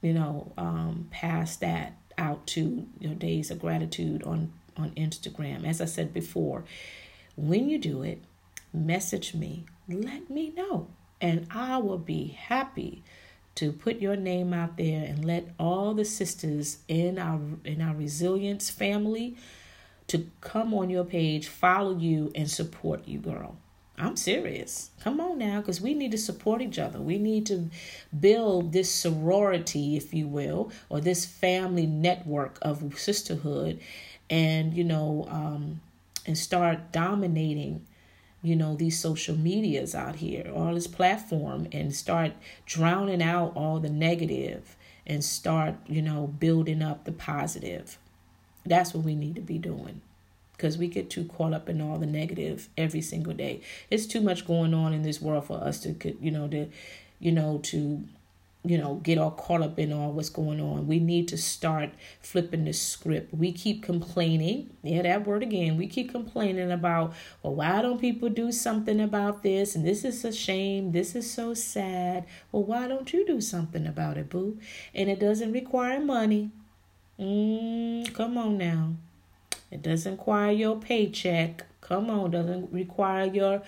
you 0.00 0.14
know, 0.14 0.52
um, 0.56 1.08
pass 1.10 1.56
that 1.56 1.94
out 2.16 2.46
to 2.46 2.86
your 2.98 3.14
days 3.14 3.50
of 3.50 3.60
gratitude 3.60 4.22
on 4.22 4.52
on 4.76 4.90
Instagram. 4.92 5.66
As 5.66 5.80
I 5.80 5.84
said 5.84 6.14
before, 6.14 6.64
when 7.36 7.68
you 7.68 7.78
do 7.78 8.02
it, 8.02 8.22
message 8.72 9.34
me. 9.34 9.66
Let 9.88 10.30
me 10.30 10.50
know. 10.50 10.88
And 11.20 11.46
I 11.50 11.76
will 11.78 11.98
be 11.98 12.28
happy 12.28 13.02
to 13.56 13.72
put 13.72 14.00
your 14.00 14.16
name 14.16 14.52
out 14.52 14.76
there 14.76 15.04
and 15.04 15.24
let 15.24 15.48
all 15.58 15.94
the 15.94 16.04
sisters 16.04 16.78
in 16.88 17.18
our 17.18 17.40
in 17.64 17.80
our 17.80 17.94
resilience 17.94 18.70
family 18.70 19.36
to 20.08 20.26
come 20.40 20.74
on 20.74 20.90
your 20.90 21.04
page, 21.04 21.48
follow 21.48 21.96
you 21.96 22.30
and 22.34 22.50
support 22.50 23.06
you, 23.06 23.18
girl. 23.18 23.56
I'm 23.98 24.16
serious. 24.16 24.90
Come 25.00 25.20
on 25.20 25.38
now, 25.38 25.60
because 25.60 25.80
we 25.80 25.94
need 25.94 26.10
to 26.12 26.18
support 26.18 26.60
each 26.60 26.78
other. 26.78 27.00
We 27.00 27.18
need 27.18 27.46
to 27.46 27.70
build 28.18 28.72
this 28.72 28.90
sorority, 28.90 29.96
if 29.96 30.12
you 30.12 30.26
will, 30.26 30.72
or 30.88 31.00
this 31.00 31.24
family 31.24 31.86
network 31.86 32.58
of 32.62 32.98
sisterhood, 32.98 33.80
and 34.28 34.74
you 34.74 34.84
know, 34.84 35.26
um, 35.30 35.80
and 36.26 36.36
start 36.36 36.90
dominating 36.90 37.86
you 38.42 38.56
know 38.56 38.74
these 38.74 38.98
social 38.98 39.36
medias 39.36 39.94
out 39.94 40.16
here 40.16 40.50
all 40.54 40.74
this 40.74 40.86
platform 40.86 41.68
and 41.72 41.94
start 41.94 42.32
drowning 42.66 43.22
out 43.22 43.52
all 43.54 43.78
the 43.78 43.88
negative 43.88 44.76
and 45.06 45.24
start 45.24 45.74
you 45.86 46.02
know 46.02 46.26
building 46.26 46.82
up 46.82 47.04
the 47.04 47.12
positive. 47.12 47.98
That's 48.64 48.94
what 48.94 49.04
we 49.04 49.14
need 49.14 49.34
to 49.34 49.40
be 49.40 49.58
doing 49.58 50.00
because 50.52 50.78
we 50.78 50.86
get 50.86 51.10
too 51.10 51.24
caught 51.24 51.52
up 51.52 51.68
in 51.68 51.80
all 51.80 51.98
the 51.98 52.06
negative 52.06 52.68
every 52.78 53.00
single 53.00 53.32
day. 53.32 53.60
It's 53.90 54.06
too 54.06 54.20
much 54.20 54.46
going 54.46 54.74
on 54.74 54.92
in 54.92 55.02
this 55.02 55.20
world 55.20 55.46
for 55.46 55.62
us 55.62 55.80
to 55.80 56.16
you 56.20 56.30
know 56.30 56.48
to 56.48 56.68
you 57.18 57.32
know 57.32 57.58
to 57.64 58.04
you 58.64 58.78
know, 58.78 58.94
get 58.96 59.18
all 59.18 59.32
caught 59.32 59.60
up 59.60 59.78
in 59.78 59.92
all 59.92 60.12
what's 60.12 60.28
going 60.28 60.60
on. 60.60 60.86
We 60.86 61.00
need 61.00 61.26
to 61.28 61.36
start 61.36 61.90
flipping 62.20 62.64
the 62.64 62.72
script. 62.72 63.34
We 63.34 63.52
keep 63.52 63.82
complaining. 63.82 64.70
Yeah, 64.82 65.02
that 65.02 65.26
word 65.26 65.42
again. 65.42 65.76
We 65.76 65.88
keep 65.88 66.12
complaining 66.12 66.70
about, 66.70 67.12
well, 67.42 67.54
why 67.54 67.82
don't 67.82 68.00
people 68.00 68.28
do 68.28 68.52
something 68.52 69.00
about 69.00 69.42
this? 69.42 69.74
And 69.74 69.84
this 69.84 70.04
is 70.04 70.24
a 70.24 70.32
shame. 70.32 70.92
This 70.92 71.16
is 71.16 71.28
so 71.28 71.54
sad. 71.54 72.24
Well, 72.52 72.62
why 72.62 72.86
don't 72.86 73.12
you 73.12 73.26
do 73.26 73.40
something 73.40 73.84
about 73.84 74.16
it, 74.16 74.30
boo? 74.30 74.58
And 74.94 75.10
it 75.10 75.18
doesn't 75.18 75.52
require 75.52 75.98
money. 75.98 76.50
Mm, 77.18 78.14
come 78.14 78.38
on 78.38 78.58
now. 78.58 78.94
It 79.72 79.82
doesn't 79.82 80.12
require 80.12 80.52
your 80.52 80.76
paycheck. 80.76 81.64
Come 81.80 82.10
on, 82.10 82.30
doesn't 82.30 82.72
require 82.72 83.24
your 83.24 83.62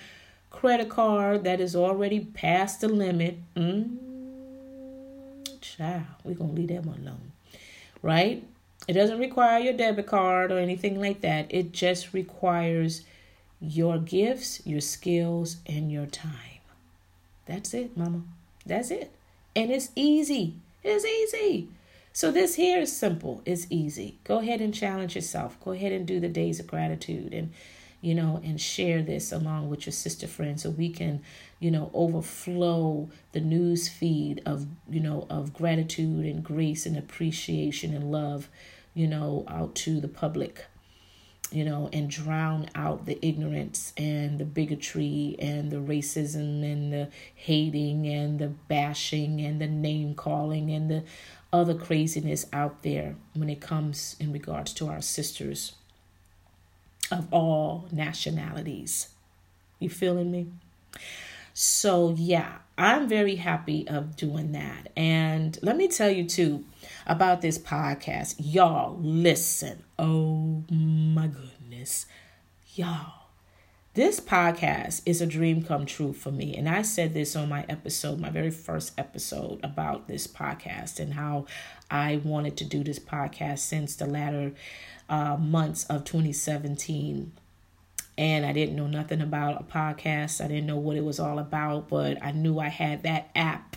credit 0.51 0.89
card 0.89 1.43
that 1.45 1.61
is 1.61 1.75
already 1.75 2.21
past 2.21 2.81
the 2.81 2.89
limit. 2.89 3.39
Mm, 3.57 4.14
child, 5.65 6.05
we're 6.23 6.35
going 6.35 6.55
to 6.55 6.61
leave 6.61 6.69
them 6.69 6.89
alone. 6.89 7.33
Right? 8.03 8.45
It 8.87 8.93
doesn't 8.93 9.19
require 9.19 9.59
your 9.61 9.73
debit 9.73 10.07
card 10.07 10.53
or 10.53 10.59
anything 10.59 11.01
like 11.01 11.23
that. 11.23 11.47
It 11.49 11.73
just 11.73 12.13
requires 12.13 13.03
your 13.61 13.99
gifts, 13.99 14.61
your 14.67 14.81
skills, 14.81 15.57
and 15.67 15.91
your 15.91 16.07
time. 16.07 16.61
That's 17.47 17.73
it, 17.75 17.97
mama. 17.97 18.23
That's 18.67 18.91
it. 18.91 19.11
And 19.57 19.71
it's 19.71 19.91
easy. 19.97 20.55
It's 20.83 21.05
easy. 21.05 21.69
So 22.13 22.31
this 22.31 22.55
here 22.55 22.81
is 22.81 22.95
simple. 22.95 23.43
It's 23.45 23.67
easy. 23.71 24.19
Go 24.25 24.39
ahead 24.39 24.61
and 24.61 24.75
challenge 24.75 25.15
yourself. 25.15 25.59
Go 25.65 25.73
ahead 25.73 25.93
and 25.93 26.07
do 26.07 26.21
the 26.21 26.29
days 26.29 26.61
of 26.61 26.67
gratitude 26.67 27.33
and 27.33 27.53
you 28.05 28.15
know, 28.15 28.39
and 28.45 28.61
share 28.61 29.01
this 29.01 29.33
along 29.33 29.71
with 29.71 29.87
your 29.87 29.93
sister 29.93 30.27
friends 30.27 30.63
so 30.63 30.69
we 30.69 30.91
can, 30.91 31.23
you 31.59 31.71
know, 31.71 31.91
overflow 31.95 33.09
the 33.33 33.41
news 33.41 33.89
feed 33.89 34.43
of, 34.45 34.67
you 34.91 35.01
know, 35.01 35.27
of 35.31 35.55
gratitude 35.55 36.27
and 36.27 36.45
grace 36.45 36.85
and 36.85 36.99
appreciation 36.99 37.95
and 37.95 38.13
love, 38.13 38.51
you 38.93 39.07
know, 39.07 39.43
out 39.49 39.75
to 39.75 40.03
the 40.03 40.09
public, 40.09 40.67
you 41.51 41.65
know, 41.65 41.89
and 41.95 42.11
drown 42.11 42.69
out 42.75 43.07
the 43.07 43.19
ignorance 43.27 43.95
and 43.97 44.39
the 44.39 44.45
bigotry 44.45 45.35
and 45.39 45.71
the 45.71 45.79
racism 45.79 46.63
and 46.63 46.93
the 46.93 47.09
hating 47.35 48.07
and 48.07 48.39
the 48.39 48.49
bashing 48.49 49.41
and 49.41 49.63
the 49.63 49.67
name 49.67 50.15
calling 50.15 50.71
and 50.71 50.91
the 50.91 51.03
other 51.55 51.75
craziness 51.75 52.45
out 52.53 52.83
there 52.83 53.17
when 53.33 53.49
it 53.49 53.63
comes 53.63 54.15
in 54.21 54.31
regards 54.31 54.75
to 54.75 54.89
our 54.89 55.01
sisters 55.01 55.73
of 57.11 57.33
all 57.33 57.87
nationalities. 57.93 59.09
You 59.79 59.91
feeling 59.91 60.31
me? 60.31 60.47
So, 61.53 62.15
yeah, 62.19 62.59
I'm 62.77 63.09
very 63.09 63.37
happy 63.37 63.87
of 63.87 64.17
doing 64.17 64.53
that. 64.53 64.89
And 64.97 65.57
let 65.63 65.77
me 65.77 65.87
tell 65.87 66.11
you 66.11 66.25
too 66.25 66.65
about 67.07 67.41
this 67.41 67.59
podcast. 67.59 68.37
Y'all, 68.39 68.99
listen. 69.01 69.85
Oh 69.99 70.65
my 70.71 71.29
goodness. 71.29 72.07
Y'all, 72.75 73.29
this 73.95 74.19
podcast 74.19 75.03
is 75.07 75.21
a 75.21 75.27
dream 75.27 75.63
come 75.63 75.87
true 75.87 76.13
for 76.13 76.33
me. 76.33 76.57
And 76.57 76.69
I 76.69 76.83
said 76.83 77.15
this 77.15 77.37
on 77.37 77.49
my 77.49 77.65
episode, 77.69 78.19
my 78.19 78.31
very 78.31 78.51
first 78.51 78.93
episode 78.99 79.61
about 79.63 80.09
this 80.09 80.27
podcast 80.27 80.99
and 80.99 81.15
how 81.15 81.47
I 81.89 82.21
wanted 82.25 82.57
to 82.57 82.65
do 82.65 82.83
this 82.83 82.99
podcast 82.99 83.61
since 83.61 83.95
the 83.95 84.07
latter 84.07 84.53
uh, 85.09 85.37
months 85.37 85.85
of 85.85 86.05
2017 86.05 87.33
and 88.17 88.47
I 88.47 88.53
didn't 88.53 88.77
know 88.77 88.87
nothing 88.87 89.21
about 89.21 89.61
a 89.61 89.65
podcast. 89.65 90.43
I 90.43 90.49
didn't 90.49 90.67
know 90.67 90.77
what 90.77 90.97
it 90.97 91.05
was 91.05 91.19
all 91.19 91.39
about, 91.39 91.89
but 91.89 92.23
I 92.23 92.31
knew 92.31 92.59
I 92.59 92.69
had 92.69 93.03
that 93.03 93.31
app 93.35 93.77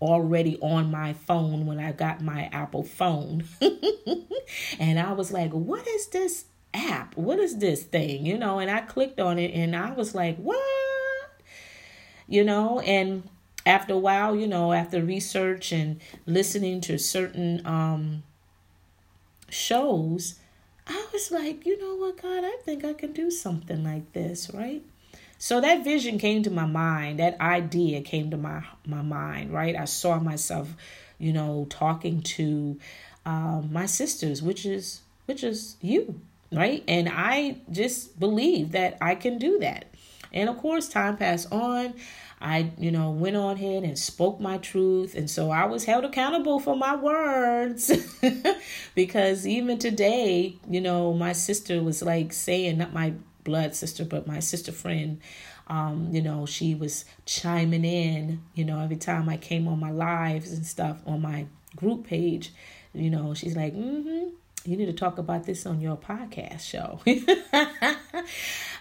already 0.00 0.58
on 0.60 0.90
my 0.90 1.14
phone 1.14 1.66
when 1.66 1.80
I 1.80 1.92
got 1.92 2.20
my 2.20 2.48
Apple 2.52 2.84
phone. 2.84 3.44
and 4.78 5.00
I 5.00 5.12
was 5.12 5.32
like, 5.32 5.50
what 5.50 5.86
is 5.88 6.08
this 6.08 6.44
app? 6.74 7.16
What 7.16 7.38
is 7.40 7.58
this 7.58 7.82
thing? 7.82 8.24
You 8.24 8.38
know, 8.38 8.60
and 8.60 8.70
I 8.70 8.82
clicked 8.82 9.18
on 9.18 9.38
it 9.38 9.52
and 9.52 9.74
I 9.74 9.92
was 9.92 10.14
like, 10.14 10.36
what? 10.36 10.62
You 12.28 12.44
know, 12.44 12.80
and 12.80 13.28
after 13.64 13.94
a 13.94 13.98
while, 13.98 14.36
you 14.36 14.46
know, 14.46 14.72
after 14.72 15.02
research 15.02 15.72
and 15.72 16.00
listening 16.24 16.80
to 16.82 16.98
certain 16.98 17.66
um 17.66 18.22
shows, 19.48 20.38
I 20.86 21.06
was 21.12 21.30
like, 21.30 21.66
you 21.66 21.78
know 21.80 21.96
what, 21.96 22.20
God, 22.22 22.44
I 22.44 22.56
think 22.64 22.84
I 22.84 22.92
can 22.92 23.12
do 23.12 23.30
something 23.30 23.82
like 23.82 24.12
this, 24.12 24.50
right? 24.54 24.82
So 25.38 25.60
that 25.60 25.84
vision 25.84 26.18
came 26.18 26.42
to 26.44 26.50
my 26.50 26.64
mind, 26.64 27.18
that 27.18 27.40
idea 27.40 28.00
came 28.00 28.30
to 28.30 28.36
my 28.36 28.64
my 28.86 29.02
mind, 29.02 29.52
right? 29.52 29.76
I 29.76 29.84
saw 29.84 30.18
myself, 30.18 30.74
you 31.18 31.32
know, 31.32 31.66
talking 31.68 32.22
to 32.22 32.78
um, 33.26 33.70
my 33.72 33.86
sisters, 33.86 34.42
which 34.42 34.64
is 34.64 35.02
which 35.26 35.44
is 35.44 35.76
you, 35.82 36.20
right? 36.52 36.82
And 36.88 37.08
I 37.10 37.58
just 37.70 38.18
believe 38.18 38.72
that 38.72 38.96
I 39.00 39.14
can 39.14 39.38
do 39.38 39.58
that. 39.58 39.86
And 40.32 40.48
of 40.48 40.58
course, 40.58 40.88
time 40.88 41.16
passed 41.16 41.52
on. 41.52 41.94
I, 42.46 42.70
you 42.78 42.92
know, 42.92 43.10
went 43.10 43.34
on 43.34 43.56
ahead 43.56 43.82
and 43.82 43.98
spoke 43.98 44.38
my 44.38 44.58
truth. 44.58 45.16
And 45.16 45.28
so 45.28 45.50
I 45.50 45.64
was 45.64 45.84
held 45.84 46.04
accountable 46.04 46.60
for 46.60 46.76
my 46.76 46.94
words. 46.94 47.90
because 48.94 49.48
even 49.48 49.80
today, 49.80 50.56
you 50.70 50.80
know, 50.80 51.12
my 51.12 51.32
sister 51.32 51.82
was 51.82 52.02
like 52.02 52.32
saying, 52.32 52.78
not 52.78 52.92
my 52.92 53.14
blood 53.42 53.74
sister, 53.74 54.04
but 54.04 54.28
my 54.28 54.38
sister 54.38 54.70
friend, 54.70 55.20
um, 55.66 56.10
you 56.12 56.22
know, 56.22 56.46
she 56.46 56.76
was 56.76 57.04
chiming 57.24 57.84
in, 57.84 58.40
you 58.54 58.64
know, 58.64 58.78
every 58.78 58.94
time 58.94 59.28
I 59.28 59.38
came 59.38 59.66
on 59.66 59.80
my 59.80 59.90
lives 59.90 60.52
and 60.52 60.64
stuff 60.64 61.02
on 61.04 61.22
my 61.22 61.46
group 61.74 62.06
page, 62.06 62.52
you 62.94 63.10
know, 63.10 63.34
she's 63.34 63.56
like, 63.56 63.74
mm 63.74 64.02
hmm 64.04 64.28
you 64.64 64.76
need 64.76 64.86
to 64.86 64.92
talk 64.92 65.18
about 65.18 65.44
this 65.44 65.64
on 65.64 65.80
your 65.80 65.96
podcast 65.96 66.62
show. 66.62 66.98
I 67.06 67.96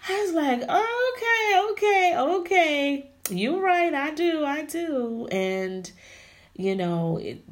was 0.10 0.34
like, 0.34 0.64
okay, 0.64 1.72
okay, 1.72 2.18
okay. 2.18 3.12
You're 3.30 3.62
right. 3.62 3.94
I 3.94 4.12
do. 4.12 4.46
I 4.46 4.64
do. 4.64 5.28
And, 5.32 5.92
you 6.56 6.76
know, 6.76 7.18
it, 7.18 7.44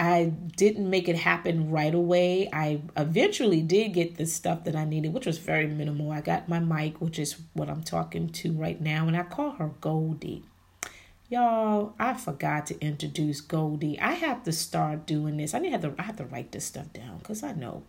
I 0.00 0.32
didn't 0.56 0.88
make 0.88 1.08
it 1.08 1.16
happen 1.16 1.70
right 1.70 1.94
away. 1.94 2.48
I 2.52 2.80
eventually 2.96 3.60
did 3.60 3.92
get 3.92 4.16
the 4.16 4.24
stuff 4.24 4.64
that 4.64 4.74
I 4.74 4.84
needed, 4.84 5.12
which 5.12 5.26
was 5.26 5.38
very 5.38 5.66
minimal. 5.66 6.10
I 6.10 6.22
got 6.22 6.48
my 6.48 6.58
mic, 6.58 7.00
which 7.02 7.18
is 7.18 7.36
what 7.52 7.68
I'm 7.68 7.82
talking 7.82 8.30
to 8.30 8.52
right 8.52 8.80
now, 8.80 9.06
and 9.06 9.16
I 9.16 9.24
call 9.24 9.52
her 9.52 9.72
Goldie. 9.82 10.42
Y'all, 11.28 11.94
I 11.98 12.14
forgot 12.14 12.66
to 12.66 12.80
introduce 12.80 13.42
Goldie. 13.42 14.00
I 14.00 14.12
have 14.12 14.42
to 14.44 14.52
start 14.52 15.06
doing 15.06 15.36
this. 15.36 15.52
I 15.52 15.58
need 15.58 15.72
have 15.72 15.82
to 15.82 15.94
I 15.98 16.02
have 16.02 16.16
to 16.16 16.24
write 16.24 16.52
this 16.52 16.64
stuff 16.64 16.92
down 16.94 17.18
because 17.18 17.42
I 17.42 17.52
know 17.52 17.84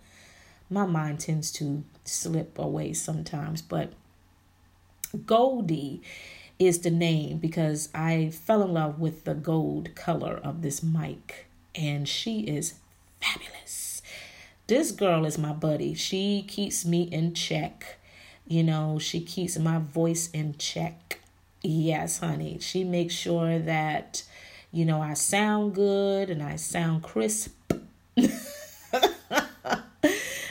my 0.70 0.86
mind 0.86 1.22
tends 1.22 1.52
to 1.54 1.84
slip 2.04 2.60
away 2.60 2.92
sometimes. 2.92 3.62
But 3.62 3.94
Goldie 5.26 6.02
is 6.68 6.80
the 6.80 6.92
name 6.92 7.38
because 7.38 7.90
I 7.94 8.30
fell 8.30 8.62
in 8.64 8.74
love 8.74 9.00
with 9.00 9.24
the 9.26 9.34
gold 9.34 9.96
color 9.96 10.40
of 10.44 10.62
this 10.62 10.82
mic, 10.84 11.48
and 11.76 12.08
she 12.08 12.42
is 12.42 12.76
fabulous. 13.22 14.02
This 14.68 14.92
girl 14.92 15.26
is 15.26 15.38
my 15.38 15.54
buddy. 15.54 15.94
She 15.94 16.46
keeps 16.48 16.86
me 16.86 17.04
in 17.04 17.34
check. 17.34 17.98
You 18.48 18.64
know, 18.64 19.00
she 19.00 19.22
keeps 19.22 19.58
my 19.58 19.80
voice 19.80 20.30
in 20.32 20.58
check 20.58 21.22
Yes, 21.64 22.20
honey. 22.20 22.58
She 22.60 22.84
makes 22.84 23.14
sure 23.14 23.60
that, 23.60 24.24
you 24.72 24.84
know, 24.84 25.02
I 25.02 25.14
sound 25.14 25.76
good 25.76 26.30
and 26.30 26.42
I 26.42 26.56
sound 26.56 27.04
crisp. 27.04 27.54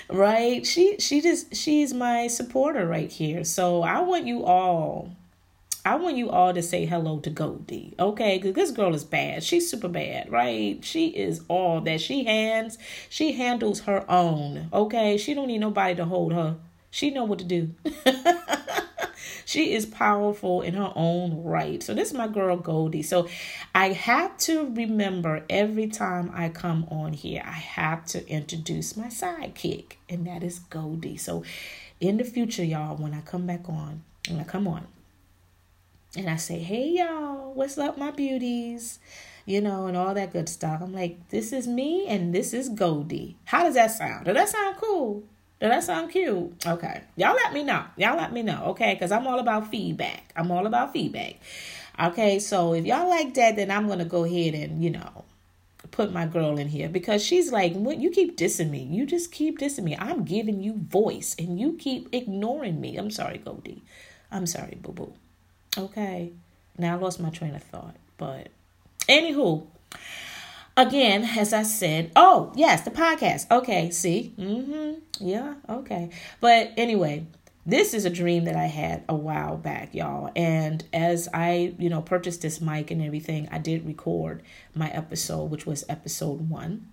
right? 0.09 0.65
She 0.65 0.97
she 0.99 1.21
just 1.21 1.55
she's 1.55 1.93
my 1.93 2.29
supporter 2.29 2.87
right 2.87 3.11
here. 3.11 3.43
So 3.45 3.83
I 3.83 4.01
want 4.01 4.27
you 4.27 4.45
all 4.45 5.17
I 5.91 5.97
want 5.97 6.17
you 6.17 6.31
all 6.31 6.55
to 6.55 6.63
say 6.63 6.87
hello 6.87 7.19
to 7.19 7.31
Goldie, 7.31 7.97
okay? 7.99 8.39
Because 8.39 8.55
this 8.55 8.71
girl 8.71 8.95
is 8.95 9.03
bad. 9.03 9.43
She's 9.43 9.69
super 9.69 9.89
bad, 9.89 10.31
right? 10.31 10.79
She 10.85 11.09
is 11.09 11.41
all 11.49 11.81
that. 11.81 12.01
She 12.01 12.23
hands, 12.23 12.79
she 13.09 13.33
handles 13.33 13.81
her 13.81 14.09
own, 14.09 14.69
okay? 14.73 15.17
She 15.17 15.35
don't 15.35 15.49
need 15.49 15.59
nobody 15.59 15.97
to 15.97 16.05
hold 16.05 16.33
her. 16.33 16.59
She 16.93 17.11
know 17.11 17.25
what 17.25 17.41
to 17.41 17.45
do. 17.45 17.75
she 19.45 19.73
is 19.73 19.85
powerful 19.85 20.63
in 20.63 20.75
her 20.75 20.93
own 20.95 21.43
right. 21.43 21.83
So 21.83 21.93
this 21.93 22.13
is 22.13 22.15
my 22.15 22.29
girl 22.29 22.57
Goldie. 22.57 23.03
So 23.03 23.29
I 23.75 23.89
have 23.89 24.37
to 24.39 24.73
remember 24.73 25.45
every 25.51 25.89
time 25.89 26.31
I 26.33 26.51
come 26.51 26.87
on 26.89 27.15
here, 27.15 27.43
I 27.45 27.51
have 27.51 28.05
to 28.11 28.25
introduce 28.29 28.97
my 28.97 29.09
sidekick, 29.09 29.95
and 30.09 30.25
that 30.29 30.45
is 30.45 30.61
Goldie. 30.61 31.17
So 31.17 31.43
in 31.99 32.17
the 32.17 32.25
future, 32.25 32.63
y'all, 32.65 32.95
when 32.95 33.13
I 33.13 33.23
come 33.23 33.45
back 33.45 33.69
on, 33.69 34.05
when 34.29 34.39
I 34.39 34.45
come 34.45 34.69
on, 34.69 34.87
and 36.17 36.29
I 36.29 36.37
say, 36.37 36.59
hey 36.59 36.89
y'all, 36.91 37.55
what's 37.55 37.79
up, 37.79 37.99
my 37.99 38.11
beauties? 38.11 38.99
You 39.47 39.61
know, 39.61 39.87
and 39.87 39.97
all 39.97 40.15
that 40.15 40.33
good 40.33 40.49
stuff. 40.49 40.81
I'm 40.83 40.93
like, 40.93 41.29
this 41.31 41.53
is 41.53 41.67
me 41.67 42.07
and 42.07 42.35
this 42.35 42.53
is 42.53 42.69
Goldie. 42.69 43.37
How 43.45 43.65
does 43.65 43.75
that 43.75 43.91
sound? 43.91 44.27
Does 44.27 44.35
that 44.35 44.49
sound 44.49 44.77
cool? 44.77 45.25
Does 45.61 45.71
that 45.71 45.85
sound 45.85 46.11
cute? 46.11 46.67
Okay. 46.67 47.03
Y'all 47.17 47.35
let 47.35 47.53
me 47.53 47.63
know. 47.63 47.85
Y'all 47.97 48.17
let 48.17 48.33
me 48.33 48.43
know, 48.43 48.65
okay? 48.69 48.95
Because 48.95 49.13
I'm 49.13 49.27
all 49.27 49.39
about 49.39 49.71
feedback. 49.71 50.33
I'm 50.37 50.51
all 50.51 50.67
about 50.67 50.93
feedback. 50.93 51.37
Okay, 52.01 52.39
so 52.39 52.73
if 52.73 52.87
y'all 52.87 53.09
like 53.11 53.35
that, 53.35 53.57
then 53.57 53.71
I'm 53.71 53.87
gonna 53.87 54.07
go 54.07 54.25
ahead 54.25 54.55
and 54.55 54.83
you 54.83 54.89
know 54.89 55.25
put 55.91 56.13
my 56.13 56.25
girl 56.25 56.59
in 56.59 56.69
here 56.69 56.89
because 56.89 57.23
she's 57.23 57.53
like, 57.53 57.75
"What 57.75 57.99
you 57.99 58.11
keep 58.11 58.39
dissing 58.39 58.71
me? 58.71 58.85
You 58.85 59.05
just 59.05 59.33
keep 59.33 59.59
dissing 59.59 59.85
me. 59.85 59.97
I'm 59.99 60.25
giving 60.25 60.63
you 60.63 60.75
voice, 60.75 61.37
and 61.39 61.61
you 61.61 61.75
keep 61.75 62.09
ignoring 62.13 62.81
me." 62.81 62.97
I'm 62.97 63.11
sorry, 63.11 63.39
Goldie. 63.39 63.83
I'm 64.31 64.47
sorry, 64.47 64.79
boo 64.81 64.93
boo. 64.93 65.13
Okay, 65.79 66.33
now 66.79 66.97
I 66.97 66.99
lost 66.99 67.21
my 67.21 67.31
train 67.31 67.55
of 67.55 67.63
thought, 67.63 67.97
but 68.19 68.49
anywho, 69.09 69.67
again, 70.77 71.25
as 71.25 71.53
I 71.53 71.63
said, 71.63 72.11
oh 72.17 72.53
yes, 72.57 72.83
the 72.83 72.91
podcast. 72.91 73.51
Okay, 73.51 73.91
see, 73.91 74.35
mm-hmm, 74.37 74.99
yeah, 75.21 75.55
okay, 75.69 76.11
but 76.41 76.73
anyway, 76.77 77.27
this 77.67 77.95
is 77.95 78.05
a 78.05 78.11
dream 78.11 78.45
that 78.45 78.57
I 78.57 78.67
had 78.67 79.05
a 79.09 79.15
while 79.15 79.57
back, 79.57 79.95
y'all. 79.95 80.33
And 80.35 80.83
as 80.93 81.29
I, 81.33 81.75
you 81.79 81.89
know, 81.89 82.01
purchased 82.01 82.43
this 82.43 82.61
mic 82.61 82.91
and 82.91 83.03
everything, 83.03 83.49
I 83.53 83.59
did 83.59 83.87
record 83.87 84.43
my 84.75 84.89
episode, 84.91 85.51
which 85.51 85.67
was 85.67 85.85
episode 85.89 86.49
one. 86.49 86.91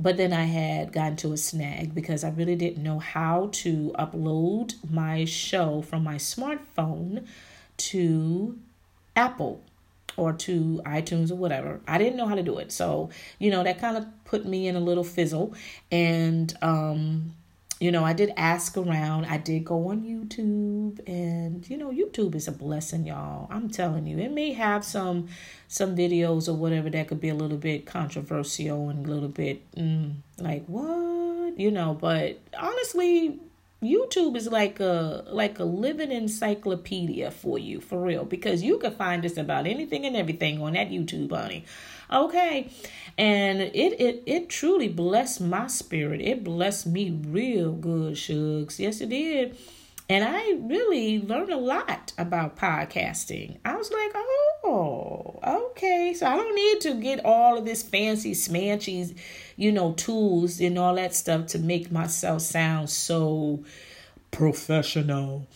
But 0.00 0.16
then 0.16 0.32
I 0.32 0.44
had 0.44 0.92
gotten 0.92 1.16
to 1.16 1.34
a 1.34 1.36
snag 1.36 1.94
because 1.94 2.24
I 2.24 2.30
really 2.30 2.56
didn't 2.56 2.82
know 2.82 2.98
how 2.98 3.50
to 3.52 3.94
upload 3.98 4.74
my 4.90 5.26
show 5.26 5.82
from 5.82 6.02
my 6.04 6.16
smartphone 6.16 7.26
to 7.76 8.58
Apple 9.14 9.62
or 10.16 10.32
to 10.32 10.80
iTunes 10.86 11.30
or 11.30 11.34
whatever. 11.34 11.80
I 11.86 11.98
didn't 11.98 12.16
know 12.16 12.26
how 12.26 12.34
to 12.34 12.42
do 12.42 12.58
it. 12.58 12.72
So, 12.72 13.10
you 13.38 13.50
know, 13.50 13.62
that 13.62 13.78
kind 13.78 13.98
of 13.98 14.06
put 14.24 14.46
me 14.46 14.66
in 14.68 14.74
a 14.74 14.80
little 14.80 15.04
fizzle. 15.04 15.54
And 15.92 16.56
um 16.62 17.34
you 17.80 17.90
know, 17.90 18.04
I 18.04 18.12
did 18.12 18.32
ask 18.36 18.76
around. 18.76 19.24
I 19.24 19.38
did 19.38 19.64
go 19.64 19.88
on 19.88 20.02
YouTube 20.02 21.00
and 21.08 21.68
you 21.68 21.78
know, 21.78 21.90
YouTube 21.90 22.34
is 22.34 22.46
a 22.46 22.52
blessing, 22.52 23.06
y'all. 23.06 23.48
I'm 23.50 23.70
telling 23.70 24.06
you. 24.06 24.18
It 24.18 24.32
may 24.32 24.52
have 24.52 24.84
some 24.84 25.28
some 25.66 25.96
videos 25.96 26.46
or 26.46 26.52
whatever 26.52 26.90
that 26.90 27.08
could 27.08 27.20
be 27.20 27.30
a 27.30 27.34
little 27.34 27.56
bit 27.56 27.86
controversial 27.86 28.90
and 28.90 29.06
a 29.06 29.10
little 29.10 29.30
bit 29.30 29.70
mm, 29.74 30.14
like 30.38 30.66
what? 30.66 31.58
You 31.58 31.70
know, 31.70 31.94
but 31.94 32.38
honestly, 32.58 33.40
YouTube 33.82 34.36
is 34.36 34.46
like 34.48 34.78
a 34.78 35.24
like 35.28 35.58
a 35.58 35.64
living 35.64 36.12
encyclopedia 36.12 37.30
for 37.30 37.58
you, 37.58 37.80
for 37.80 38.02
real, 38.02 38.24
because 38.24 38.62
you 38.62 38.78
can 38.78 38.92
find 38.92 39.22
just 39.22 39.38
about 39.38 39.66
anything 39.66 40.04
and 40.04 40.16
everything 40.16 40.60
on 40.60 40.74
that 40.74 40.90
YouTube, 40.90 41.30
honey. 41.30 41.64
Okay. 42.12 42.70
And 43.16 43.60
it 43.60 44.00
it 44.00 44.22
it 44.26 44.48
truly 44.50 44.88
blessed 44.88 45.40
my 45.40 45.66
spirit. 45.66 46.20
It 46.20 46.44
blessed 46.44 46.88
me 46.88 47.10
real 47.10 47.72
good, 47.72 48.14
Shugs. 48.14 48.78
Yes, 48.78 49.00
it 49.00 49.08
did. 49.08 49.56
And 50.10 50.24
I 50.24 50.58
really 50.58 51.20
learned 51.20 51.50
a 51.50 51.56
lot 51.56 52.12
about 52.18 52.56
podcasting. 52.56 53.58
I 53.64 53.76
was 53.76 53.92
like, 53.92 54.10
oh, 54.14 54.49
Oh, 54.72 55.40
okay. 55.44 56.14
So 56.14 56.26
I 56.26 56.36
don't 56.36 56.54
need 56.54 56.80
to 56.82 56.94
get 56.94 57.24
all 57.24 57.58
of 57.58 57.64
this 57.64 57.82
fancy 57.82 58.34
smanchy, 58.34 59.16
you 59.56 59.72
know, 59.72 59.94
tools 59.94 60.60
and 60.60 60.78
all 60.78 60.94
that 60.94 61.12
stuff 61.12 61.46
to 61.48 61.58
make 61.58 61.90
myself 61.90 62.42
sound 62.42 62.88
so 62.88 63.64
professional. 64.30 65.48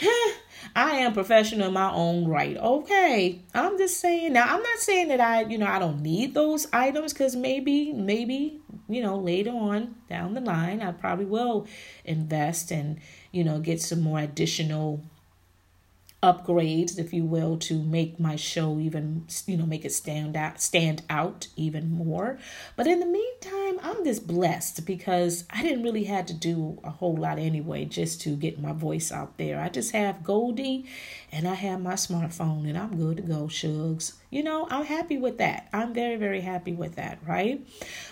I 0.74 0.92
am 1.00 1.12
professional 1.12 1.68
in 1.68 1.74
my 1.74 1.92
own 1.92 2.26
right. 2.26 2.56
Okay. 2.56 3.42
I'm 3.54 3.76
just 3.76 4.00
saying 4.00 4.32
now 4.32 4.44
I'm 4.44 4.62
not 4.62 4.78
saying 4.78 5.08
that 5.08 5.20
I, 5.20 5.42
you 5.42 5.58
know, 5.58 5.66
I 5.66 5.78
don't 5.78 6.00
need 6.00 6.32
those 6.32 6.66
items 6.72 7.12
cuz 7.12 7.36
maybe 7.36 7.92
maybe, 7.92 8.58
you 8.88 9.02
know, 9.02 9.18
later 9.18 9.50
on 9.50 9.96
down 10.08 10.32
the 10.32 10.40
line 10.40 10.80
I 10.80 10.92
probably 10.92 11.26
will 11.26 11.66
invest 12.06 12.70
and, 12.70 13.00
you 13.32 13.44
know, 13.44 13.58
get 13.58 13.82
some 13.82 14.00
more 14.00 14.20
additional 14.20 15.02
upgrades 16.22 16.98
if 16.98 17.12
you 17.12 17.24
will 17.24 17.56
to 17.56 17.82
make 17.82 18.20
my 18.20 18.36
show 18.36 18.78
even 18.78 19.26
you 19.46 19.56
know 19.56 19.66
make 19.66 19.84
it 19.84 19.92
stand 19.92 20.36
out 20.36 20.60
stand 20.60 21.02
out 21.10 21.48
even 21.56 21.90
more. 21.90 22.38
But 22.76 22.86
in 22.86 23.00
the 23.00 23.06
meantime 23.06 23.78
i'm 23.82 24.04
just 24.04 24.26
blessed 24.26 24.86
because 24.86 25.44
i 25.50 25.62
didn't 25.62 25.82
really 25.82 26.04
have 26.04 26.26
to 26.26 26.34
do 26.34 26.78
a 26.84 26.90
whole 26.90 27.16
lot 27.16 27.38
anyway 27.38 27.84
just 27.84 28.20
to 28.22 28.36
get 28.36 28.60
my 28.60 28.72
voice 28.72 29.10
out 29.10 29.36
there. 29.38 29.60
I 29.60 29.68
just 29.68 29.92
have 29.92 30.22
goldie 30.22 30.86
and 31.32 31.48
i 31.48 31.54
have 31.54 31.80
my 31.80 31.94
smartphone 31.94 32.68
and 32.68 32.76
i'm 32.76 32.96
good 32.96 33.16
to 33.16 33.22
go 33.22 33.46
shugs. 33.46 34.12
You 34.30 34.42
know 34.42 34.68
i'm 34.70 34.84
happy 34.84 35.18
with 35.18 35.38
that. 35.38 35.68
I'm 35.72 35.92
very 35.94 36.16
very 36.16 36.40
happy 36.40 36.72
with 36.72 36.96
that 36.96 37.18
right? 37.26 37.66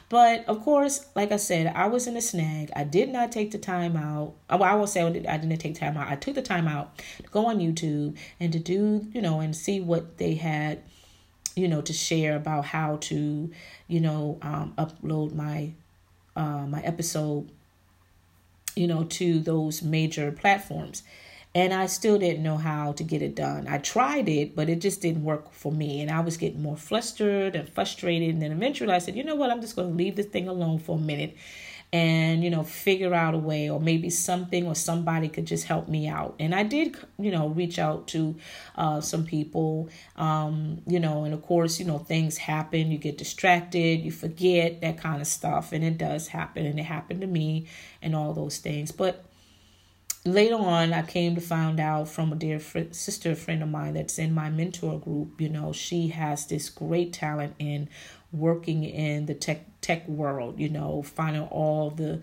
But 0.09 0.44
of 0.48 0.62
course 0.62 1.06
like 1.14 1.30
i 1.30 1.37
said 1.37 1.72
i 1.76 1.87
was 1.87 2.06
in 2.06 2.16
a 2.16 2.22
snag. 2.22 2.70
I 2.74 2.85
did 2.85 3.11
not 3.11 3.30
take 3.30 3.50
the 3.50 3.59
time 3.59 3.96
out. 3.96 4.35
Well, 4.48 4.64
i 4.64 4.74
will 4.74 4.87
say 4.87 5.02
i 5.02 5.11
didn't 5.11 5.59
take 5.59 5.78
time 5.78 5.96
out. 5.96 6.09
I 6.09 6.16
took 6.16 6.35
the 6.35 6.42
time 6.42 6.66
out 6.66 6.98
to 6.98 7.28
go 7.30 7.46
on 7.46 7.59
youtube 7.59 8.16
and 8.40 8.52
to 8.52 8.59
do 8.59 9.06
you 9.12 9.20
know 9.20 9.40
and 9.40 9.54
see 9.54 9.80
what 9.80 10.18
they 10.18 10.35
had 10.35 10.83
you 11.56 11.68
know 11.68 11.80
to 11.83 11.92
share 11.92 12.37
about 12.37 12.64
how 12.64 12.96
to 12.96 13.50
you 13.88 14.00
know 14.00 14.38
um, 14.42 14.72
upload 14.78 15.35
my 15.35 15.72
uh, 16.37 16.66
my 16.66 16.80
episode 16.83 17.50
you 18.76 18.87
know 18.87 19.04
to 19.04 19.40
those 19.40 19.83
major 19.83 20.30
platforms 20.33 21.02
and 21.54 21.74
I 21.74 21.86
still 21.86 22.18
didn't 22.18 22.44
know 22.44 22.56
how 22.56 22.92
to 22.92 23.02
get 23.02 23.22
it 23.22 23.34
done. 23.34 23.66
I 23.66 23.78
tried 23.78 24.28
it, 24.28 24.54
but 24.54 24.68
it 24.68 24.80
just 24.80 25.00
didn't 25.00 25.24
work 25.24 25.52
for 25.52 25.72
me. 25.72 26.00
And 26.00 26.10
I 26.10 26.20
was 26.20 26.36
getting 26.36 26.62
more 26.62 26.76
flustered 26.76 27.56
and 27.56 27.68
frustrated. 27.68 28.30
And 28.30 28.40
then 28.40 28.52
eventually 28.52 28.92
I 28.92 28.98
said, 28.98 29.16
you 29.16 29.24
know 29.24 29.34
what? 29.34 29.50
I'm 29.50 29.60
just 29.60 29.74
going 29.74 29.88
to 29.88 29.94
leave 29.94 30.14
this 30.14 30.26
thing 30.26 30.46
alone 30.46 30.78
for 30.78 30.96
a 30.96 31.00
minute 31.00 31.36
and, 31.92 32.44
you 32.44 32.50
know, 32.50 32.62
figure 32.62 33.12
out 33.12 33.34
a 33.34 33.38
way, 33.38 33.68
or 33.68 33.80
maybe 33.80 34.10
something 34.10 34.64
or 34.64 34.76
somebody 34.76 35.28
could 35.28 35.44
just 35.44 35.64
help 35.64 35.88
me 35.88 36.06
out. 36.06 36.36
And 36.38 36.54
I 36.54 36.62
did, 36.62 36.96
you 37.18 37.32
know, 37.32 37.48
reach 37.48 37.80
out 37.80 38.06
to 38.08 38.36
uh, 38.76 39.00
some 39.00 39.24
people, 39.24 39.88
um, 40.14 40.82
you 40.86 41.00
know, 41.00 41.24
and 41.24 41.34
of 41.34 41.42
course, 41.42 41.80
you 41.80 41.86
know, 41.86 41.98
things 41.98 42.38
happen. 42.38 42.92
You 42.92 42.98
get 42.98 43.18
distracted, 43.18 44.04
you 44.04 44.12
forget 44.12 44.80
that 44.82 44.98
kind 44.98 45.20
of 45.20 45.26
stuff. 45.26 45.72
And 45.72 45.82
it 45.82 45.98
does 45.98 46.28
happen. 46.28 46.64
And 46.64 46.78
it 46.78 46.84
happened 46.84 47.22
to 47.22 47.26
me 47.26 47.66
and 48.00 48.14
all 48.14 48.34
those 48.34 48.58
things. 48.58 48.92
But 48.92 49.24
later 50.24 50.56
on 50.56 50.92
i 50.92 51.02
came 51.02 51.35
to 51.35 51.40
find 51.40 51.80
out 51.80 52.09
from 52.09 52.33
a 52.33 52.37
dear 52.37 52.61
fr- 52.61 52.80
sister 52.90 53.35
friend 53.35 53.62
of 53.62 53.68
mine 53.68 53.94
that's 53.94 54.18
in 54.18 54.35
my 54.35 54.50
mentor 54.50 54.98
group 55.00 55.40
you 55.40 55.48
know 55.48 55.72
she 55.72 56.09
has 56.09 56.46
this 56.46 56.68
great 56.68 57.12
talent 57.12 57.54
in 57.59 57.88
working 58.33 58.85
in 58.85 59.26
the 59.26 59.35
tech 59.35 59.64
tech 59.80 60.06
world 60.09 60.59
you 60.61 60.68
know 60.68 61.02
finding 61.02 61.42
all 61.42 61.90
the 61.90 62.20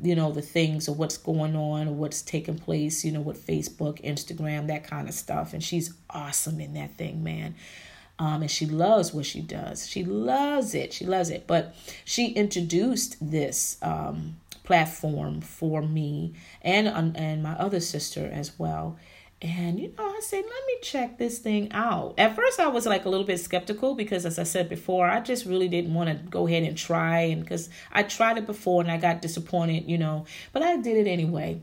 you 0.00 0.14
know 0.14 0.30
the 0.30 0.42
things 0.42 0.88
of 0.88 0.98
what's 0.98 1.16
going 1.16 1.56
on 1.56 1.88
or 1.88 1.92
what's 1.92 2.22
taking 2.22 2.58
place 2.58 3.04
you 3.04 3.12
know 3.12 3.20
with 3.20 3.46
facebook 3.46 4.02
instagram 4.04 4.66
that 4.68 4.84
kind 4.84 5.08
of 5.08 5.14
stuff. 5.14 5.52
And 5.52 5.62
she's 5.62 5.92
awesome 6.10 6.60
in 6.60 6.74
that 6.74 6.96
thing 6.96 7.22
man. 7.22 7.54
Um, 8.20 8.42
and 8.42 8.50
she 8.50 8.66
loves 8.66 9.14
what 9.14 9.26
she 9.26 9.40
does. 9.40 9.88
She 9.88 10.04
loves 10.04 10.74
it. 10.74 10.92
She 10.92 11.06
loves 11.06 11.30
it. 11.30 11.46
But 11.46 11.76
she 12.04 12.32
introduced 12.32 13.16
this 13.20 13.78
um, 13.80 14.36
platform 14.68 15.40
for 15.40 15.80
me 15.80 16.34
and 16.60 16.86
and 17.16 17.42
my 17.42 17.54
other 17.54 17.80
sister 17.80 18.30
as 18.30 18.58
well. 18.58 18.98
And 19.40 19.80
you 19.80 19.94
know, 19.96 20.04
I 20.04 20.20
said, 20.20 20.44
let 20.44 20.66
me 20.66 20.76
check 20.82 21.16
this 21.16 21.38
thing 21.38 21.72
out. 21.72 22.14
At 22.18 22.36
first, 22.36 22.60
I 22.60 22.66
was 22.66 22.84
like 22.84 23.06
a 23.06 23.08
little 23.08 23.24
bit 23.24 23.40
skeptical 23.40 23.94
because, 23.94 24.26
as 24.26 24.38
I 24.38 24.42
said 24.42 24.68
before, 24.68 25.08
I 25.08 25.20
just 25.20 25.46
really 25.46 25.68
didn't 25.68 25.94
want 25.94 26.10
to 26.10 26.16
go 26.28 26.46
ahead 26.46 26.64
and 26.64 26.76
try, 26.76 27.20
and 27.20 27.42
because 27.42 27.70
I 27.90 28.02
tried 28.02 28.36
it 28.36 28.46
before 28.46 28.82
and 28.82 28.90
I 28.90 28.98
got 28.98 29.22
disappointed, 29.22 29.88
you 29.88 29.96
know, 29.96 30.26
but 30.52 30.62
I 30.62 30.76
did 30.76 30.98
it 30.98 31.08
anyway. 31.08 31.60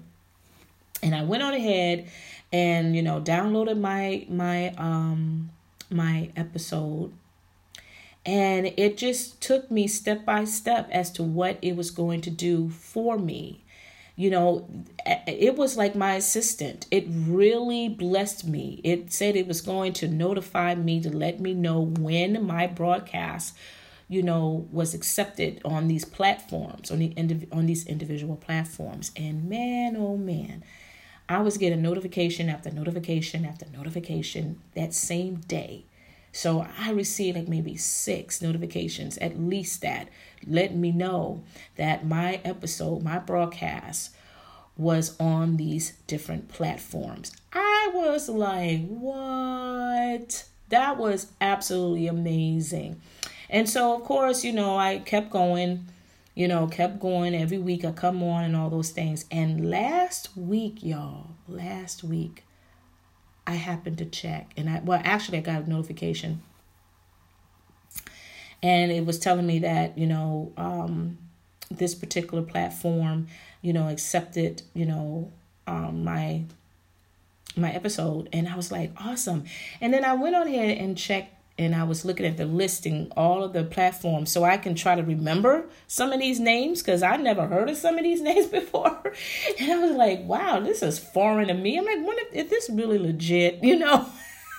And 1.04 1.14
I 1.14 1.22
went 1.24 1.44
on 1.44 1.54
ahead 1.54 2.10
and 2.52 2.96
you 2.96 3.04
know 3.04 3.22
downloaded 3.22 3.80
my 3.80 4.26
my 4.30 4.70
um 4.78 5.52
my 5.92 6.32
episode 6.36 7.12
and 8.26 8.74
it 8.76 8.98
just 8.98 9.40
took 9.40 9.70
me 9.70 9.88
step 9.88 10.26
by 10.26 10.46
step 10.46 10.90
as 10.92 11.12
to 11.12 11.24
what 11.24 11.60
it 11.62 11.76
was 11.76 11.92
going 11.92 12.22
to 12.22 12.32
do 12.32 12.70
for 12.70 13.20
me. 13.20 13.64
You 14.16 14.30
know, 14.32 14.68
it 15.06 15.56
was 15.56 15.78
like 15.78 15.94
my 15.94 16.16
assistant. 16.16 16.88
It 16.90 17.06
really 17.10 17.90
blessed 17.90 18.48
me. 18.48 18.80
It 18.84 19.12
said 19.12 19.36
it 19.36 19.48
was 19.48 19.62
going 19.62 19.94
to 19.94 20.08
notify 20.08 20.74
me 20.74 21.02
to 21.02 21.10
let 21.10 21.40
me 21.40 21.54
know 21.54 21.82
when 21.82 22.44
my 22.46 22.66
broadcast, 22.66 23.56
you 24.08 24.24
know, 24.24 24.68
was 24.72 24.94
accepted 24.94 25.62
on 25.66 25.88
these 25.88 26.06
platforms, 26.06 26.90
on 26.90 27.00
the 27.00 27.10
indiv- 27.10 27.54
on 27.54 27.66
these 27.66 27.86
individual 27.86 28.38
platforms. 28.38 29.12
And 29.18 29.50
man, 29.50 29.98
oh 29.98 30.16
man, 30.16 30.64
I 31.28 31.42
was 31.42 31.58
getting 31.58 31.82
notification 31.82 32.48
after 32.50 32.72
notification 32.72 33.46
after 33.46 33.66
notification 33.70 34.62
that 34.76 34.94
same 34.94 35.36
day 35.36 35.86
so 36.36 36.68
I 36.78 36.92
received 36.92 37.38
like 37.38 37.48
maybe 37.48 37.78
six 37.78 38.42
notifications, 38.42 39.18
at 39.20 39.40
least 39.40 39.82
that, 39.84 40.10
let 40.46 40.76
me 40.76 40.92
know 40.92 41.46
that 41.78 42.06
my 42.06 42.42
episode, 42.44 43.04
my 43.04 43.20
broadcast 43.20 44.14
was 44.76 45.18
on 45.18 45.56
these 45.56 45.94
different 46.08 46.50
platforms. 46.50 47.32
I 47.54 47.90
was 47.94 48.28
like, 48.28 48.86
what? 48.86 50.44
That 50.68 50.98
was 50.98 51.28
absolutely 51.40 52.08
amazing. 52.08 53.02
And 53.50 53.70
so, 53.70 53.96
of 53.96 54.04
course, 54.04 54.44
you 54.44 54.52
know, 54.52 54.78
I 54.78 55.00
kept 55.00 55.30
going, 55.30 55.86
you 56.34 56.50
know, 56.50 56.68
kept 56.68 57.00
going. 57.00 57.34
Every 57.34 57.60
week 57.60 57.86
I 57.86 57.94
come 57.94 58.22
on 58.22 58.44
and 58.44 58.58
all 58.58 58.70
those 58.70 58.90
things. 58.90 59.24
And 59.32 59.70
last 59.70 60.36
week, 60.36 60.84
y'all, 60.84 61.28
last 61.48 62.04
week, 62.04 62.44
I 63.48 63.54
happened 63.54 63.98
to 64.00 64.06
check, 64.06 64.52
and 64.58 64.70
I 64.70 64.82
well, 64.84 65.02
actually, 65.04 65.38
I 65.38 65.42
got 65.42 65.64
a 65.64 65.70
notification, 65.70 66.42
and 68.64 68.92
it 68.92 69.06
was 69.06 69.20
telling 69.20 69.46
me 69.46 69.60
that 69.60 69.98
you 69.98 70.08
know 70.08 70.52
um, 70.58 71.18
this 71.70 71.94
particular 71.94 72.44
platform, 72.44 73.28
you 73.62 73.74
know, 73.74 73.88
accepted 73.90 74.64
you 74.74 74.86
know 74.86 75.32
um, 75.68 76.04
my 76.04 76.44
my 77.56 77.72
episode, 77.72 78.30
and 78.34 78.48
I 78.48 78.56
was 78.56 78.72
like, 78.72 78.92
awesome. 78.98 79.46
And 79.80 79.94
then 79.94 80.04
I 80.04 80.14
went 80.14 80.36
on 80.36 80.48
here 80.48 80.76
and 80.78 80.98
checked 80.98 81.35
and 81.58 81.74
I 81.74 81.84
was 81.84 82.04
looking 82.04 82.26
at 82.26 82.36
the 82.36 82.46
listing, 82.46 83.12
all 83.16 83.44
of 83.44 83.54
the 83.54 83.64
platforms, 83.64 84.30
so 84.30 84.44
I 84.44 84.58
can 84.58 84.76
try 84.76 84.96
to 84.96 85.04
remember 85.04 85.66
some 85.88 86.12
of 86.12 86.20
these 86.20 86.40
names 86.40 86.82
because 86.82 87.02
I 87.02 87.16
never 87.16 87.48
heard 87.48 87.70
of 87.70 87.78
some 87.78 87.98
of 87.98 88.04
these 88.04 88.22
names 88.30 88.48
before. 88.48 89.14
And 89.60 89.72
I 89.72 89.80
was 89.80 89.96
like, 89.96 90.24
wow, 90.24 90.60
this 90.60 90.82
is 90.82 91.00
foreign 91.00 91.48
to 91.48 91.54
me. 91.54 91.78
I'm 91.78 91.86
like, 91.86 91.98
if, 92.00 92.36
if 92.36 92.50
this 92.50 92.70
really 92.70 93.00
legit, 93.00 93.60
you 93.64 93.78
know? 93.78 94.06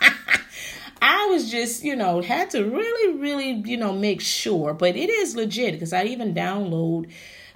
I 1.02 1.26
was 1.26 1.50
just, 1.50 1.84
you 1.84 1.94
know, 1.94 2.22
had 2.22 2.50
to 2.50 2.64
really, 2.64 3.18
really, 3.18 3.50
you 3.50 3.76
know, 3.76 3.92
make 3.92 4.22
sure, 4.22 4.72
but 4.72 4.96
it 4.96 5.10
is 5.10 5.36
legit 5.36 5.72
because 5.72 5.92
I 5.92 6.04
even 6.04 6.34
download 6.34 7.10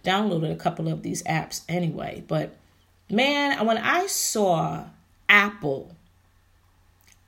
downloaded 0.05 0.50
a 0.50 0.57
couple 0.57 0.88
of 0.88 1.03
these 1.03 1.22
apps 1.24 1.62
anyway. 1.68 2.22
But 2.26 2.57
man, 3.11 3.66
when 3.66 3.76
I 3.76 4.07
saw 4.07 4.85
Apple 5.29 5.94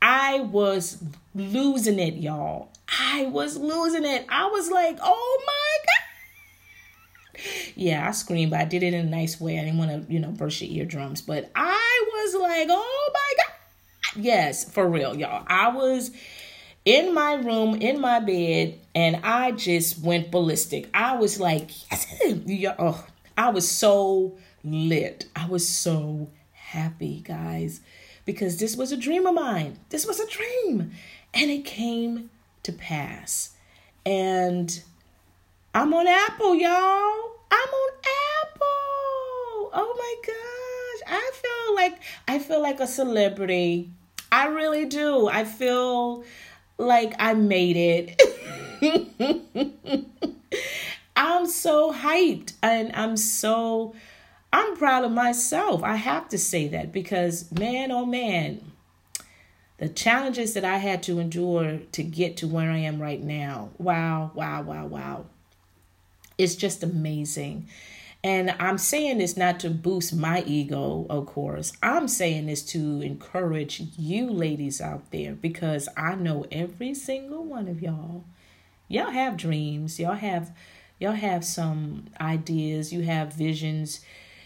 I 0.03 0.41
was 0.41 1.01
losing 1.35 1.99
it, 1.99 2.15
y'all. 2.15 2.69
I 2.87 3.25
was 3.25 3.57
losing 3.57 4.05
it. 4.05 4.25
I 4.29 4.47
was 4.47 4.69
like, 4.69 4.97
oh 5.01 5.43
my 5.45 5.77
God. 5.85 7.43
Yeah, 7.75 8.07
I 8.07 8.11
screamed, 8.11 8.51
but 8.51 8.59
I 8.59 8.65
did 8.65 8.83
it 8.83 8.93
in 8.93 9.07
a 9.07 9.09
nice 9.09 9.39
way. 9.39 9.59
I 9.59 9.63
didn't 9.63 9.79
want 9.79 10.07
to, 10.07 10.13
you 10.13 10.19
know, 10.19 10.29
burst 10.29 10.61
your 10.61 10.71
eardrums. 10.71 11.21
But 11.21 11.51
I 11.55 12.09
was 12.13 12.35
like, 12.41 12.67
oh 12.69 13.11
my 13.13 13.33
God. 13.37 14.23
Yes, 14.23 14.69
for 14.69 14.87
real, 14.87 15.17
y'all. 15.17 15.43
I 15.47 15.69
was 15.69 16.11
in 16.85 17.13
my 17.13 17.33
room, 17.33 17.75
in 17.75 17.99
my 17.99 18.19
bed, 18.19 18.79
and 18.93 19.17
I 19.23 19.51
just 19.51 19.99
went 19.99 20.29
ballistic. 20.29 20.89
I 20.93 21.15
was 21.15 21.39
like, 21.39 21.71
yes. 21.91 22.75
oh, 22.77 23.05
I 23.35 23.49
was 23.49 23.69
so 23.69 24.37
lit. 24.63 25.25
I 25.35 25.47
was 25.47 25.67
so 25.67 26.29
happy, 26.51 27.21
guys 27.21 27.81
because 28.25 28.57
this 28.57 28.75
was 28.75 28.91
a 28.91 28.97
dream 28.97 29.25
of 29.25 29.35
mine. 29.35 29.79
This 29.89 30.05
was 30.05 30.19
a 30.19 30.27
dream. 30.27 30.91
And 31.33 31.49
it 31.49 31.65
came 31.65 32.29
to 32.63 32.71
pass. 32.71 33.51
And 34.05 34.81
I'm 35.73 35.93
on 35.93 36.07
Apple, 36.07 36.55
y'all. 36.55 37.31
I'm 37.51 37.69
on 37.69 37.91
Apple. 38.43 39.71
Oh 39.73 39.95
my 39.97 40.15
gosh. 40.27 41.01
I 41.07 41.31
feel 41.33 41.75
like 41.75 41.99
I 42.27 42.39
feel 42.39 42.61
like 42.61 42.79
a 42.79 42.87
celebrity. 42.87 43.89
I 44.31 44.47
really 44.47 44.85
do. 44.85 45.27
I 45.27 45.43
feel 45.43 46.23
like 46.77 47.13
I 47.19 47.33
made 47.33 47.77
it. 47.77 48.21
I'm 51.15 51.45
so 51.47 51.93
hyped 51.93 52.53
and 52.61 52.91
I'm 52.95 53.17
so 53.17 53.95
I'm 54.51 54.75
proud 54.75 55.03
of 55.03 55.11
myself. 55.11 55.83
I 55.83 55.95
have 55.95 56.29
to 56.29 56.37
say 56.37 56.67
that 56.69 56.91
because, 56.91 57.51
man, 57.51 57.91
oh 57.91 58.05
man, 58.05 58.61
the 59.77 59.89
challenges 59.89 60.53
that 60.53 60.65
I 60.65 60.77
had 60.77 61.03
to 61.03 61.19
endure 61.19 61.79
to 61.91 62.03
get 62.03 62.37
to 62.37 62.47
where 62.47 62.71
I 62.71 62.77
am 62.77 63.01
right 63.01 63.21
now. 63.21 63.69
Wow, 63.77 64.31
wow, 64.33 64.61
wow, 64.61 64.85
wow. 64.85 65.25
It's 66.37 66.55
just 66.55 66.83
amazing. 66.83 67.67
And 68.23 68.55
I'm 68.59 68.77
saying 68.77 69.17
this 69.17 69.35
not 69.35 69.59
to 69.61 69.69
boost 69.69 70.15
my 70.15 70.43
ego, 70.43 71.05
of 71.09 71.25
course. 71.25 71.73
I'm 71.83 72.07
saying 72.07 72.45
this 72.45 72.63
to 72.67 73.01
encourage 73.01 73.81
you 73.97 74.29
ladies 74.31 74.79
out 74.79 75.11
there 75.11 75.33
because 75.33 75.89
I 75.97 76.15
know 76.15 76.45
every 76.51 76.93
single 76.93 77.43
one 77.43 77.67
of 77.67 77.81
y'all. 77.81 78.23
Y'all 78.87 79.11
have 79.11 79.35
dreams. 79.35 79.99
Y'all 79.99 80.13
have 80.13 80.55
y'all 80.99 81.11
have 81.13 81.43
some 81.43 82.05
ideas. 82.21 82.93
You 82.93 83.01
have 83.01 83.33
visions 83.33 83.99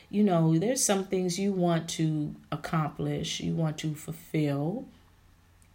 you 0.09 0.23
know, 0.23 0.57
there's 0.57 0.83
some 0.83 1.05
things 1.05 1.37
you 1.37 1.51
want 1.51 1.89
to 1.89 2.33
accomplish, 2.51 3.39
you 3.41 3.53
want 3.53 3.77
to 3.79 3.93
fulfill, 3.93 4.85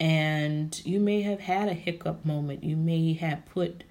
and 0.02 0.84
you 0.84 0.98
may 0.98 1.22
have 1.22 1.38
had 1.38 1.68
a 1.68 1.74
hiccup 1.74 2.24
moment. 2.24 2.64
You 2.64 2.74
may 2.74 3.12
have 3.12 3.46
put, 3.46 3.84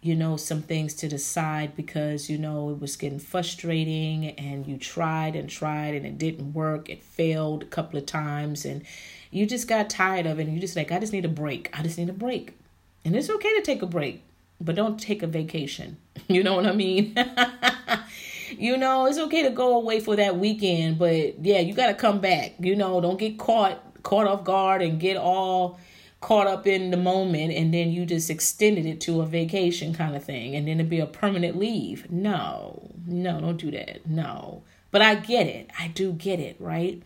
you 0.00 0.16
know, 0.16 0.36
some 0.36 0.60
things 0.60 0.92
to 0.94 1.08
the 1.08 1.18
side 1.18 1.76
because, 1.76 2.28
you 2.28 2.36
know, 2.36 2.70
it 2.70 2.80
was 2.80 2.96
getting 2.96 3.20
frustrating 3.20 4.30
and 4.30 4.66
you 4.66 4.76
tried 4.76 5.36
and 5.36 5.48
tried 5.48 5.94
and 5.94 6.04
it 6.04 6.18
didn't 6.18 6.52
work. 6.52 6.88
It 6.88 7.00
failed 7.00 7.62
a 7.62 7.66
couple 7.66 7.96
of 7.96 8.06
times 8.06 8.64
and 8.64 8.82
you 9.30 9.46
just 9.46 9.68
got 9.68 9.88
tired 9.88 10.26
of 10.26 10.40
it 10.40 10.48
and 10.48 10.54
you 10.54 10.60
just 10.60 10.74
like, 10.74 10.90
I 10.90 10.98
just 10.98 11.12
need 11.12 11.24
a 11.24 11.28
break. 11.28 11.70
I 11.78 11.84
just 11.84 11.96
need 11.96 12.08
a 12.08 12.12
break. 12.12 12.58
And 13.04 13.14
it's 13.14 13.30
okay 13.30 13.54
to 13.54 13.62
take 13.62 13.82
a 13.82 13.86
break, 13.86 14.24
but 14.60 14.74
don't 14.74 14.98
take 14.98 15.22
a 15.22 15.28
vacation. 15.28 15.96
You 16.28 16.44
know 16.44 16.54
what 16.54 16.66
I 16.66 16.72
mean? 16.72 17.16
You 18.58 18.76
know, 18.76 19.06
it's 19.06 19.16
okay 19.16 19.44
to 19.44 19.50
go 19.50 19.76
away 19.76 20.00
for 20.00 20.16
that 20.16 20.36
weekend, 20.36 20.98
but 20.98 21.44
yeah, 21.44 21.60
you 21.60 21.72
got 21.72 21.86
to 21.86 21.94
come 21.94 22.20
back. 22.20 22.54
You 22.58 22.74
know, 22.74 23.00
don't 23.00 23.18
get 23.18 23.38
caught 23.38 23.89
caught 24.02 24.26
off 24.26 24.44
guard 24.44 24.82
and 24.82 25.00
get 25.00 25.16
all 25.16 25.78
caught 26.20 26.46
up 26.46 26.66
in 26.66 26.90
the 26.90 26.96
moment 26.96 27.52
and 27.52 27.72
then 27.72 27.90
you 27.90 28.04
just 28.04 28.28
extended 28.28 28.84
it 28.84 29.00
to 29.00 29.22
a 29.22 29.26
vacation 29.26 29.94
kind 29.94 30.14
of 30.14 30.22
thing 30.22 30.54
and 30.54 30.68
then 30.68 30.78
it'd 30.78 30.90
be 30.90 31.00
a 31.00 31.06
permanent 31.06 31.58
leave. 31.58 32.10
No. 32.10 32.90
No, 33.06 33.40
don't 33.40 33.56
do 33.56 33.70
that. 33.70 34.06
No. 34.06 34.62
But 34.90 35.02
I 35.02 35.14
get 35.14 35.46
it. 35.46 35.70
I 35.78 35.88
do 35.88 36.12
get 36.12 36.38
it, 36.38 36.56
right? 36.58 37.02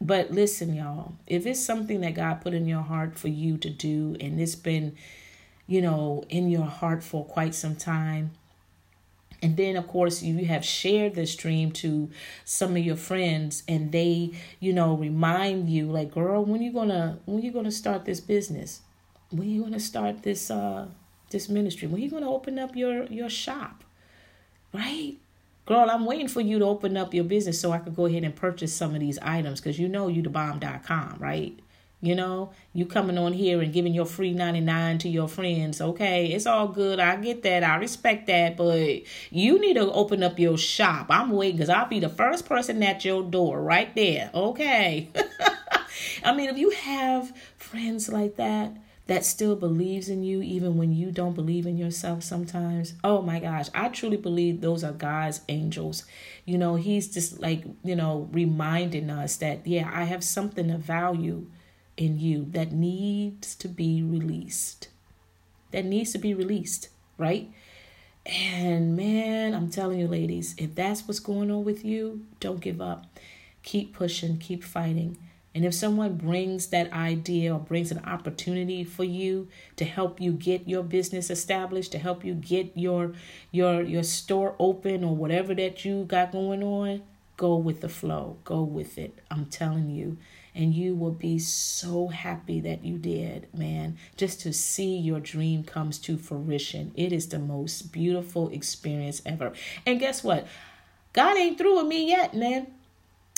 But 0.00 0.30
listen, 0.30 0.74
y'all, 0.74 1.14
if 1.26 1.46
it's 1.46 1.64
something 1.64 2.00
that 2.00 2.14
God 2.14 2.40
put 2.42 2.54
in 2.54 2.66
your 2.66 2.82
heart 2.82 3.18
for 3.18 3.28
you 3.28 3.56
to 3.58 3.70
do 3.70 4.16
and 4.20 4.40
it's 4.40 4.56
been, 4.56 4.96
you 5.66 5.80
know, 5.80 6.24
in 6.28 6.50
your 6.50 6.66
heart 6.66 7.02
for 7.02 7.24
quite 7.24 7.54
some 7.54 7.76
time, 7.76 8.32
and 9.42 9.56
then, 9.56 9.76
of 9.76 9.88
course, 9.88 10.22
you 10.22 10.44
have 10.46 10.64
shared 10.64 11.14
this 11.16 11.34
dream 11.34 11.72
to 11.72 12.08
some 12.44 12.76
of 12.76 12.84
your 12.84 12.96
friends, 12.96 13.64
and 13.66 13.90
they, 13.90 14.30
you 14.60 14.72
know, 14.72 14.94
remind 14.94 15.68
you, 15.68 15.90
like, 15.90 16.12
girl, 16.12 16.44
when 16.44 16.62
you 16.62 16.72
gonna 16.72 17.18
when 17.26 17.42
you 17.42 17.50
gonna 17.50 17.72
start 17.72 18.04
this 18.04 18.20
business? 18.20 18.82
When 19.30 19.50
you 19.50 19.62
gonna 19.62 19.80
start 19.80 20.22
this 20.22 20.50
uh 20.50 20.86
this 21.30 21.48
ministry? 21.48 21.88
When 21.88 22.00
you 22.00 22.10
gonna 22.10 22.30
open 22.30 22.58
up 22.58 22.76
your 22.76 23.04
your 23.06 23.28
shop? 23.28 23.82
Right? 24.72 25.16
Girl, 25.66 25.88
I'm 25.90 26.04
waiting 26.06 26.28
for 26.28 26.40
you 26.40 26.58
to 26.58 26.64
open 26.64 26.96
up 26.96 27.14
your 27.14 27.24
business 27.24 27.60
so 27.60 27.72
I 27.72 27.78
could 27.78 27.94
go 27.94 28.06
ahead 28.06 28.24
and 28.24 28.34
purchase 28.34 28.72
some 28.74 28.94
of 28.94 29.00
these 29.00 29.18
items 29.20 29.60
because 29.60 29.78
you 29.78 29.88
know 29.88 30.08
you 30.08 30.22
the 30.22 30.30
bomb.com, 30.30 31.16
right? 31.20 31.58
You 32.04 32.16
know, 32.16 32.50
you 32.72 32.84
coming 32.84 33.16
on 33.16 33.32
here 33.32 33.62
and 33.62 33.72
giving 33.72 33.94
your 33.94 34.06
free 34.06 34.32
99 34.32 34.98
to 34.98 35.08
your 35.08 35.28
friends. 35.28 35.80
Okay, 35.80 36.26
it's 36.32 36.46
all 36.46 36.66
good. 36.66 36.98
I 36.98 37.14
get 37.14 37.44
that. 37.44 37.62
I 37.62 37.76
respect 37.76 38.26
that. 38.26 38.56
But 38.56 39.02
you 39.30 39.60
need 39.60 39.74
to 39.74 39.90
open 39.92 40.24
up 40.24 40.36
your 40.36 40.58
shop. 40.58 41.06
I'm 41.10 41.30
waiting 41.30 41.58
because 41.58 41.70
I'll 41.70 41.88
be 41.88 42.00
the 42.00 42.08
first 42.08 42.44
person 42.44 42.82
at 42.82 43.04
your 43.04 43.22
door 43.22 43.62
right 43.62 43.94
there. 43.94 44.30
Okay. 44.34 45.10
I 46.24 46.34
mean, 46.34 46.50
if 46.50 46.58
you 46.58 46.70
have 46.70 47.32
friends 47.56 48.08
like 48.08 48.34
that, 48.34 48.76
that 49.06 49.24
still 49.24 49.54
believes 49.54 50.08
in 50.08 50.24
you 50.24 50.42
even 50.42 50.76
when 50.76 50.92
you 50.92 51.12
don't 51.12 51.34
believe 51.34 51.66
in 51.66 51.76
yourself 51.78 52.24
sometimes. 52.24 52.94
Oh 53.04 53.22
my 53.22 53.38
gosh, 53.38 53.68
I 53.74 53.90
truly 53.90 54.16
believe 54.16 54.60
those 54.60 54.82
are 54.82 54.92
God's 54.92 55.42
angels. 55.48 56.04
You 56.46 56.58
know, 56.58 56.74
he's 56.74 57.12
just 57.12 57.40
like, 57.40 57.64
you 57.84 57.94
know, 57.94 58.28
reminding 58.32 59.08
us 59.08 59.36
that 59.36 59.66
yeah, 59.66 59.88
I 59.92 60.04
have 60.04 60.24
something 60.24 60.68
of 60.70 60.80
value 60.80 61.46
in 61.96 62.18
you 62.18 62.46
that 62.50 62.72
needs 62.72 63.54
to 63.56 63.68
be 63.68 64.02
released. 64.02 64.88
That 65.70 65.84
needs 65.84 66.12
to 66.12 66.18
be 66.18 66.34
released, 66.34 66.88
right? 67.18 67.50
And 68.24 68.96
man, 68.96 69.54
I'm 69.54 69.70
telling 69.70 69.98
you, 69.98 70.06
ladies, 70.06 70.54
if 70.58 70.74
that's 70.74 71.06
what's 71.06 71.20
going 71.20 71.50
on 71.50 71.64
with 71.64 71.84
you, 71.84 72.24
don't 72.40 72.60
give 72.60 72.80
up. 72.80 73.06
Keep 73.62 73.94
pushing, 73.94 74.38
keep 74.38 74.62
fighting. 74.62 75.16
And 75.54 75.66
if 75.66 75.74
someone 75.74 76.14
brings 76.14 76.68
that 76.68 76.92
idea 76.92 77.54
or 77.54 77.58
brings 77.58 77.90
an 77.90 78.02
opportunity 78.06 78.84
for 78.84 79.04
you 79.04 79.48
to 79.76 79.84
help 79.84 80.20
you 80.20 80.32
get 80.32 80.66
your 80.66 80.82
business 80.82 81.30
established, 81.30 81.92
to 81.92 81.98
help 81.98 82.24
you 82.24 82.34
get 82.34 82.72
your 82.74 83.12
your 83.50 83.82
your 83.82 84.02
store 84.02 84.54
open 84.58 85.04
or 85.04 85.14
whatever 85.14 85.54
that 85.54 85.84
you 85.84 86.04
got 86.04 86.32
going 86.32 86.62
on, 86.62 87.02
go 87.36 87.56
with 87.56 87.82
the 87.82 87.88
flow. 87.88 88.38
Go 88.44 88.62
with 88.62 88.96
it. 88.96 89.18
I'm 89.30 89.46
telling 89.46 89.90
you 89.90 90.16
and 90.54 90.74
you 90.74 90.94
will 90.94 91.12
be 91.12 91.38
so 91.38 92.08
happy 92.08 92.60
that 92.60 92.84
you 92.84 92.98
did, 92.98 93.48
man. 93.54 93.96
Just 94.16 94.40
to 94.42 94.52
see 94.52 94.96
your 94.96 95.20
dream 95.20 95.64
comes 95.64 95.98
to 96.00 96.18
fruition. 96.18 96.92
It 96.94 97.12
is 97.12 97.28
the 97.28 97.38
most 97.38 97.92
beautiful 97.92 98.48
experience 98.50 99.22
ever. 99.24 99.52
And 99.86 99.98
guess 99.98 100.22
what? 100.22 100.46
God 101.12 101.36
ain't 101.36 101.58
through 101.58 101.76
with 101.76 101.86
me 101.86 102.08
yet, 102.08 102.34
man. 102.34 102.66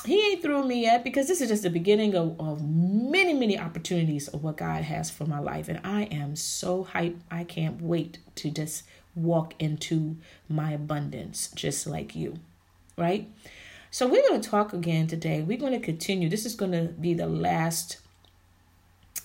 He 0.04 0.32
ain't 0.32 0.42
through 0.42 0.58
with 0.58 0.66
me 0.66 0.82
yet 0.82 1.02
because 1.02 1.28
this 1.28 1.40
is 1.40 1.48
just 1.48 1.62
the 1.62 1.70
beginning 1.70 2.14
of, 2.14 2.38
of 2.38 2.62
many, 2.62 3.32
many 3.32 3.58
opportunities 3.58 4.28
of 4.28 4.44
what 4.44 4.58
God 4.58 4.82
has 4.82 5.10
for 5.10 5.24
my 5.24 5.38
life. 5.38 5.68
And 5.68 5.80
I 5.82 6.02
am 6.04 6.36
so 6.36 6.84
hyped. 6.84 7.20
I 7.30 7.44
can't 7.44 7.80
wait 7.80 8.18
to 8.36 8.50
just 8.50 8.84
walk 9.14 9.54
into 9.58 10.16
my 10.48 10.72
abundance 10.72 11.48
just 11.54 11.86
like 11.86 12.14
you, 12.14 12.38
right? 12.98 13.30
So 13.94 14.08
we're 14.08 14.28
going 14.28 14.40
to 14.40 14.50
talk 14.50 14.72
again 14.72 15.06
today. 15.06 15.40
We're 15.42 15.56
going 15.56 15.70
to 15.70 15.78
continue. 15.78 16.28
This 16.28 16.44
is 16.44 16.56
going 16.56 16.72
to 16.72 16.86
be 17.00 17.14
the 17.14 17.28
last 17.28 17.98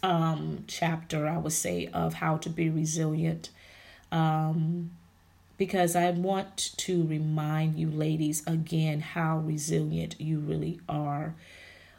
um, 0.03 0.65
chapter, 0.67 1.27
I 1.27 1.39
would 1.39 1.53
say, 1.53 1.89
of 1.91 2.13
how 2.13 2.37
to 2.37 2.51
be 2.51 2.69
resilient. 2.69 3.49
Um, 4.11 4.91
because 5.57 5.95
I 5.95 6.11
want 6.11 6.73
to 6.77 7.03
remind 7.03 7.79
you, 7.79 7.89
ladies, 7.89 8.45
again, 8.45 9.01
how 9.01 9.39
resilient 9.39 10.21
you 10.21 10.37
really 10.37 10.79
are. 10.87 11.33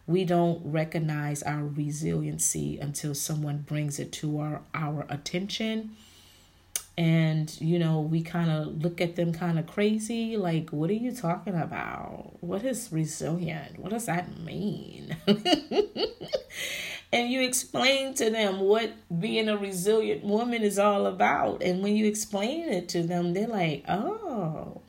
We 0.07 0.25
don't 0.25 0.63
recognize 0.65 1.43
our 1.43 1.65
resiliency 1.65 2.79
until 2.79 3.17
someone 3.17 3.65
brings 3.67 3.99
it 3.99 4.13
to 4.13 4.39
our, 4.39 4.63
our 4.75 5.07
attention 5.09 5.97
and 7.01 7.59
you 7.63 7.79
know 7.79 7.99
we 7.99 8.21
kind 8.21 8.51
of 8.51 8.83
look 8.85 9.01
at 9.01 9.17
them 9.17 9.33
kind 9.33 9.59
of 9.59 9.67
crazy 9.67 10.37
like 10.37 10.69
what 10.69 10.91
are 10.91 11.01
you 11.07 11.13
talking 11.13 11.55
about? 11.55 12.35
What 12.41 12.63
is 12.63 12.93
resilient? 12.93 13.79
What 13.79 13.91
does 13.91 14.05
that 14.05 14.39
mean? 14.39 15.17
And 17.13 17.29
you 17.29 17.43
explain 17.43 18.15
to 18.15 18.31
them 18.31 18.61
what 18.61 18.93
being 19.19 19.49
a 19.49 19.57
resilient 19.57 20.23
woman 20.23 20.63
is 20.63 20.79
all 20.79 21.07
about. 21.07 21.61
And 21.61 21.83
when 21.83 21.97
you 21.97 22.07
explain 22.07 22.69
it 22.69 22.89
to 22.91 23.03
them 23.03 23.33
they're 23.33 23.49
like 23.49 23.85
oh 23.89 24.83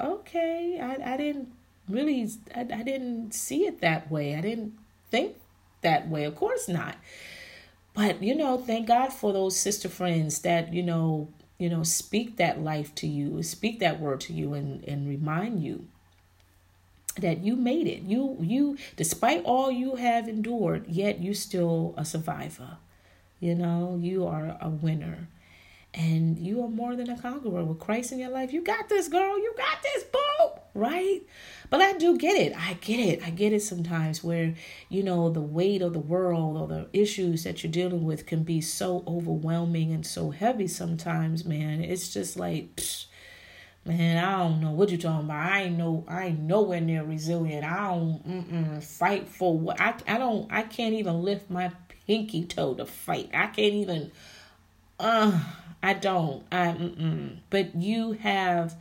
okay. 0.00 0.80
I, 0.80 1.12
I 1.14 1.16
didn't 1.16 1.52
really 1.88 2.28
I, 2.56 2.60
I 2.62 2.82
didn't 2.82 3.34
see 3.34 3.66
it 3.66 3.82
that 3.82 4.10
way. 4.10 4.34
I 4.34 4.40
didn't 4.40 4.72
think 5.10 5.36
that 5.82 6.08
way. 6.08 6.24
Of 6.24 6.34
course 6.36 6.68
not. 6.68 6.96
But 7.94 8.22
you 8.22 8.34
know 8.34 8.56
thank 8.56 8.88
god 8.88 9.12
for 9.12 9.32
those 9.32 9.56
sister 9.56 9.88
friends 9.88 10.40
that 10.40 10.72
you 10.72 10.82
know 10.82 11.28
you 11.60 11.68
know, 11.68 11.82
speak 11.82 12.38
that 12.38 12.62
life 12.62 12.94
to 12.96 13.06
you, 13.06 13.42
speak 13.42 13.80
that 13.80 14.00
word 14.00 14.20
to 14.22 14.32
you 14.32 14.54
and, 14.54 14.82
and 14.84 15.06
remind 15.06 15.62
you 15.62 15.86
that 17.18 17.44
you 17.44 17.54
made 17.54 17.86
it. 17.86 18.00
You 18.02 18.38
you 18.40 18.78
despite 18.96 19.44
all 19.44 19.70
you 19.70 19.96
have 19.96 20.26
endured, 20.26 20.86
yet 20.88 21.18
you 21.20 21.34
still 21.34 21.92
a 21.98 22.04
survivor. 22.06 22.78
You 23.40 23.54
know, 23.54 23.98
you 24.00 24.26
are 24.26 24.56
a 24.58 24.70
winner. 24.70 25.28
And 25.92 26.38
you 26.38 26.62
are 26.62 26.68
more 26.68 26.96
than 26.96 27.10
a 27.10 27.20
conqueror 27.20 27.64
with 27.64 27.80
Christ 27.80 28.12
in 28.12 28.20
your 28.20 28.30
life. 28.30 28.52
You 28.52 28.62
got 28.62 28.88
this, 28.88 29.08
girl. 29.08 29.36
You 29.38 29.52
got 29.56 29.82
this, 29.82 30.04
boo. 30.04 30.59
Right? 30.80 31.20
But 31.68 31.82
I 31.82 31.92
do 31.92 32.16
get 32.16 32.36
it. 32.36 32.56
I 32.56 32.72
get 32.80 32.98
it. 32.98 33.22
I 33.22 33.28
get 33.28 33.52
it 33.52 33.60
sometimes 33.60 34.24
where, 34.24 34.54
you 34.88 35.02
know, 35.02 35.28
the 35.28 35.42
weight 35.42 35.82
of 35.82 35.92
the 35.92 36.00
world 36.00 36.56
or 36.56 36.66
the 36.66 36.88
issues 36.98 37.44
that 37.44 37.62
you're 37.62 37.70
dealing 37.70 38.04
with 38.04 38.24
can 38.24 38.44
be 38.44 38.62
so 38.62 39.04
overwhelming 39.06 39.92
and 39.92 40.06
so 40.06 40.30
heavy 40.30 40.66
sometimes, 40.66 41.44
man. 41.44 41.82
It's 41.82 42.12
just 42.12 42.38
like, 42.38 42.74
psh, 42.76 43.04
man, 43.84 44.24
I 44.24 44.38
don't 44.38 44.60
know 44.62 44.70
what 44.70 44.88
you're 44.88 44.98
talking 44.98 45.26
about. 45.26 45.52
I 45.52 45.62
ain't 45.64 45.76
no, 45.76 46.04
I 46.08 46.26
ain't 46.28 46.40
nowhere 46.40 46.80
near 46.80 47.04
resilient. 47.04 47.64
I 47.64 47.88
don't 47.88 48.80
fight 48.82 49.28
for 49.28 49.58
what 49.58 49.78
I, 49.80 49.94
I 50.08 50.16
don't, 50.16 50.50
I 50.50 50.62
can't 50.62 50.94
even 50.94 51.22
lift 51.22 51.50
my 51.50 51.70
pinky 52.06 52.44
toe 52.44 52.74
to 52.74 52.86
fight. 52.86 53.30
I 53.34 53.46
can't 53.48 53.74
even, 53.74 54.10
uh, 54.98 55.38
I 55.82 55.92
don't. 55.92 56.44
I, 56.50 56.68
mm-mm. 56.68 57.38
but 57.50 57.74
you 57.76 58.12
have 58.12 58.76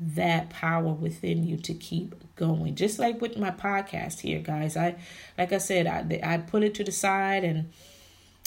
that 0.00 0.48
power 0.48 0.92
within 0.92 1.46
you 1.46 1.58
to 1.58 1.74
keep 1.74 2.14
going. 2.36 2.74
Just 2.74 2.98
like 2.98 3.20
with 3.20 3.36
my 3.36 3.50
podcast 3.50 4.20
here, 4.20 4.40
guys. 4.40 4.76
I 4.76 4.96
like 5.36 5.52
I 5.52 5.58
said, 5.58 5.86
I 5.86 6.20
I 6.22 6.38
put 6.38 6.62
it 6.62 6.74
to 6.76 6.84
the 6.84 6.92
side 6.92 7.44
and 7.44 7.70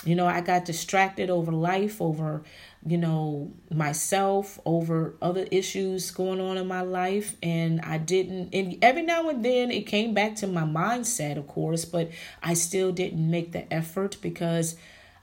you 0.05 0.15
know, 0.15 0.27
I 0.27 0.41
got 0.41 0.65
distracted 0.65 1.29
over 1.29 1.51
life, 1.51 2.01
over 2.01 2.43
you 2.85 2.97
know, 2.97 3.53
myself, 3.71 4.59
over 4.65 5.15
other 5.21 5.47
issues 5.49 6.11
going 6.11 6.41
on 6.41 6.57
in 6.57 6.67
my 6.67 6.81
life 6.81 7.37
and 7.41 7.79
I 7.81 7.97
didn't 7.99 8.53
and 8.53 8.77
every 8.81 9.03
now 9.03 9.29
and 9.29 9.45
then 9.45 9.71
it 9.71 9.83
came 9.83 10.13
back 10.13 10.35
to 10.37 10.47
my 10.47 10.63
mindset, 10.63 11.37
of 11.37 11.47
course, 11.47 11.85
but 11.85 12.09
I 12.41 12.55
still 12.55 12.91
didn't 12.91 13.29
make 13.29 13.51
the 13.51 13.71
effort 13.71 14.17
because 14.21 14.75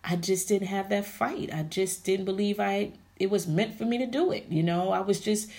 I 0.04 0.16
just 0.16 0.48
didn't 0.48 0.68
have 0.68 0.88
that 0.90 1.04
fight. 1.04 1.50
I 1.52 1.64
just 1.64 2.04
didn't 2.04 2.24
believe 2.24 2.60
I 2.60 2.92
it 3.18 3.30
was 3.30 3.46
meant 3.46 3.76
for 3.76 3.84
me 3.84 3.98
to 3.98 4.06
do 4.06 4.32
it. 4.32 4.46
You 4.48 4.62
know, 4.62 4.92
I 4.92 5.00
was 5.00 5.20
just 5.20 5.50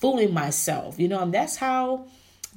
fooling 0.00 0.32
myself, 0.32 0.98
you 0.98 1.08
know, 1.08 1.22
and 1.22 1.34
that's 1.34 1.56
how 1.56 2.06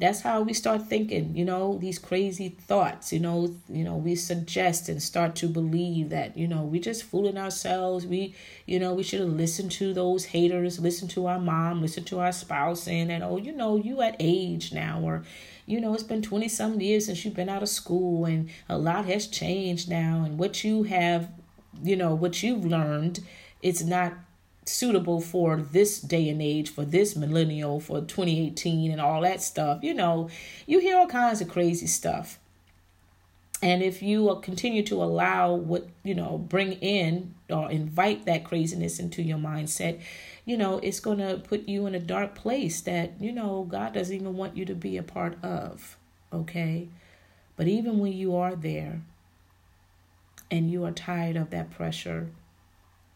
that's 0.02 0.22
how 0.22 0.42
we 0.42 0.54
start 0.54 0.88
thinking, 0.88 1.36
you 1.36 1.46
know, 1.46 1.78
these 1.78 2.00
crazy 2.00 2.50
thoughts, 2.50 3.14
you 3.14 3.20
know, 3.20 3.54
you 3.70 3.84
know, 3.84 3.96
we 3.96 4.16
suggest 4.16 4.90
and 4.90 5.02
start 5.02 5.36
to 5.36 5.48
believe 5.48 6.10
that, 6.10 6.36
you 6.36 6.48
know, 6.48 6.64
we 6.64 6.80
just 6.80 7.04
fooling 7.04 7.38
ourselves. 7.38 8.08
We, 8.08 8.34
you 8.66 8.80
know, 8.80 8.96
we 8.96 9.04
should 9.04 9.20
have 9.20 9.30
listened 9.30 9.72
to 9.74 9.94
those 9.94 10.26
haters, 10.26 10.80
listen 10.80 11.08
to 11.10 11.28
our 11.28 11.40
mom, 11.40 11.82
listen 11.82 12.04
to 12.06 12.20
our 12.20 12.32
spouse 12.32 12.84
saying 12.84 13.10
that, 13.10 13.22
oh, 13.22 13.38
you 13.38 13.52
know, 13.52 13.76
you 13.76 14.02
at 14.02 14.16
age 14.20 14.74
now, 14.74 15.02
or, 15.02 15.24
you 15.68 15.80
know, 15.80 15.94
it's 15.94 16.04
been 16.04 16.24
20 16.24 16.48
some 16.48 16.82
years 16.82 17.06
since 17.06 17.24
you've 17.24 17.36
been 17.36 17.50
out 17.50 17.62
of 17.62 17.70
school 17.70 18.26
and 18.26 18.50
a 18.68 18.78
lot 18.78 19.06
has 19.06 19.28
changed 19.28 19.88
now. 19.88 20.24
And 20.26 20.40
what 20.40 20.64
you 20.64 20.84
have, 20.84 21.30
you 21.84 21.96
know, 21.96 22.16
what 22.16 22.42
you've 22.42 22.66
learned, 22.66 23.20
it's 23.62 23.84
not 23.84 24.14
suitable 24.66 25.22
for 25.22 25.58
this 25.58 26.00
day 26.00 26.30
and 26.30 26.42
age, 26.42 26.70
for 26.70 26.86
this 26.86 27.16
millennial, 27.16 27.80
for 27.80 28.02
2018 28.02 28.92
and 28.92 29.02
all 29.02 29.22
that 29.22 29.42
stuff. 29.42 29.84
You 29.84 29.94
know, 29.94 30.30
you 30.66 30.80
hear 30.80 30.98
all 30.98 31.08
kinds 31.08 31.42
of 31.42 31.50
crazy 31.50 31.88
stuff. 31.88 32.40
And 33.64 33.84
if 33.84 34.02
you 34.02 34.30
uh, 34.30 34.36
continue 34.36 34.82
to 34.84 35.04
allow 35.04 35.54
what, 35.54 35.88
you 36.04 36.16
know, 36.16 36.38
bring 36.38 36.74
in 36.74 37.36
or 37.50 37.70
invite 37.70 38.26
that 38.26 38.44
craziness 38.44 39.00
into 39.00 39.22
your 39.22 39.38
mindset, 39.38 40.02
you 40.46 40.58
know, 40.58 40.80
it's 40.80 41.00
going 41.00 41.20
to 41.20 41.38
put 41.38 41.68
you 41.68 41.86
in 41.86 41.94
a 41.94 42.00
dark 42.00 42.34
place 42.34 42.82
that, 42.82 43.14
you 43.20 43.32
know, 43.32 43.68
God 43.70 43.94
doesn't 43.94 44.16
even 44.16 44.36
want 44.36 44.58
you 44.58 44.66
to 44.66 44.74
be 44.74 44.98
a 44.98 45.04
part 45.04 45.42
of. 45.44 45.98
Okay. 46.34 46.88
But 47.56 47.68
even 47.68 48.00
when 48.00 48.14
you 48.14 48.36
are 48.36 48.56
there 48.56 49.02
and 50.50 50.72
you 50.72 50.84
are 50.84 50.92
tired 50.92 51.36
of 51.36 51.52
that 51.52 51.70
pressure, 51.70 52.30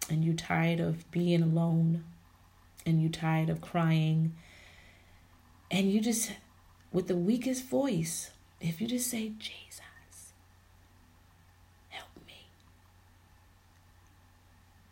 and 0.09 0.23
you're 0.23 0.33
tired 0.33 0.79
of 0.79 1.09
being 1.11 1.41
alone. 1.41 2.03
And 2.85 3.01
you're 3.01 3.11
tired 3.11 3.49
of 3.49 3.61
crying. 3.61 4.35
And 5.71 5.91
you 5.91 6.01
just 6.01 6.31
with 6.91 7.07
the 7.07 7.15
weakest 7.15 7.65
voice 7.65 8.31
if 8.61 8.79
you 8.79 8.87
just 8.87 9.09
say 9.09 9.33
jesus 9.37 9.81
help 11.89 12.07
me. 12.25 12.47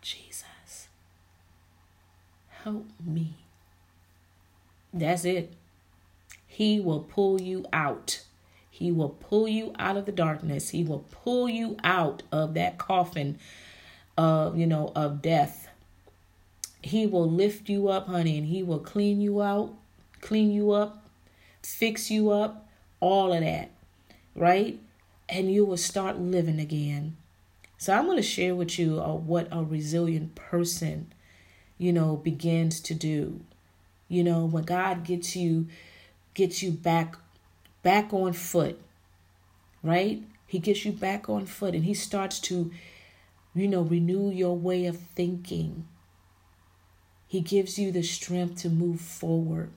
Jesus 0.01 0.87
help 2.49 2.87
me. 3.05 3.35
That's 4.93 5.25
it. 5.25 5.53
He 6.45 6.79
will 6.79 7.01
pull 7.01 7.41
you 7.41 7.65
out. 7.71 8.23
He 8.69 8.91
will 8.91 9.09
pull 9.09 9.47
you 9.47 9.73
out 9.79 9.97
of 9.97 10.05
the 10.05 10.11
darkness. 10.11 10.69
He 10.69 10.83
will 10.83 11.05
pull 11.09 11.47
you 11.47 11.77
out 11.83 12.23
of 12.31 12.53
that 12.55 12.77
coffin 12.77 13.39
of, 14.17 14.57
you 14.57 14.67
know, 14.67 14.91
of 14.95 15.21
death. 15.21 15.67
He 16.81 17.07
will 17.07 17.29
lift 17.29 17.69
you 17.69 17.87
up, 17.89 18.07
honey, 18.07 18.37
and 18.37 18.47
he 18.47 18.61
will 18.61 18.79
clean 18.79 19.21
you 19.21 19.41
out, 19.41 19.73
clean 20.21 20.51
you 20.51 20.71
up, 20.71 21.07
fix 21.61 22.11
you 22.11 22.31
up, 22.31 22.67
all 22.99 23.33
of 23.33 23.41
that, 23.41 23.71
right? 24.35 24.79
And 25.29 25.51
you 25.51 25.65
will 25.65 25.77
start 25.77 26.19
living 26.19 26.59
again. 26.59 27.15
So 27.77 27.93
I'm 27.93 28.05
going 28.05 28.17
to 28.17 28.23
share 28.23 28.55
with 28.55 28.77
you 28.79 29.01
uh, 29.01 29.13
what 29.13 29.47
a 29.51 29.63
resilient 29.63 30.35
person, 30.35 31.13
you 31.77 31.91
know, 31.91 32.15
begins 32.15 32.79
to 32.81 32.93
do. 32.93 33.41
You 34.07 34.23
know, 34.23 34.45
when 34.45 34.63
God 34.63 35.03
gets 35.03 35.35
you 35.35 35.67
gets 36.33 36.63
you 36.63 36.71
back 36.71 37.15
back 37.81 38.13
on 38.13 38.33
foot, 38.33 38.79
right? 39.81 40.23
He 40.47 40.59
gets 40.59 40.85
you 40.85 40.91
back 40.91 41.29
on 41.29 41.45
foot 41.45 41.73
and 41.75 41.83
he 41.83 41.93
starts 41.93 42.39
to 42.41 42.71
you 43.55 43.67
know, 43.67 43.81
renew 43.81 44.29
your 44.29 44.57
way 44.57 44.85
of 44.85 44.97
thinking. 44.97 45.87
He 47.27 47.41
gives 47.41 47.77
you 47.77 47.91
the 47.91 48.03
strength 48.03 48.61
to 48.61 48.69
move 48.69 49.01
forward. 49.01 49.71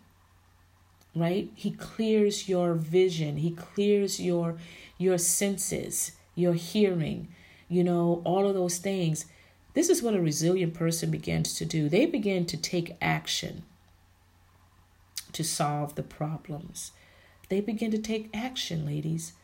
Right? 1.14 1.50
He 1.54 1.70
clears 1.70 2.48
your 2.48 2.74
vision. 2.74 3.38
He 3.38 3.50
clears 3.50 4.20
your 4.20 4.56
your 4.98 5.18
senses, 5.18 6.12
your 6.34 6.54
hearing, 6.54 7.28
you 7.68 7.84
know, 7.84 8.22
all 8.24 8.48
of 8.48 8.54
those 8.54 8.78
things. 8.78 9.26
This 9.74 9.90
is 9.90 10.02
what 10.02 10.14
a 10.14 10.20
resilient 10.20 10.72
person 10.72 11.10
begins 11.10 11.54
to 11.54 11.66
do. 11.66 11.88
They 11.88 12.06
begin 12.06 12.46
to 12.46 12.56
take 12.56 12.96
action 13.00 13.64
to 15.32 15.44
solve 15.44 15.94
the 15.94 16.02
problems. 16.02 16.92
They 17.50 17.60
begin 17.60 17.90
to 17.90 17.98
take 17.98 18.30
action, 18.34 18.86
ladies. 18.86 19.34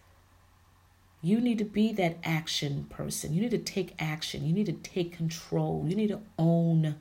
You 1.22 1.40
need 1.40 1.58
to 1.58 1.64
be 1.64 1.92
that 1.92 2.18
action 2.24 2.86
person. 2.90 3.32
You 3.32 3.42
need 3.42 3.52
to 3.52 3.58
take 3.58 3.94
action. 3.98 4.44
You 4.44 4.52
need 4.52 4.66
to 4.66 4.72
take 4.72 5.16
control. 5.16 5.84
You 5.86 5.94
need 5.94 6.08
to 6.08 6.20
own 6.36 6.96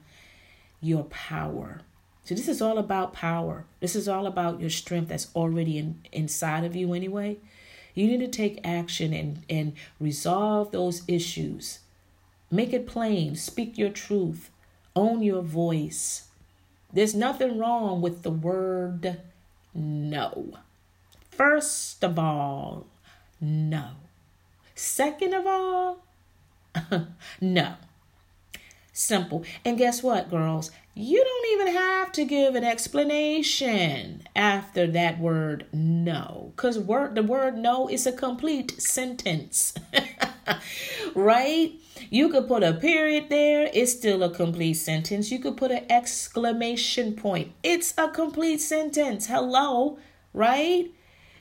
your 0.80 1.06
power. 1.06 1.82
So 2.24 2.36
this 2.36 2.48
is 2.48 2.62
all 2.62 2.78
about 2.78 3.14
power. 3.14 3.66
This 3.80 3.96
is 3.96 4.08
all 4.08 4.28
about 4.28 4.62
your 4.62 4.70
strength 4.70 5.10
that's 5.10 5.36
already 5.36 5.80
in, 5.80 6.02
inside 6.12 6.64
of 6.64 6.76
you 6.76 6.94
anyway. 6.94 7.38
You 7.96 8.08
need 8.08 8.20
to 8.20 8.28
take 8.28 8.62
action 8.64 9.12
and, 9.12 9.44
and 9.50 9.74
resolve 10.00 10.72
those 10.72 11.02
issues. 11.08 11.80
Make 12.52 12.74
it 12.74 12.88
plain. 12.88 13.36
Speak 13.36 13.78
your 13.78 13.90
truth. 13.90 14.52
Own 14.96 15.24
your 15.24 15.42
voice. 15.42 16.28
There's 16.94 17.16
nothing 17.16 17.58
wrong 17.58 18.02
with 18.02 18.22
the 18.22 18.30
word 18.30 19.18
no. 19.74 20.58
First 21.30 22.04
of 22.04 22.20
all, 22.20 22.86
no. 23.40 23.92
Second 24.82 25.36
of 25.36 25.46
all, 25.46 26.00
no. 27.42 27.76
Simple. 28.92 29.46
And 29.64 29.78
guess 29.78 30.02
what, 30.02 30.32
girls? 30.32 30.72
You 30.96 31.24
don't 31.24 31.54
even 31.54 31.76
have 31.76 32.12
to 32.14 32.26
give 32.26 32.56
an 32.56 32.64
explanation 32.64 34.24
after 34.36 34.88
that 34.88 35.20
word 35.20 35.68
no. 35.72 36.54
Because 36.56 36.80
word 36.80 37.14
the 37.14 37.22
word 37.22 37.60
no 37.60 37.90
is 37.90 38.08
a 38.08 38.12
complete 38.12 38.82
sentence. 38.82 39.76
right? 41.16 41.74
You 42.10 42.30
could 42.30 42.48
put 42.48 42.64
a 42.64 42.74
period 42.74 43.30
there, 43.30 43.70
it's 43.72 43.92
still 43.92 44.24
a 44.24 44.34
complete 44.34 44.74
sentence. 44.74 45.32
You 45.32 45.38
could 45.38 45.58
put 45.58 45.70
an 45.70 45.86
exclamation 45.92 47.14
point. 47.14 47.52
It's 47.62 47.94
a 48.00 48.10
complete 48.10 48.62
sentence. 48.62 49.28
Hello, 49.28 50.00
right? 50.34 50.92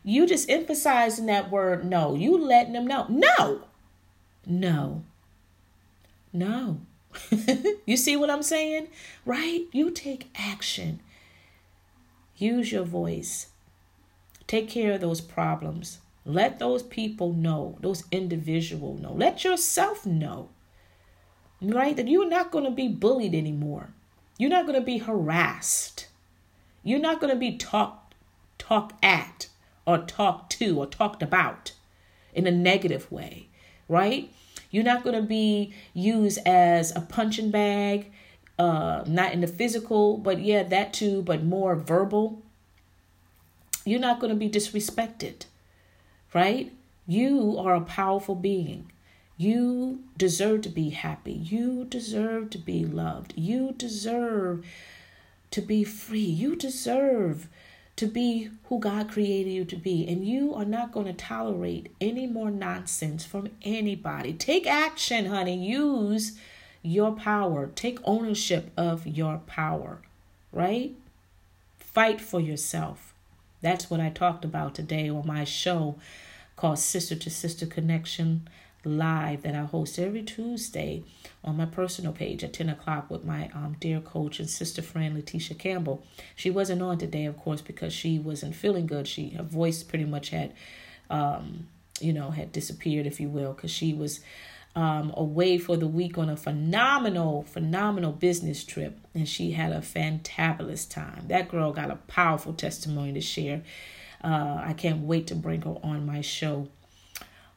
You 0.02 0.26
just 0.26 0.50
emphasizing 0.50 1.26
that 1.26 1.50
word 1.50 1.84
no. 1.84 2.14
You 2.14 2.38
letting 2.38 2.72
them 2.72 2.86
know. 2.86 3.06
No. 3.08 3.62
No. 4.46 5.04
No. 6.32 6.80
you 7.86 7.96
see 7.96 8.16
what 8.16 8.30
I'm 8.30 8.42
saying? 8.42 8.88
Right? 9.26 9.66
You 9.72 9.90
take 9.90 10.30
action. 10.34 11.00
Use 12.36 12.72
your 12.72 12.84
voice. 12.84 13.48
Take 14.46 14.68
care 14.70 14.92
of 14.92 15.00
those 15.00 15.20
problems. 15.20 15.98
Let 16.24 16.58
those 16.58 16.82
people 16.82 17.32
know, 17.32 17.78
those 17.80 18.04
individual 18.10 18.94
know. 18.98 19.12
Let 19.12 19.44
yourself 19.44 20.06
know. 20.06 20.48
Right? 21.60 21.96
That 21.96 22.08
you're 22.08 22.28
not 22.28 22.50
going 22.50 22.64
to 22.64 22.70
be 22.70 22.88
bullied 22.88 23.34
anymore. 23.34 23.90
You're 24.38 24.50
not 24.50 24.66
going 24.66 24.78
to 24.78 24.84
be 24.84 24.98
harassed. 24.98 26.06
You're 26.82 26.98
not 26.98 27.20
going 27.20 27.32
to 27.32 27.38
be 27.38 27.56
talked 27.58 28.14
talk 28.58 28.92
at 29.02 29.48
or 29.86 29.98
talked 29.98 30.52
to 30.58 30.78
or 30.78 30.86
talked 30.86 31.22
about 31.22 31.72
in 32.34 32.46
a 32.46 32.50
negative 32.50 33.10
way, 33.10 33.48
right? 33.88 34.32
You're 34.70 34.84
not 34.84 35.02
going 35.02 35.16
to 35.16 35.26
be 35.26 35.74
used 35.94 36.38
as 36.46 36.94
a 36.94 37.00
punching 37.00 37.50
bag, 37.50 38.12
uh, 38.58 39.02
not 39.06 39.32
in 39.32 39.40
the 39.40 39.46
physical, 39.46 40.16
but 40.16 40.40
yeah, 40.40 40.62
that 40.62 40.92
too, 40.92 41.22
but 41.22 41.42
more 41.42 41.74
verbal. 41.74 42.42
You're 43.84 44.00
not 44.00 44.20
going 44.20 44.32
to 44.32 44.38
be 44.38 44.48
disrespected, 44.48 45.46
right? 46.34 46.72
You 47.06 47.56
are 47.58 47.74
a 47.74 47.80
powerful 47.80 48.34
being. 48.34 48.92
You 49.36 50.04
deserve 50.18 50.60
to 50.62 50.68
be 50.68 50.90
happy. 50.90 51.32
You 51.32 51.86
deserve 51.86 52.50
to 52.50 52.58
be 52.58 52.84
loved. 52.84 53.32
You 53.36 53.72
deserve 53.72 54.66
to 55.50 55.60
be 55.62 55.82
free. 55.82 56.20
You 56.20 56.54
deserve 56.54 57.48
to 58.00 58.06
be 58.06 58.48
who 58.64 58.78
God 58.78 59.10
created 59.10 59.50
you 59.50 59.66
to 59.66 59.76
be. 59.76 60.08
And 60.08 60.26
you 60.26 60.54
are 60.54 60.64
not 60.64 60.90
going 60.90 61.04
to 61.04 61.12
tolerate 61.12 61.92
any 62.00 62.26
more 62.26 62.50
nonsense 62.50 63.26
from 63.26 63.50
anybody. 63.60 64.32
Take 64.32 64.66
action, 64.66 65.26
honey. 65.26 65.54
Use 65.62 66.38
your 66.80 67.12
power. 67.12 67.70
Take 67.74 67.98
ownership 68.04 68.70
of 68.74 69.06
your 69.06 69.42
power, 69.46 70.00
right? 70.50 70.94
Fight 71.78 72.22
for 72.22 72.40
yourself. 72.40 73.12
That's 73.60 73.90
what 73.90 74.00
I 74.00 74.08
talked 74.08 74.46
about 74.46 74.74
today 74.74 75.10
on 75.10 75.26
my 75.26 75.44
show 75.44 75.96
called 76.56 76.78
Sister 76.78 77.16
to 77.16 77.28
Sister 77.28 77.66
Connection 77.66 78.48
Live 78.84 79.42
that 79.42 79.54
I 79.54 79.64
host 79.64 79.98
every 79.98 80.22
Tuesday 80.22 81.04
on 81.44 81.56
my 81.56 81.66
personal 81.66 82.12
page 82.12 82.42
at 82.42 82.54
10 82.54 82.70
o'clock 82.70 83.10
with 83.10 83.24
my 83.24 83.50
um, 83.54 83.76
dear 83.78 84.00
coach 84.00 84.40
and 84.40 84.48
sister 84.48 84.80
friend 84.80 85.14
Letitia 85.14 85.56
Campbell. 85.56 86.02
She 86.34 86.50
wasn't 86.50 86.80
on 86.80 86.96
today, 86.96 87.26
of 87.26 87.36
course, 87.38 87.60
because 87.60 87.92
she 87.92 88.18
wasn't 88.18 88.54
feeling 88.54 88.86
good. 88.86 89.06
She 89.06 89.30
her 89.30 89.42
voice 89.42 89.82
pretty 89.82 90.06
much 90.06 90.30
had, 90.30 90.54
um, 91.10 91.68
you 92.00 92.12
know, 92.12 92.30
had 92.30 92.52
disappeared, 92.52 93.06
if 93.06 93.20
you 93.20 93.28
will, 93.28 93.52
because 93.52 93.70
she 93.70 93.92
was 93.92 94.20
um, 94.74 95.12
away 95.16 95.58
for 95.58 95.76
the 95.76 95.86
week 95.86 96.16
on 96.16 96.30
a 96.30 96.36
phenomenal, 96.36 97.42
phenomenal 97.42 98.12
business 98.12 98.64
trip, 98.64 98.98
and 99.14 99.28
she 99.28 99.52
had 99.52 99.72
a 99.72 99.80
fantabulous 99.80 100.88
time. 100.88 101.24
That 101.28 101.48
girl 101.48 101.72
got 101.72 101.90
a 101.90 101.96
powerful 101.96 102.54
testimony 102.54 103.12
to 103.12 103.20
share. 103.20 103.62
Uh, 104.22 104.62
I 104.64 104.74
can't 104.74 105.00
wait 105.00 105.26
to 105.28 105.34
bring 105.34 105.62
her 105.62 105.76
on 105.82 106.06
my 106.06 106.20
show. 106.20 106.68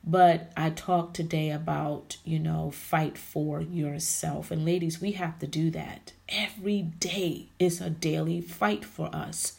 But 0.06 0.51
I 0.58 0.70
talked 0.70 1.16
today 1.16 1.49
about, 1.49 2.18
you 2.26 2.38
know, 2.38 2.72
fight 2.72 3.18
for 3.18 3.62
yourself. 3.62 4.51
And 4.51 4.66
ladies, 4.66 4.99
we 4.99 5.14
have 5.14 5.39
to 5.39 5.47
do 5.47 5.72
that. 5.72 6.12
Every 6.28 6.82
day 6.82 7.47
is 7.58 7.80
a 7.80 7.89
daily 7.89 8.41
fight 8.41 8.84
for 8.84 9.14
us 9.16 9.54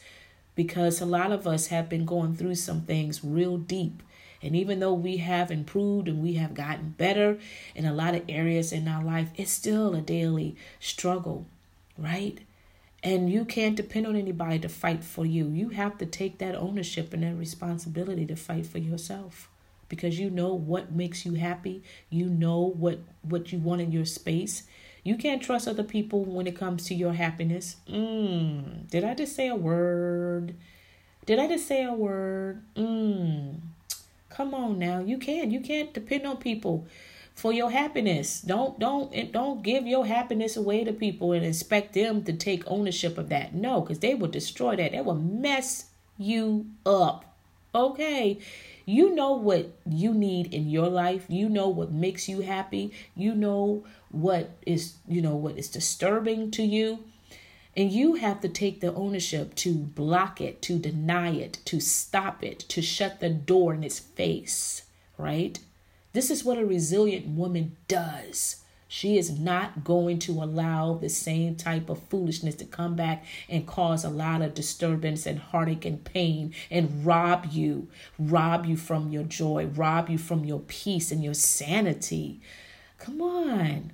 because 0.53 1.01
a 1.01 1.05
lot 1.05 1.31
of 1.31 1.47
us 1.47 1.67
have 1.67 1.89
been 1.89 2.05
going 2.05 2.35
through 2.35 2.55
some 2.55 2.81
things 2.81 3.23
real 3.23 3.57
deep. 3.57 4.03
And 4.43 4.55
even 4.55 4.79
though 4.79 4.93
we 4.93 5.17
have 5.17 5.49
improved 5.49 6.07
and 6.07 6.21
we 6.21 6.33
have 6.33 6.53
gotten 6.53 6.93
better 6.95 7.39
in 7.73 7.85
a 7.85 7.93
lot 7.93 8.13
of 8.13 8.21
areas 8.29 8.71
in 8.71 8.87
our 8.87 9.03
life, 9.03 9.29
it's 9.35 9.49
still 9.49 9.95
a 9.95 10.01
daily 10.01 10.55
struggle, 10.79 11.47
right? 11.97 12.37
And 13.01 13.31
you 13.31 13.45
can't 13.45 13.75
depend 13.75 14.05
on 14.05 14.15
anybody 14.15 14.59
to 14.59 14.69
fight 14.69 15.03
for 15.03 15.25
you. 15.25 15.47
You 15.47 15.69
have 15.69 15.97
to 15.97 16.05
take 16.05 16.37
that 16.37 16.53
ownership 16.53 17.13
and 17.13 17.23
that 17.23 17.35
responsibility 17.35 18.27
to 18.27 18.35
fight 18.35 18.67
for 18.67 18.77
yourself 18.77 19.49
because 19.89 20.19
you 20.19 20.29
know 20.29 20.53
what 20.53 20.91
makes 20.91 21.25
you 21.25 21.33
happy. 21.33 21.83
You 22.09 22.27
know 22.27 22.59
what 22.59 22.99
what 23.21 23.51
you 23.51 23.59
want 23.59 23.81
in 23.81 23.91
your 23.91 24.05
space. 24.05 24.63
You 25.03 25.17
can't 25.17 25.41
trust 25.41 25.67
other 25.67 25.83
people 25.83 26.25
when 26.25 26.47
it 26.47 26.57
comes 26.57 26.85
to 26.85 26.95
your 26.95 27.13
happiness. 27.13 27.75
Mm. 27.87 28.89
did 28.89 29.03
i 29.03 29.13
just 29.13 29.35
say 29.35 29.47
a 29.47 29.55
word? 29.55 30.55
Did 31.25 31.39
i 31.39 31.47
just 31.47 31.67
say 31.67 31.83
a 31.83 31.93
word? 31.93 32.63
Mm. 32.75 33.59
come 34.29 34.53
on 34.53 34.79
now. 34.79 34.99
You 34.99 35.17
can't. 35.17 35.51
you 35.51 35.59
can't 35.59 35.93
depend 35.93 36.25
on 36.25 36.37
people 36.37 36.87
for 37.35 37.53
your 37.53 37.69
happiness. 37.69 38.41
Don't 38.41 38.79
don't 38.79 39.31
don't 39.31 39.61
give 39.61 39.85
your 39.85 40.05
happiness 40.05 40.57
away 40.57 40.83
to 40.83 40.93
people 40.93 41.33
and 41.33 41.45
expect 41.45 41.93
them 41.93 42.23
to 42.23 42.33
take 42.33 42.63
ownership 42.65 43.17
of 43.17 43.29
that. 43.29 43.53
No 43.53 43.81
because 43.81 43.99
they 43.99 44.15
will 44.15 44.29
destroy 44.29 44.75
that. 44.77 44.93
They 44.93 45.01
will 45.01 45.15
mess 45.15 45.85
you 46.17 46.65
up. 46.85 47.25
Okay 47.75 48.39
you 48.85 49.13
know 49.13 49.33
what 49.33 49.71
you 49.89 50.13
need 50.13 50.53
in 50.53 50.69
your 50.69 50.87
life. 50.87 51.25
You 51.27 51.49
know 51.49 51.69
what 51.69 51.91
makes 51.91 52.29
you 52.29 52.41
happy. 52.41 52.93
You 53.15 53.33
know 53.33 53.83
what 54.09 54.51
is, 54.65 54.95
you 55.07 55.21
know, 55.21 55.35
what 55.35 55.57
is 55.57 55.69
disturbing 55.69 56.51
to 56.51 56.63
you. 56.63 56.99
And 57.75 57.91
you 57.91 58.15
have 58.15 58.39
to 58.41 58.47
take 58.47 58.79
the 58.79 58.93
ownership 58.93 59.53
to 59.55 59.73
block 59.73 60.39
it, 60.39 60.61
to 60.63 60.79
deny 60.79 61.31
it, 61.31 61.59
to 61.65 61.79
stop 61.81 62.43
it, 62.43 62.59
to 62.59 62.81
shut 62.81 63.19
the 63.19 63.29
door 63.29 63.73
in 63.73 63.83
its 63.83 63.99
face, 63.99 64.83
right? 65.17 65.59
This 66.13 66.31
is 66.31 66.45
what 66.45 66.57
a 66.57 66.65
resilient 66.65 67.27
woman 67.27 67.75
does. 67.89 68.61
She 68.95 69.17
is 69.17 69.37
not 69.37 69.83
going 69.83 70.19
to 70.19 70.41
allow 70.41 70.93
the 70.93 71.09
same 71.09 71.57
type 71.57 71.89
of 71.89 72.01
foolishness 72.03 72.55
to 72.55 72.63
come 72.63 72.95
back 72.95 73.25
and 73.49 73.67
cause 73.67 74.05
a 74.05 74.09
lot 74.09 74.41
of 74.41 74.53
disturbance 74.53 75.25
and 75.25 75.37
heartache 75.37 75.83
and 75.83 76.01
pain 76.01 76.53
and 76.71 77.05
rob 77.05 77.47
you, 77.51 77.89
rob 78.17 78.65
you 78.65 78.77
from 78.77 79.11
your 79.11 79.23
joy, 79.23 79.65
rob 79.65 80.09
you 80.09 80.17
from 80.17 80.45
your 80.45 80.61
peace 80.61 81.11
and 81.11 81.21
your 81.21 81.33
sanity. 81.33 82.39
Come 82.97 83.21
on. 83.21 83.91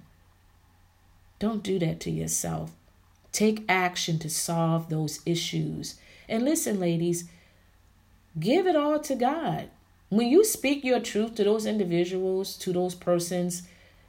Don't 1.40 1.64
do 1.64 1.80
that 1.80 2.00
to 2.02 2.12
yourself. 2.12 2.72
Take 3.32 3.66
action 3.68 4.20
to 4.20 4.30
solve 4.30 4.90
those 4.90 5.22
issues. 5.26 5.96
And 6.30 6.46
listen, 6.46 6.80
ladies, 6.80 7.28
give 8.40 8.68
it 8.68 8.76
all 8.76 9.00
to 9.00 9.16
God. 9.16 9.72
When 10.10 10.28
you 10.28 10.46
speak 10.46 10.84
your 10.84 11.00
truth 11.00 11.34
to 11.38 11.44
those 11.44 11.66
individuals, 11.66 12.56
to 12.58 12.72
those 12.72 12.94
persons, 12.94 13.64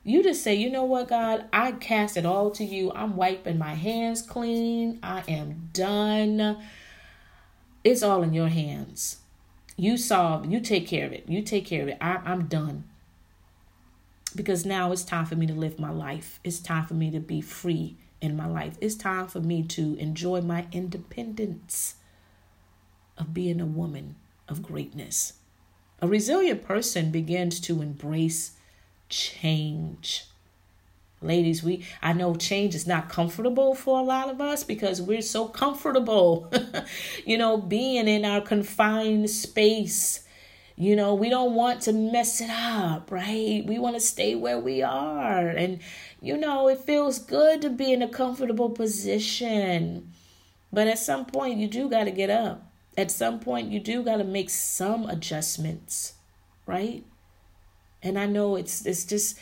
you 0.04 0.22
just 0.22 0.42
say, 0.42 0.54
you 0.54 0.68
know 0.68 0.84
what, 0.84 1.08
God, 1.08 1.46
I 1.52 1.72
cast 1.72 2.16
it 2.16 2.26
all 2.26 2.50
to 2.52 2.64
you. 2.64 2.90
I'm 2.92 3.16
wiping 3.16 3.58
my 3.58 3.74
hands 3.74 4.22
clean. 4.22 4.98
I 5.02 5.22
am 5.28 5.70
done. 5.72 6.58
It's 7.84 8.02
all 8.02 8.22
in 8.22 8.32
your 8.32 8.48
hands. 8.48 9.18
You 9.76 9.96
solve, 9.96 10.50
you 10.50 10.60
take 10.60 10.86
care 10.86 11.06
of 11.06 11.12
it. 11.12 11.28
You 11.28 11.42
take 11.42 11.66
care 11.66 11.82
of 11.82 11.88
it. 11.88 11.98
I, 12.00 12.20
I'm 12.24 12.46
done. 12.46 12.84
Because 14.34 14.66
now 14.66 14.92
it's 14.92 15.04
time 15.04 15.26
for 15.26 15.36
me 15.36 15.46
to 15.46 15.54
live 15.54 15.78
my 15.78 15.90
life. 15.90 16.40
It's 16.42 16.58
time 16.60 16.86
for 16.86 16.94
me 16.94 17.10
to 17.10 17.20
be 17.20 17.40
free 17.40 17.96
in 18.20 18.36
my 18.36 18.46
life. 18.46 18.76
It's 18.80 18.94
time 18.94 19.28
for 19.28 19.40
me 19.40 19.62
to 19.64 19.94
enjoy 19.96 20.40
my 20.40 20.66
independence 20.72 21.96
of 23.18 23.34
being 23.34 23.60
a 23.60 23.66
woman 23.66 24.16
of 24.48 24.62
greatness. 24.62 25.34
A 26.00 26.08
resilient 26.08 26.64
person 26.64 27.10
begins 27.10 27.60
to 27.60 27.82
embrace 27.82 28.52
change. 29.12 30.24
Ladies, 31.20 31.62
we 31.62 31.84
I 32.02 32.12
know 32.14 32.34
change 32.34 32.74
is 32.74 32.86
not 32.86 33.08
comfortable 33.08 33.74
for 33.76 34.00
a 34.00 34.02
lot 34.02 34.28
of 34.28 34.40
us 34.40 34.64
because 34.64 35.00
we're 35.00 35.22
so 35.22 35.46
comfortable, 35.46 36.50
you 37.24 37.38
know, 37.38 37.56
being 37.58 38.08
in 38.08 38.24
our 38.24 38.40
confined 38.40 39.30
space. 39.30 40.24
You 40.76 40.96
know, 40.96 41.14
we 41.14 41.28
don't 41.28 41.54
want 41.54 41.82
to 41.82 41.92
mess 41.92 42.40
it 42.40 42.50
up, 42.50 43.10
right? 43.12 43.62
We 43.64 43.78
want 43.78 43.94
to 43.94 44.00
stay 44.00 44.34
where 44.34 44.58
we 44.58 44.82
are. 44.82 45.46
And, 45.48 45.80
you 46.20 46.36
know, 46.36 46.68
it 46.68 46.78
feels 46.80 47.18
good 47.20 47.62
to 47.62 47.70
be 47.70 47.92
in 47.92 48.02
a 48.02 48.08
comfortable 48.08 48.70
position. 48.70 50.12
But 50.72 50.88
at 50.88 50.98
some 50.98 51.26
point, 51.26 51.58
you 51.58 51.68
do 51.68 51.88
got 51.90 52.04
to 52.04 52.10
get 52.10 52.30
up. 52.30 52.66
at 52.96 53.10
some 53.10 53.40
point 53.40 53.70
you 53.70 53.80
do 53.80 54.02
got 54.02 54.18
to 54.18 54.24
make 54.24 54.50
some 54.50 55.08
adjustments, 55.08 56.14
right? 56.66 57.04
And 58.02 58.18
I 58.18 58.26
know 58.26 58.56
it's 58.56 58.84
it's 58.86 59.04
just 59.04 59.38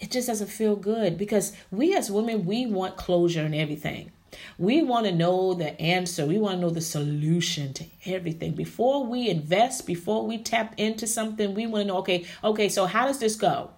it 0.00 0.10
just 0.10 0.28
doesn't 0.28 0.48
feel 0.48 0.76
good 0.76 1.16
because 1.16 1.52
we 1.70 1.94
as 1.96 2.10
women 2.10 2.44
we 2.44 2.66
want 2.66 2.96
closure 2.96 3.42
and 3.42 3.54
everything. 3.54 4.12
We 4.58 4.82
want 4.82 5.06
to 5.06 5.12
know 5.12 5.54
the 5.54 5.80
answer. 5.80 6.26
We 6.26 6.38
want 6.38 6.56
to 6.56 6.60
know 6.60 6.70
the 6.70 6.80
solution 6.80 7.72
to 7.74 7.84
everything. 8.04 8.52
Before 8.52 9.04
we 9.04 9.28
invest, 9.28 9.86
before 9.86 10.26
we 10.26 10.38
tap 10.38 10.74
into 10.76 11.06
something, 11.06 11.54
we 11.54 11.66
want 11.66 11.82
to 11.82 11.88
know 11.88 11.98
okay, 11.98 12.26
okay, 12.42 12.68
so 12.68 12.86
how 12.86 13.06
does 13.06 13.18
this 13.18 13.36
go? 13.36 13.70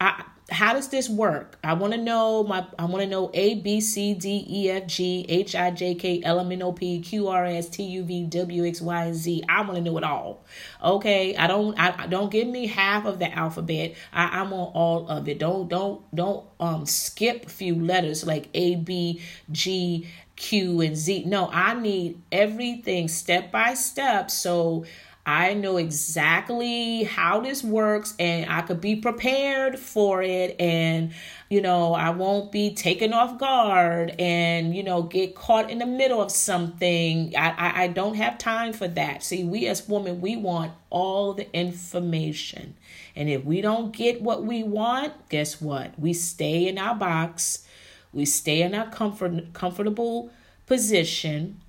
I 0.00 0.24
how 0.50 0.72
does 0.72 0.88
this 0.88 1.10
work? 1.10 1.58
I 1.62 1.74
want 1.74 1.92
to 1.92 2.00
know 2.00 2.42
my 2.42 2.66
I 2.78 2.86
want 2.86 3.02
to 3.02 3.06
know 3.06 3.30
A 3.34 3.56
B 3.56 3.80
C 3.80 4.14
D 4.14 4.46
E 4.48 4.70
F 4.70 4.86
G 4.86 5.26
H 5.28 5.54
I 5.54 5.70
J 5.70 5.94
K 5.94 6.22
L 6.24 6.40
M 6.40 6.50
N 6.50 6.62
O 6.62 6.72
P 6.72 7.00
Q 7.00 7.28
R 7.28 7.44
S 7.44 7.68
T 7.68 7.82
U 7.82 8.02
V 8.02 8.24
W 8.24 8.64
X 8.64 8.80
Y 8.80 9.12
Z. 9.12 9.44
I 9.48 9.60
want 9.60 9.74
to 9.74 9.80
know 9.82 9.98
it 9.98 10.04
all. 10.04 10.44
Okay, 10.82 11.36
I 11.36 11.46
don't 11.46 11.78
I 11.78 12.06
don't 12.06 12.30
give 12.30 12.48
me 12.48 12.66
half 12.66 13.04
of 13.04 13.18
the 13.18 13.30
alphabet. 13.30 13.94
I, 14.12 14.40
I'm 14.40 14.52
on 14.54 14.72
all 14.72 15.08
of 15.08 15.28
it. 15.28 15.38
Don't 15.38 15.68
don't 15.68 16.02
don't 16.14 16.46
um 16.58 16.86
skip 16.86 17.46
a 17.46 17.50
few 17.50 17.74
letters 17.74 18.26
like 18.26 18.48
A 18.54 18.76
B 18.76 19.20
G 19.52 20.08
Q 20.36 20.80
and 20.80 20.96
Z. 20.96 21.24
No, 21.26 21.50
I 21.52 21.74
need 21.74 22.22
everything 22.32 23.08
step 23.08 23.52
by 23.52 23.74
step 23.74 24.30
so 24.30 24.86
I 25.28 25.52
know 25.52 25.76
exactly 25.76 27.02
how 27.02 27.40
this 27.40 27.62
works 27.62 28.14
and 28.18 28.50
I 28.50 28.62
could 28.62 28.80
be 28.80 28.96
prepared 28.96 29.78
for 29.78 30.22
it 30.22 30.56
and 30.58 31.12
you 31.50 31.60
know 31.60 31.92
I 31.92 32.08
won't 32.08 32.50
be 32.50 32.72
taken 32.72 33.12
off 33.12 33.38
guard 33.38 34.14
and 34.18 34.74
you 34.74 34.82
know 34.82 35.02
get 35.02 35.34
caught 35.34 35.68
in 35.68 35.80
the 35.80 35.86
middle 35.86 36.22
of 36.22 36.32
something. 36.32 37.34
I, 37.36 37.50
I, 37.50 37.82
I 37.82 37.88
don't 37.88 38.14
have 38.14 38.38
time 38.38 38.72
for 38.72 38.88
that. 38.88 39.22
See, 39.22 39.44
we 39.44 39.66
as 39.66 39.86
women 39.86 40.22
we 40.22 40.34
want 40.34 40.72
all 40.88 41.34
the 41.34 41.54
information. 41.54 42.74
And 43.14 43.28
if 43.28 43.44
we 43.44 43.60
don't 43.60 43.92
get 43.92 44.22
what 44.22 44.44
we 44.44 44.62
want, 44.62 45.12
guess 45.28 45.60
what? 45.60 46.00
We 46.00 46.14
stay 46.14 46.66
in 46.66 46.78
our 46.78 46.94
box. 46.94 47.66
We 48.14 48.24
stay 48.24 48.62
in 48.62 48.74
our 48.74 48.88
comfort 48.88 49.52
comfortable 49.52 50.30
position, 50.64 51.60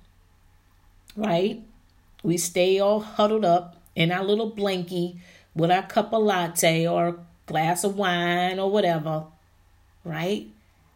right? 1.14 1.62
We 2.22 2.36
stay 2.36 2.78
all 2.78 3.00
huddled 3.00 3.44
up 3.44 3.76
in 3.94 4.12
our 4.12 4.24
little 4.24 4.50
blankie 4.50 5.18
with 5.54 5.70
our 5.70 5.82
cup 5.82 6.12
of 6.12 6.22
latte 6.22 6.86
or 6.86 7.18
glass 7.46 7.84
of 7.84 7.96
wine 7.96 8.58
or 8.58 8.70
whatever, 8.70 9.26
right? 10.04 10.46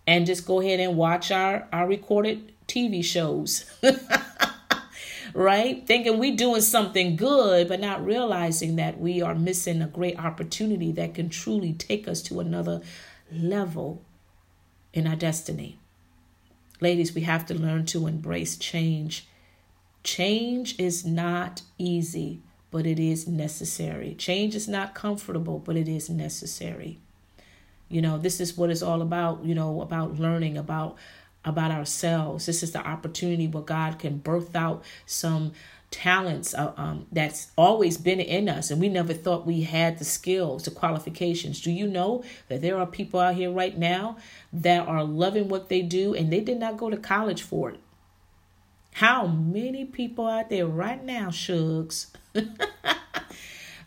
And 0.06 0.26
just 0.26 0.46
go 0.46 0.60
ahead 0.60 0.80
and 0.80 0.96
watch 0.96 1.30
our, 1.30 1.66
our 1.72 1.88
recorded 1.88 2.52
TV 2.68 3.04
shows. 3.04 3.64
right? 5.34 5.86
Thinking 5.86 6.18
we 6.18 6.30
doing 6.30 6.60
something 6.60 7.16
good, 7.16 7.68
but 7.68 7.80
not 7.80 8.04
realizing 8.04 8.76
that 8.76 9.00
we 9.00 9.20
are 9.20 9.34
missing 9.34 9.82
a 9.82 9.86
great 9.86 10.18
opportunity 10.18 10.92
that 10.92 11.14
can 11.14 11.28
truly 11.28 11.72
take 11.72 12.06
us 12.06 12.22
to 12.22 12.40
another 12.40 12.80
level 13.32 14.02
in 14.92 15.06
our 15.06 15.16
destiny. 15.16 15.78
Ladies, 16.80 17.14
we 17.14 17.22
have 17.22 17.46
to 17.46 17.54
learn 17.54 17.86
to 17.86 18.06
embrace 18.06 18.56
change 18.56 19.26
Change 20.04 20.78
is 20.78 21.04
not 21.04 21.62
easy, 21.78 22.40
but 22.70 22.86
it 22.86 23.00
is 23.00 23.26
necessary. 23.26 24.14
Change 24.14 24.54
is 24.54 24.68
not 24.68 24.94
comfortable, 24.94 25.58
but 25.58 25.76
it 25.76 25.88
is 25.88 26.10
necessary. 26.10 26.98
You 27.88 28.02
know, 28.02 28.18
this 28.18 28.40
is 28.40 28.56
what 28.56 28.70
it's 28.70 28.82
all 28.82 29.02
about, 29.02 29.44
you 29.44 29.54
know, 29.54 29.80
about 29.80 30.18
learning 30.18 30.56
about 30.56 30.96
about 31.44 31.70
ourselves. 31.70 32.46
This 32.46 32.62
is 32.62 32.72
the 32.72 32.86
opportunity 32.86 33.46
where 33.46 33.62
God 33.62 33.98
can 33.98 34.18
birth 34.18 34.56
out 34.56 34.82
some 35.04 35.52
talents 35.94 36.54
uh, 36.54 36.72
um, 36.76 37.06
that's 37.12 37.52
always 37.56 37.96
been 37.96 38.18
in 38.18 38.48
us 38.48 38.70
and 38.70 38.80
we 38.80 38.88
never 38.88 39.14
thought 39.14 39.46
we 39.46 39.60
had 39.60 39.96
the 39.98 40.04
skills 40.04 40.64
the 40.64 40.70
qualifications 40.72 41.60
do 41.60 41.70
you 41.70 41.86
know 41.86 42.24
that 42.48 42.60
there 42.60 42.76
are 42.76 42.86
people 42.86 43.20
out 43.20 43.36
here 43.36 43.50
right 43.50 43.78
now 43.78 44.16
that 44.52 44.88
are 44.88 45.04
loving 45.04 45.48
what 45.48 45.68
they 45.68 45.82
do 45.82 46.12
and 46.12 46.32
they 46.32 46.40
did 46.40 46.58
not 46.58 46.76
go 46.76 46.90
to 46.90 46.96
college 46.96 47.42
for 47.42 47.70
it 47.70 47.78
how 48.94 49.26
many 49.26 49.84
people 49.84 50.28
out 50.28 50.50
there 50.50 50.68
right 50.68 51.04
now, 51.04 51.28
Shugs, 51.28 52.06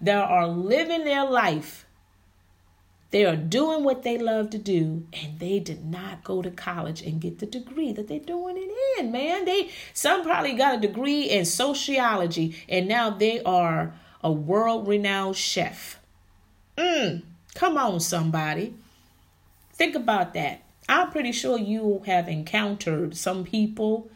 that 0.02 0.30
are 0.30 0.48
living 0.48 1.06
their 1.06 1.24
life? 1.24 1.86
They 3.12 3.26
are 3.26 3.38
doing 3.38 3.86
what 3.86 4.04
they 4.04 4.18
love 4.18 4.50
to 4.50 4.58
do, 4.58 5.08
and 5.14 5.40
they 5.40 5.60
did 5.60 5.86
not 5.86 6.26
go 6.26 6.42
to 6.42 6.52
college 6.52 7.02
and 7.02 7.22
get 7.22 7.40
the 7.40 7.46
degree 7.46 7.94
that 7.94 8.10
they're 8.10 8.20
doing 8.20 8.58
it 8.58 9.00
in, 9.00 9.10
man. 9.14 9.46
They 9.46 9.70
some 9.94 10.24
probably 10.24 10.56
got 10.56 10.76
a 10.76 10.82
degree 10.82 11.24
in 11.24 11.46
sociology, 11.46 12.62
and 12.68 12.86
now 12.86 13.10
they 13.10 13.42
are 13.44 13.94
a 14.22 14.30
world-renowned 14.30 15.38
chef. 15.38 16.02
Mm, 16.78 17.24
come 17.56 17.78
on, 17.78 18.02
somebody. 18.02 18.74
Think 19.72 19.96
about 19.96 20.34
that. 20.34 20.64
I'm 20.90 21.12
pretty 21.12 21.32
sure 21.32 21.58
you 21.58 22.04
have 22.06 22.28
encountered 22.28 23.16
some 23.16 23.46
people 23.46 24.10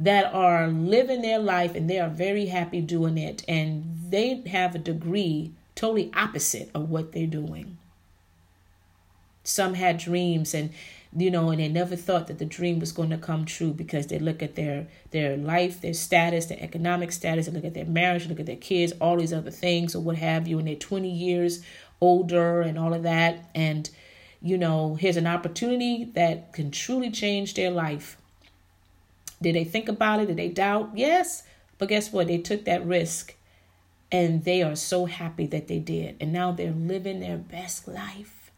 that 0.00 0.32
are 0.32 0.68
living 0.68 1.22
their 1.22 1.38
life 1.38 1.74
and 1.74 1.88
they 1.88 2.00
are 2.00 2.08
very 2.08 2.46
happy 2.46 2.80
doing 2.80 3.18
it. 3.18 3.44
And 3.46 3.84
they 4.08 4.42
have 4.48 4.74
a 4.74 4.78
degree 4.78 5.52
totally 5.74 6.10
opposite 6.16 6.70
of 6.74 6.90
what 6.90 7.12
they're 7.12 7.26
doing. 7.26 7.76
Some 9.44 9.74
had 9.74 9.98
dreams 9.98 10.54
and 10.54 10.70
you 11.16 11.30
know 11.30 11.50
and 11.50 11.60
they 11.60 11.68
never 11.68 11.96
thought 11.96 12.28
that 12.28 12.38
the 12.38 12.44
dream 12.44 12.78
was 12.78 12.92
going 12.92 13.10
to 13.10 13.18
come 13.18 13.44
true 13.44 13.72
because 13.72 14.06
they 14.06 14.18
look 14.18 14.42
at 14.42 14.54
their 14.54 14.86
their 15.10 15.36
life 15.36 15.80
their 15.80 15.92
status 15.92 16.46
their 16.46 16.62
economic 16.62 17.10
status 17.10 17.46
they 17.46 17.52
look 17.52 17.64
at 17.64 17.74
their 17.74 17.84
marriage 17.84 18.28
look 18.28 18.38
at 18.38 18.46
their 18.46 18.54
kids 18.54 18.92
all 19.00 19.16
these 19.16 19.32
other 19.32 19.50
things 19.50 19.96
or 19.96 20.02
what 20.02 20.14
have 20.14 20.46
you 20.46 20.56
and 20.60 20.68
they're 20.68 20.76
20 20.76 21.10
years 21.10 21.64
older 22.00 22.62
and 22.62 22.78
all 22.78 22.94
of 22.94 23.02
that. 23.02 23.50
And 23.54 23.90
you 24.40 24.56
know 24.56 24.94
here's 24.94 25.16
an 25.16 25.26
opportunity 25.26 26.04
that 26.14 26.52
can 26.52 26.70
truly 26.70 27.10
change 27.10 27.54
their 27.54 27.70
life 27.70 28.16
did 29.42 29.54
they 29.54 29.64
think 29.64 29.88
about 29.88 30.20
it? 30.20 30.26
Did 30.26 30.36
they 30.36 30.48
doubt? 30.48 30.90
Yes. 30.94 31.42
But 31.78 31.88
guess 31.88 32.12
what? 32.12 32.26
They 32.26 32.38
took 32.38 32.64
that 32.66 32.84
risk 32.84 33.34
and 34.12 34.44
they 34.44 34.62
are 34.62 34.76
so 34.76 35.06
happy 35.06 35.46
that 35.46 35.68
they 35.68 35.78
did. 35.78 36.16
And 36.20 36.32
now 36.32 36.52
they're 36.52 36.72
living 36.72 37.20
their 37.20 37.38
best 37.38 37.88
life. 37.88 38.50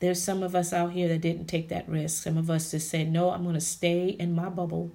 There's 0.00 0.22
some 0.22 0.42
of 0.44 0.54
us 0.54 0.72
out 0.72 0.92
here 0.92 1.08
that 1.08 1.20
didn't 1.20 1.46
take 1.46 1.68
that 1.70 1.88
risk. 1.88 2.22
Some 2.22 2.38
of 2.38 2.50
us 2.50 2.70
just 2.70 2.88
said, 2.88 3.10
no, 3.10 3.30
I'm 3.30 3.42
going 3.42 3.54
to 3.54 3.60
stay 3.60 4.10
in 4.10 4.34
my 4.34 4.48
bubble. 4.48 4.92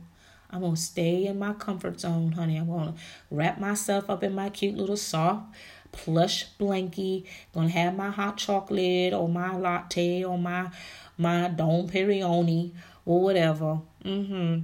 I'm 0.50 0.62
going 0.62 0.76
to 0.76 0.82
stay 0.82 1.26
in 1.26 1.40
my 1.40 1.54
comfort 1.54 2.00
zone, 2.00 2.34
honey. 2.34 2.58
I'm 2.58 2.68
going 2.68 2.94
to 2.94 3.00
wrap 3.30 3.60
myself 3.60 4.10
up 4.10 4.24
in 4.24 4.34
my 4.36 4.50
cute 4.50 4.76
little 4.76 4.96
soft 4.96 5.54
plush 5.94 6.48
blankie. 6.60 7.26
Going 7.54 7.68
to 7.68 7.74
have 7.74 7.96
my 7.96 8.10
hot 8.10 8.38
chocolate 8.38 9.14
or 9.14 9.30
my 9.30 9.56
latte 9.56 10.24
or 10.24 10.38
my 10.38 10.70
my 11.18 11.48
Dom 11.48 11.88
Perignon 11.88 12.72
or 13.06 13.22
whatever. 13.22 13.80
Mm-hmm. 14.06 14.60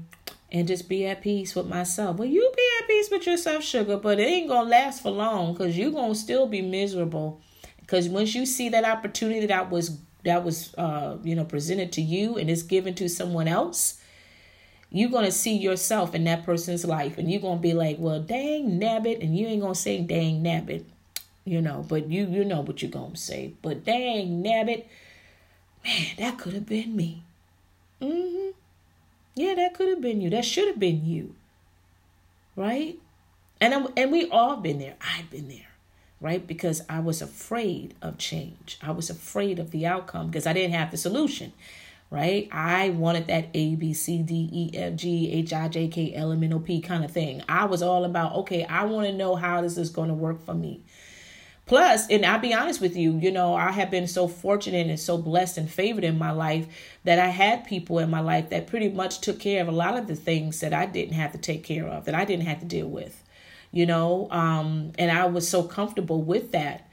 And 0.52 0.68
just 0.68 0.90
be 0.90 1.06
at 1.06 1.22
peace 1.22 1.56
with 1.56 1.68
myself. 1.68 2.18
Well, 2.18 2.28
you 2.28 2.52
be 2.56 2.68
at 2.80 2.88
peace 2.88 3.10
with 3.12 3.28
yourself, 3.28 3.64
sugar, 3.64 3.98
but 3.98 4.20
it 4.20 4.24
ain't 4.24 4.50
gonna 4.50 4.70
last 4.70 5.04
for 5.04 5.12
long 5.12 5.54
because 5.54 5.78
you're 5.78 5.92
gonna 5.92 6.16
still 6.16 6.48
be 6.48 6.62
miserable. 6.62 7.40
Because 7.80 8.10
once 8.10 8.34
you 8.34 8.46
see 8.46 8.70
that 8.70 8.84
opportunity 8.84 9.46
that 9.48 9.70
was 9.70 10.00
that 10.26 10.44
was 10.44 10.74
uh 10.76 11.18
you 11.24 11.36
know 11.36 11.46
presented 11.46 11.92
to 11.94 12.02
you 12.02 12.38
and 12.38 12.50
it's 12.50 12.64
given 12.64 12.94
to 12.96 13.08
someone 13.08 13.48
else, 13.48 14.02
you're 14.92 15.10
gonna 15.10 15.32
see 15.32 15.56
yourself 15.56 16.16
in 16.16 16.24
that 16.24 16.44
person's 16.44 16.84
life, 16.84 17.18
and 17.18 17.32
you're 17.32 17.42
gonna 17.42 17.60
be 17.60 17.74
like, 17.74 17.98
"Well, 18.00 18.20
dang 18.20 18.80
nabbit," 18.80 19.22
and 19.22 19.38
you 19.38 19.48
ain't 19.48 19.62
gonna 19.62 19.76
say 19.76 20.02
"dang 20.02 20.44
nabbit," 20.44 20.84
you 21.46 21.62
know, 21.62 21.86
but 21.88 22.10
you 22.10 22.26
you 22.26 22.44
know 22.44 22.62
what 22.62 22.82
you're 22.82 22.92
gonna 22.92 23.18
say. 23.18 23.54
But 23.62 23.86
dang 23.86 24.44
nabbit, 24.44 24.86
man, 25.86 26.08
that 26.18 26.38
could 26.40 26.54
have 26.54 26.66
been 26.66 26.96
me. 26.96 27.24
Mm-hmm. 28.02 28.50
Yeah, 29.36 29.56
that 29.56 29.74
could 29.74 29.88
have 29.90 30.02
been 30.02 30.22
you. 30.22 30.30
That 30.30 30.46
should 30.46 30.68
have 30.68 30.80
been 30.80 31.06
you. 31.06 31.36
Right? 32.56 33.00
And 33.62 33.74
I'm, 33.74 33.88
and 33.96 34.12
we 34.12 34.30
all 34.30 34.58
been 34.58 34.80
there. 34.80 34.96
I've 35.02 35.30
been 35.30 35.48
there. 35.48 35.68
Right? 36.22 36.46
Because 36.46 36.82
I 36.90 37.00
was 37.00 37.22
afraid 37.22 37.94
of 38.02 38.18
change. 38.18 38.78
I 38.82 38.92
was 38.92 39.10
afraid 39.10 39.60
of 39.60 39.72
the 39.72 39.86
outcome 39.86 40.28
because 40.28 40.46
I 40.46 40.54
didn't 40.54 40.74
have 40.74 40.92
the 40.92 40.98
solution. 40.98 41.54
Right? 42.12 42.50
I 42.52 42.90
wanted 42.90 43.28
that 43.28 43.50
A 43.54 43.76
B 43.76 43.94
C 43.94 44.24
D 44.24 44.50
E 44.52 44.78
F 44.78 44.96
G 44.96 45.32
H 45.32 45.54
I 45.54 45.68
J 45.68 45.88
K 45.88 46.14
L 46.16 46.32
M 46.32 46.44
N 46.44 46.54
O 46.54 46.60
P 46.60 46.82
kind 46.82 47.06
of 47.06 47.12
thing. 47.12 47.44
I 47.48 47.66
was 47.66 47.82
all 47.82 48.04
about, 48.04 48.34
okay, 48.38 48.66
I 48.66 48.86
want 48.86 49.08
to 49.08 49.14
know 49.14 49.36
how 49.36 49.62
this 49.62 49.78
is 49.78 49.90
going 49.90 50.10
to 50.10 50.16
work 50.16 50.44
for 50.44 50.56
me. 50.56 50.82
Plus, 51.70 52.08
and 52.10 52.26
I'll 52.26 52.40
be 52.40 52.52
honest 52.52 52.82
with 52.82 52.98
you, 52.98 53.20
you 53.20 53.32
know, 53.32 53.54
I 53.54 53.70
have 53.70 53.92
been 53.92 54.08
so 54.08 54.28
fortunate 54.28 54.88
and 54.88 55.00
so 55.00 55.20
blessed 55.20 55.60
and 55.60 55.70
favored 55.70 56.04
in 56.04 56.18
my 56.18 56.32
life 56.32 56.66
that 57.04 57.20
I 57.20 57.28
had 57.28 57.64
people 57.64 58.00
in 58.00 58.10
my 58.10 58.22
life 58.22 58.50
that 58.50 58.66
pretty 58.66 58.90
much 58.90 59.22
took 59.22 59.40
care 59.40 59.62
of 59.62 59.68
a 59.68 59.72
lot 59.72 59.96
of 59.96 60.08
the 60.08 60.16
things 60.16 60.62
that 60.62 60.74
I 60.74 60.88
didn't 60.88 61.14
have 61.14 61.32
to 61.34 61.38
take 61.38 61.64
care 61.64 61.88
of, 61.88 62.06
that 62.06 62.16
I 62.16 62.26
didn't 62.26 62.48
have 62.48 62.60
to 62.62 62.66
deal 62.66 62.88
with, 62.88 63.24
you 63.72 63.86
know, 63.86 64.28
um, 64.32 64.94
and 64.98 65.12
I 65.12 65.28
was 65.28 65.48
so 65.48 65.62
comfortable 65.62 66.24
with 66.24 66.54
that 66.54 66.89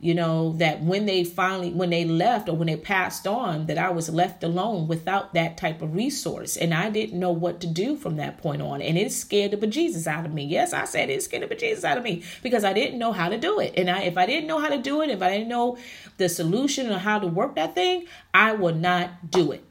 you 0.00 0.14
know 0.14 0.52
that 0.58 0.80
when 0.80 1.06
they 1.06 1.24
finally 1.24 1.72
when 1.72 1.90
they 1.90 2.04
left 2.04 2.48
or 2.48 2.56
when 2.56 2.68
they 2.68 2.76
passed 2.76 3.26
on 3.26 3.66
that 3.66 3.78
i 3.78 3.90
was 3.90 4.08
left 4.08 4.44
alone 4.44 4.86
without 4.86 5.34
that 5.34 5.56
type 5.56 5.82
of 5.82 5.94
resource. 5.94 6.56
And 6.56 6.72
i 6.72 6.88
didn't 6.88 7.18
know 7.18 7.32
what 7.32 7.60
to 7.60 7.66
do 7.66 7.96
from 7.96 8.16
that 8.16 8.38
point 8.38 8.62
on. 8.62 8.80
And 8.80 8.96
it 8.96 9.12
scared 9.12 9.50
the 9.50 9.56
bejesus 9.56 10.06
out 10.06 10.24
of 10.24 10.32
me. 10.32 10.44
Yes 10.44 10.72
i 10.72 10.84
said 10.84 11.10
it 11.10 11.22
scared 11.22 11.48
the 11.48 11.54
bejesus 11.54 11.84
out 11.84 11.98
of 11.98 12.04
me 12.04 12.22
because 12.42 12.64
i 12.64 12.72
didn't 12.72 12.98
know 12.98 13.12
how 13.12 13.28
to 13.28 13.38
do 13.38 13.58
it. 13.58 13.74
And 13.76 13.90
I, 13.90 14.02
if 14.02 14.16
i 14.16 14.26
didn't 14.26 14.46
know 14.46 14.60
how 14.60 14.68
to 14.68 14.78
do 14.78 15.02
it 15.02 15.10
if 15.10 15.20
i 15.22 15.30
didn't 15.30 15.48
know 15.48 15.78
the 16.16 16.28
solution 16.28 16.90
or 16.90 16.98
how 16.98 17.18
to 17.18 17.26
work 17.26 17.56
that 17.56 17.74
thing 17.74 18.06
i 18.32 18.52
would 18.52 18.80
not 18.80 19.30
do 19.30 19.52
it. 19.52 19.64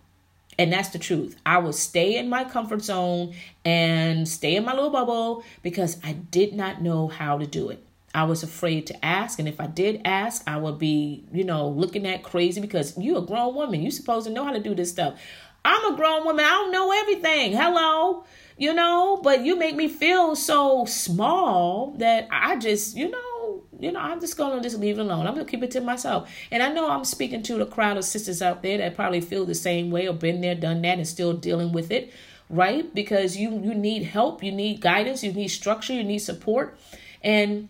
And 0.60 0.74
that's 0.74 0.90
the 0.90 1.00
truth. 1.00 1.38
I 1.46 1.60
would 1.60 1.76
stay 1.76 2.18
in 2.18 2.30
my 2.30 2.44
comfort 2.44 2.82
zone 2.82 3.36
and 3.64 4.28
stay 4.28 4.56
in 4.56 4.66
my 4.66 4.74
little 4.74 4.90
bubble 4.90 5.44
because 5.62 5.98
I 6.04 6.14
did 6.14 6.54
not 6.54 6.82
know 6.82 7.08
how 7.08 7.38
to 7.38 7.46
do 7.46 7.70
it. 7.70 7.87
I 8.18 8.24
was 8.24 8.42
afraid 8.42 8.88
to 8.88 9.06
ask. 9.06 9.38
And 9.38 9.48
if 9.48 9.62
I 9.62 9.68
did 9.68 10.02
ask, 10.04 10.42
I 10.48 10.58
would 10.58 10.80
be, 10.80 11.24
you 11.32 11.44
know, 11.44 11.70
looking 11.70 12.08
at 12.08 12.24
crazy 12.24 12.60
because 12.60 12.98
you're 12.98 13.20
a 13.20 13.22
grown 13.22 13.54
woman. 13.54 13.80
You're 13.80 13.92
supposed 13.92 14.26
to 14.26 14.34
know 14.34 14.44
how 14.44 14.54
to 14.54 14.60
do 14.60 14.74
this 14.74 14.90
stuff. 14.90 15.20
I'm 15.64 15.94
a 15.94 15.96
grown 15.96 16.26
woman. 16.26 16.44
I 16.44 16.50
don't 16.50 16.72
know 16.72 16.92
everything. 16.92 17.54
Hello. 17.54 18.24
You 18.58 18.74
know, 18.74 19.22
but 19.24 19.46
you 19.46 19.56
make 19.56 19.76
me 19.76 19.88
feel 19.88 20.36
so 20.36 20.86
small 20.86 21.94
that 22.00 22.28
I 22.32 22.58
just, 22.58 22.98
you 22.98 23.12
know, 23.12 23.62
you 23.80 23.92
know, 23.92 24.00
I'm 24.00 24.20
just 24.20 24.36
gonna 24.36 24.64
just 24.64 24.80
leave 24.80 24.98
it 24.98 25.02
alone. 25.02 25.28
I'm 25.28 25.36
gonna 25.36 25.46
keep 25.46 25.62
it 25.62 25.70
to 25.72 25.82
myself. 25.82 26.28
And 26.50 26.64
I 26.64 26.74
know 26.74 26.90
I'm 26.90 27.06
speaking 27.06 27.44
to 27.44 27.58
the 27.58 27.68
crowd 27.68 27.98
of 27.98 28.04
sisters 28.04 28.42
out 28.42 28.64
there 28.64 28.80
that 28.80 28.96
probably 28.96 29.22
feel 29.22 29.46
the 29.46 29.54
same 29.54 29.92
way 29.92 30.08
or 30.08 30.14
been 30.14 30.42
there, 30.42 30.56
done 30.56 30.82
that, 30.82 30.98
and 30.98 31.08
still 31.08 31.34
dealing 31.34 31.72
with 31.72 31.92
it, 31.92 32.12
right? 32.50 32.92
Because 32.96 33.38
you 33.38 33.52
you 33.52 33.76
need 33.76 34.06
help, 34.06 34.44
you 34.44 34.52
need 34.52 34.82
guidance, 34.82 35.24
you 35.24 35.34
need 35.34 35.50
structure, 35.50 35.94
you 35.94 36.04
need 36.04 36.20
support. 36.20 36.80
And 37.22 37.70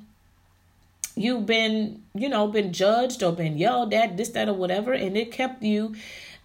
you've 1.18 1.46
been, 1.46 2.04
you 2.14 2.30
know, 2.30 2.48
been 2.48 2.74
judged 2.74 3.24
or 3.24 3.32
been 3.32 3.58
yelled 3.58 3.94
at, 3.94 4.18
this, 4.18 4.30
that, 4.30 4.50
or 4.50 4.54
whatever, 4.54 4.94
and 4.94 5.18
it 5.18 5.32
kept 5.32 5.64
you 5.64 5.96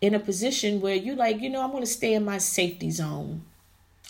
in 0.00 0.14
a 0.14 0.20
position 0.20 0.80
where 0.80 0.96
you 0.96 1.14
like, 1.14 1.40
you 1.40 1.48
know, 1.48 1.62
I'm 1.62 1.70
to 1.80 1.86
stay 1.86 2.14
in 2.14 2.24
my 2.24 2.38
safety 2.38 2.90
zone 2.90 3.42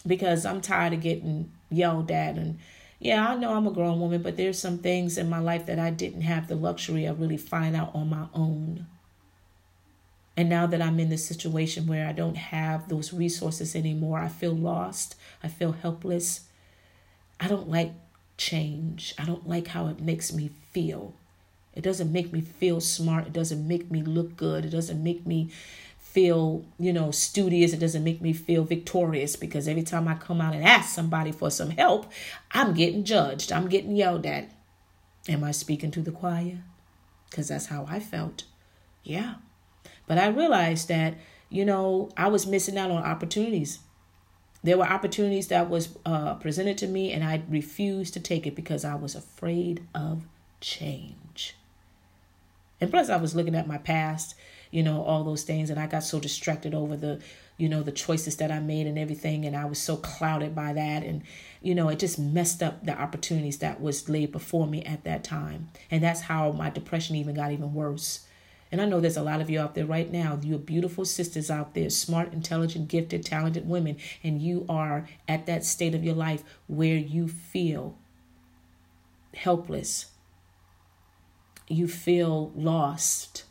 because 0.06 0.46
I'm 0.46 0.60
tired 0.60 0.94
of 0.94 1.00
getting 1.00 1.50
yelled 1.70 2.10
at 2.10 2.36
and 2.36 2.58
yeah, 2.98 3.30
I 3.30 3.34
know 3.34 3.54
I'm 3.54 3.66
a 3.66 3.72
grown 3.72 3.98
woman, 3.98 4.22
but 4.22 4.36
there's 4.36 4.60
some 4.60 4.78
things 4.78 5.18
in 5.18 5.28
my 5.28 5.40
life 5.40 5.66
that 5.66 5.80
I 5.80 5.90
didn't 5.90 6.20
have 6.20 6.46
the 6.46 6.54
luxury 6.54 7.04
of 7.04 7.20
really 7.20 7.36
finding 7.36 7.74
out 7.74 7.92
on 7.94 8.08
my 8.08 8.26
own. 8.32 8.86
And 10.36 10.48
now 10.48 10.66
that 10.68 10.80
I'm 10.80 11.00
in 11.00 11.08
this 11.08 11.26
situation 11.26 11.88
where 11.88 12.06
I 12.06 12.12
don't 12.12 12.36
have 12.36 12.88
those 12.88 13.12
resources 13.12 13.74
anymore, 13.74 14.20
I 14.20 14.28
feel 14.28 14.54
lost. 14.54 15.16
I 15.42 15.48
feel 15.48 15.72
helpless. 15.72 16.42
I 17.40 17.48
don't 17.48 17.68
like 17.68 17.92
change. 18.42 19.14
I 19.18 19.24
don't 19.24 19.48
like 19.48 19.68
how 19.68 19.86
it 19.86 20.00
makes 20.00 20.32
me 20.32 20.50
feel. 20.72 21.14
It 21.74 21.82
doesn't 21.82 22.12
make 22.12 22.32
me 22.32 22.40
feel 22.40 22.80
smart. 22.80 23.26
It 23.26 23.32
doesn't 23.32 23.66
make 23.66 23.90
me 23.90 24.02
look 24.02 24.36
good. 24.36 24.64
It 24.64 24.70
doesn't 24.70 25.02
make 25.02 25.26
me 25.26 25.50
feel, 25.98 26.64
you 26.78 26.92
know, 26.92 27.10
studious. 27.10 27.72
It 27.72 27.78
doesn't 27.78 28.04
make 28.04 28.20
me 28.20 28.32
feel 28.32 28.64
victorious 28.64 29.36
because 29.36 29.68
every 29.68 29.82
time 29.82 30.08
I 30.08 30.14
come 30.14 30.40
out 30.40 30.54
and 30.54 30.64
ask 30.64 30.94
somebody 30.94 31.32
for 31.32 31.50
some 31.50 31.70
help, 31.70 32.10
I'm 32.50 32.74
getting 32.74 33.04
judged. 33.04 33.52
I'm 33.52 33.68
getting 33.68 33.96
yelled 33.96 34.26
at. 34.26 34.50
Am 35.28 35.44
I 35.44 35.52
speaking 35.52 35.90
to 35.92 36.02
the 36.02 36.10
choir? 36.10 36.58
Because 37.30 37.48
that's 37.48 37.66
how 37.66 37.86
I 37.88 38.00
felt. 38.00 38.44
Yeah. 39.04 39.36
But 40.06 40.18
I 40.18 40.26
realized 40.26 40.88
that, 40.88 41.14
you 41.48 41.64
know, 41.64 42.10
I 42.16 42.28
was 42.28 42.46
missing 42.46 42.76
out 42.76 42.90
on 42.90 43.02
opportunities. 43.02 43.78
There 44.62 44.78
were 44.78 44.86
opportunities 44.86 45.48
that 45.48 45.68
was 45.68 45.96
uh, 46.06 46.34
presented 46.34 46.78
to 46.78 46.86
me, 46.86 47.12
and 47.12 47.24
I 47.24 47.42
refused 47.48 48.14
to 48.14 48.20
take 48.20 48.46
it 48.46 48.54
because 48.54 48.84
I 48.84 48.94
was 48.94 49.14
afraid 49.14 49.82
of 49.94 50.22
change. 50.60 51.56
And 52.80 52.90
plus, 52.90 53.10
I 53.10 53.16
was 53.16 53.34
looking 53.34 53.54
at 53.54 53.66
my 53.66 53.78
past, 53.78 54.34
you 54.70 54.82
know, 54.82 55.02
all 55.02 55.24
those 55.24 55.42
things, 55.42 55.68
and 55.68 55.80
I 55.80 55.86
got 55.86 56.04
so 56.04 56.20
distracted 56.20 56.74
over 56.74 56.96
the, 56.96 57.20
you 57.56 57.68
know, 57.68 57.82
the 57.82 57.92
choices 57.92 58.36
that 58.36 58.50
I 58.52 58.60
made 58.60 58.86
and 58.86 58.98
everything, 58.98 59.44
and 59.44 59.56
I 59.56 59.64
was 59.64 59.78
so 59.80 59.96
clouded 59.96 60.54
by 60.54 60.72
that, 60.72 61.02
and 61.02 61.22
you 61.60 61.74
know, 61.74 61.88
it 61.88 61.98
just 61.98 62.18
messed 62.18 62.62
up 62.62 62.84
the 62.84 62.98
opportunities 63.00 63.58
that 63.58 63.80
was 63.80 64.08
laid 64.08 64.32
before 64.32 64.66
me 64.66 64.82
at 64.84 65.04
that 65.04 65.24
time, 65.24 65.70
and 65.90 66.02
that's 66.02 66.22
how 66.22 66.52
my 66.52 66.70
depression 66.70 67.16
even 67.16 67.34
got 67.34 67.52
even 67.52 67.74
worse 67.74 68.26
and 68.72 68.80
I 68.80 68.86
know 68.86 69.00
there's 69.00 69.18
a 69.18 69.22
lot 69.22 69.42
of 69.42 69.50
you 69.50 69.60
out 69.60 69.74
there 69.74 69.84
right 69.84 70.10
now, 70.10 70.40
you're 70.42 70.58
beautiful 70.58 71.04
sisters 71.04 71.50
out 71.50 71.74
there, 71.74 71.90
smart, 71.90 72.32
intelligent, 72.32 72.88
gifted, 72.88 73.22
talented 73.22 73.68
women, 73.68 73.98
and 74.24 74.40
you 74.40 74.64
are 74.66 75.06
at 75.28 75.44
that 75.44 75.66
state 75.66 75.94
of 75.94 76.02
your 76.02 76.14
life 76.14 76.42
where 76.68 76.96
you 76.96 77.28
feel 77.28 77.98
helpless. 79.34 80.06
You 81.68 81.86
feel 81.86 82.50
lost. 82.56 83.44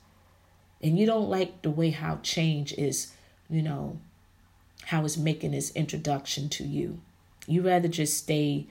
And 0.81 0.97
you 0.97 1.05
don't 1.05 1.29
like 1.29 1.61
the 1.61 1.69
way 1.69 1.91
how 1.91 2.17
change 2.23 2.73
is, 2.73 3.13
you 3.47 3.61
know, 3.61 3.99
how 4.85 5.05
it's 5.05 5.17
making 5.17 5.53
its 5.53 5.69
introduction 5.71 6.49
to 6.49 6.63
you. 6.63 6.99
You 7.45 7.61
rather 7.61 7.87
just 7.87 8.17
stay 8.17 8.65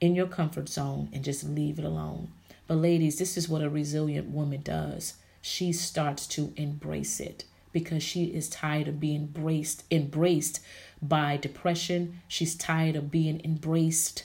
in 0.00 0.14
your 0.14 0.26
comfort 0.26 0.70
zone 0.70 1.10
and 1.12 1.22
just 1.22 1.44
leave 1.44 1.78
it 1.78 1.84
alone. 1.84 2.28
But 2.66 2.76
ladies, 2.76 3.18
this 3.18 3.36
is 3.36 3.50
what 3.50 3.62
a 3.62 3.68
resilient 3.68 4.30
woman 4.30 4.62
does 4.62 5.14
she 5.40 5.72
starts 5.72 6.26
to 6.26 6.52
embrace 6.56 7.20
it 7.20 7.44
because 7.72 8.02
she 8.02 8.24
is 8.24 8.48
tired 8.48 8.88
of 8.88 8.98
being 8.98 9.22
embraced 9.22 9.84
embraced 9.90 10.60
by 11.00 11.36
depression. 11.36 12.20
She's 12.28 12.54
tired 12.54 12.96
of 12.96 13.10
being 13.10 13.40
embraced 13.44 14.24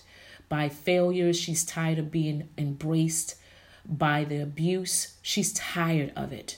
by 0.49 0.69
failures 0.69 1.39
she's 1.39 1.63
tired 1.63 1.99
of 1.99 2.11
being 2.11 2.49
embraced 2.57 3.35
by 3.85 4.23
the 4.23 4.41
abuse. 4.41 5.17
She's 5.21 5.53
tired 5.53 6.11
of 6.15 6.31
it. 6.31 6.57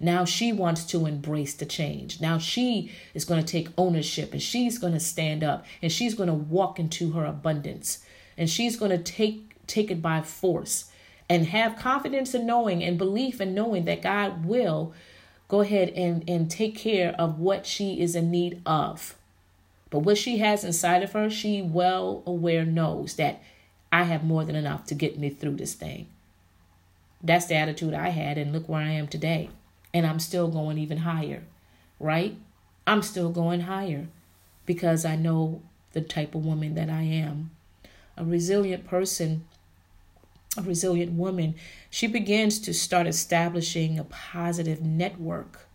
Now 0.00 0.24
she 0.24 0.52
wants 0.52 0.84
to 0.86 1.06
embrace 1.06 1.54
the 1.54 1.66
change. 1.66 2.20
Now 2.20 2.38
she 2.38 2.92
is 3.14 3.24
going 3.24 3.44
to 3.44 3.52
take 3.52 3.68
ownership 3.76 4.32
and 4.32 4.42
she's 4.42 4.78
going 4.78 4.92
to 4.92 5.00
stand 5.00 5.42
up 5.42 5.66
and 5.82 5.90
she's 5.90 6.14
going 6.14 6.28
to 6.28 6.34
walk 6.34 6.78
into 6.78 7.12
her 7.12 7.24
abundance 7.24 8.04
and 8.36 8.48
she's 8.48 8.76
going 8.76 8.92
to 8.92 8.98
take 8.98 9.66
take 9.66 9.90
it 9.90 10.00
by 10.00 10.22
force 10.22 10.90
and 11.28 11.46
have 11.46 11.76
confidence 11.76 12.34
in 12.34 12.46
knowing 12.46 12.82
and 12.82 12.96
belief 12.96 13.40
in 13.40 13.54
knowing 13.54 13.84
that 13.84 14.02
God 14.02 14.44
will 14.44 14.94
go 15.48 15.60
ahead 15.60 15.90
and, 15.90 16.28
and 16.28 16.50
take 16.50 16.76
care 16.76 17.14
of 17.18 17.38
what 17.38 17.66
she 17.66 18.00
is 18.00 18.14
in 18.14 18.30
need 18.30 18.60
of. 18.64 19.14
But 19.90 20.00
what 20.00 20.18
she 20.18 20.38
has 20.38 20.64
inside 20.64 21.02
of 21.02 21.12
her, 21.12 21.30
she 21.30 21.62
well 21.62 22.22
aware 22.26 22.64
knows 22.64 23.16
that 23.16 23.42
I 23.90 24.04
have 24.04 24.24
more 24.24 24.44
than 24.44 24.56
enough 24.56 24.84
to 24.86 24.94
get 24.94 25.18
me 25.18 25.30
through 25.30 25.56
this 25.56 25.74
thing. 25.74 26.06
That's 27.22 27.46
the 27.46 27.56
attitude 27.56 27.94
I 27.94 28.10
had, 28.10 28.38
and 28.38 28.52
look 28.52 28.68
where 28.68 28.82
I 28.82 28.90
am 28.90 29.08
today. 29.08 29.48
And 29.94 30.06
I'm 30.06 30.20
still 30.20 30.48
going 30.48 30.76
even 30.78 30.98
higher, 30.98 31.42
right? 31.98 32.36
I'm 32.86 33.02
still 33.02 33.30
going 33.30 33.62
higher 33.62 34.08
because 34.66 35.04
I 35.04 35.16
know 35.16 35.62
the 35.92 36.02
type 36.02 36.34
of 36.34 36.44
woman 36.44 36.74
that 36.74 36.90
I 36.90 37.02
am. 37.02 37.50
A 38.16 38.24
resilient 38.24 38.86
person 38.86 39.46
a 40.58 40.62
resilient 40.62 41.12
woman, 41.12 41.54
she 41.90 42.06
begins 42.06 42.58
to 42.60 42.74
start 42.74 43.06
establishing 43.06 43.98
a 43.98 44.04
positive 44.04 44.82
network, 44.82 45.68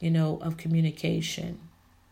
you 0.00 0.10
know, 0.10 0.38
of 0.42 0.56
communication. 0.56 1.58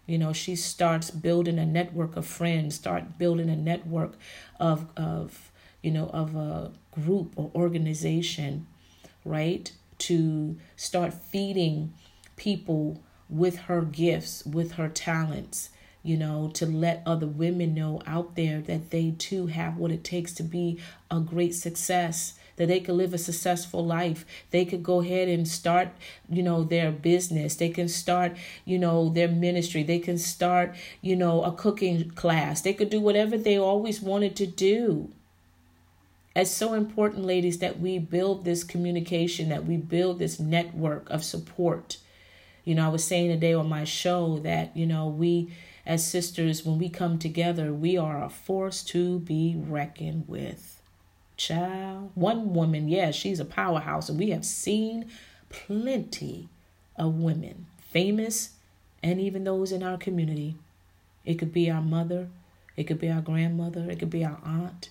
You 0.06 0.18
know, 0.18 0.32
she 0.32 0.56
starts 0.56 1.10
building 1.10 1.58
a 1.58 1.66
network 1.66 2.16
of 2.16 2.26
friends, 2.26 2.74
start 2.74 3.18
building 3.18 3.48
a 3.48 3.56
network 3.56 4.14
of 4.58 4.86
of 4.96 5.50
you 5.82 5.90
know 5.92 6.08
of 6.08 6.34
a 6.34 6.72
group 6.90 7.32
or 7.36 7.50
organization, 7.54 8.66
right? 9.24 9.70
To 9.98 10.56
start 10.76 11.14
feeding 11.14 11.94
people 12.36 13.00
with 13.28 13.56
her 13.60 13.82
gifts, 13.82 14.44
with 14.44 14.72
her 14.72 14.88
talents, 14.88 15.70
you 16.02 16.16
know, 16.16 16.50
to 16.54 16.66
let 16.66 17.02
other 17.04 17.26
women 17.26 17.74
know 17.74 18.00
out 18.06 18.36
there 18.36 18.60
that 18.62 18.90
they 18.90 19.14
too 19.18 19.48
have 19.48 19.76
what 19.76 19.90
it 19.90 20.04
takes 20.04 20.32
to 20.32 20.42
be 20.42 20.78
a 21.10 21.20
great 21.20 21.54
success 21.54 22.34
that 22.60 22.68
they 22.68 22.78
could 22.78 22.94
live 22.94 23.14
a 23.14 23.18
successful 23.18 23.86
life. 23.86 24.26
They 24.50 24.66
could 24.66 24.82
go 24.82 25.00
ahead 25.00 25.28
and 25.28 25.48
start, 25.48 25.88
you 26.28 26.42
know, 26.42 26.62
their 26.62 26.92
business. 26.92 27.56
They 27.56 27.70
can 27.70 27.88
start, 27.88 28.36
you 28.66 28.78
know, 28.78 29.08
their 29.08 29.28
ministry. 29.28 29.82
They 29.82 29.98
can 29.98 30.18
start, 30.18 30.76
you 31.00 31.16
know, 31.16 31.42
a 31.42 31.52
cooking 31.52 32.10
class. 32.10 32.60
They 32.60 32.74
could 32.74 32.90
do 32.90 33.00
whatever 33.00 33.38
they 33.38 33.56
always 33.56 34.02
wanted 34.02 34.36
to 34.36 34.46
do. 34.46 35.10
It's 36.36 36.50
so 36.50 36.74
important, 36.74 37.24
ladies, 37.24 37.60
that 37.60 37.80
we 37.80 37.98
build 37.98 38.44
this 38.44 38.62
communication, 38.62 39.48
that 39.48 39.64
we 39.64 39.78
build 39.78 40.18
this 40.18 40.38
network 40.38 41.08
of 41.08 41.24
support. 41.24 41.96
You 42.66 42.74
know, 42.74 42.84
I 42.84 42.88
was 42.88 43.02
saying 43.02 43.30
today 43.30 43.54
on 43.54 43.70
my 43.70 43.84
show 43.84 44.38
that, 44.40 44.76
you 44.76 44.84
know, 44.84 45.08
we 45.08 45.50
as 45.86 46.06
sisters, 46.06 46.64
when 46.64 46.78
we 46.78 46.88
come 46.88 47.18
together, 47.18 47.72
we 47.72 47.96
are 47.96 48.22
a 48.22 48.28
force 48.28 48.82
to 48.84 49.18
be 49.20 49.56
reckoned 49.56 50.24
with. 50.28 50.82
Child, 51.36 52.10
one 52.14 52.52
woman, 52.52 52.88
yeah, 52.88 53.10
she's 53.12 53.40
a 53.40 53.44
powerhouse, 53.46 54.08
and 54.08 54.18
we 54.18 54.30
have 54.30 54.44
seen 54.44 55.06
plenty 55.48 56.48
of 56.96 57.14
women, 57.14 57.66
famous 57.90 58.50
and 59.02 59.18
even 59.20 59.44
those 59.44 59.72
in 59.72 59.82
our 59.82 59.96
community. 59.96 60.54
It 61.24 61.34
could 61.38 61.52
be 61.52 61.70
our 61.70 61.80
mother, 61.80 62.28
it 62.76 62.84
could 62.84 62.98
be 63.00 63.10
our 63.10 63.22
grandmother, 63.22 63.90
it 63.90 63.98
could 63.98 64.10
be 64.10 64.24
our 64.24 64.38
aunt, 64.44 64.90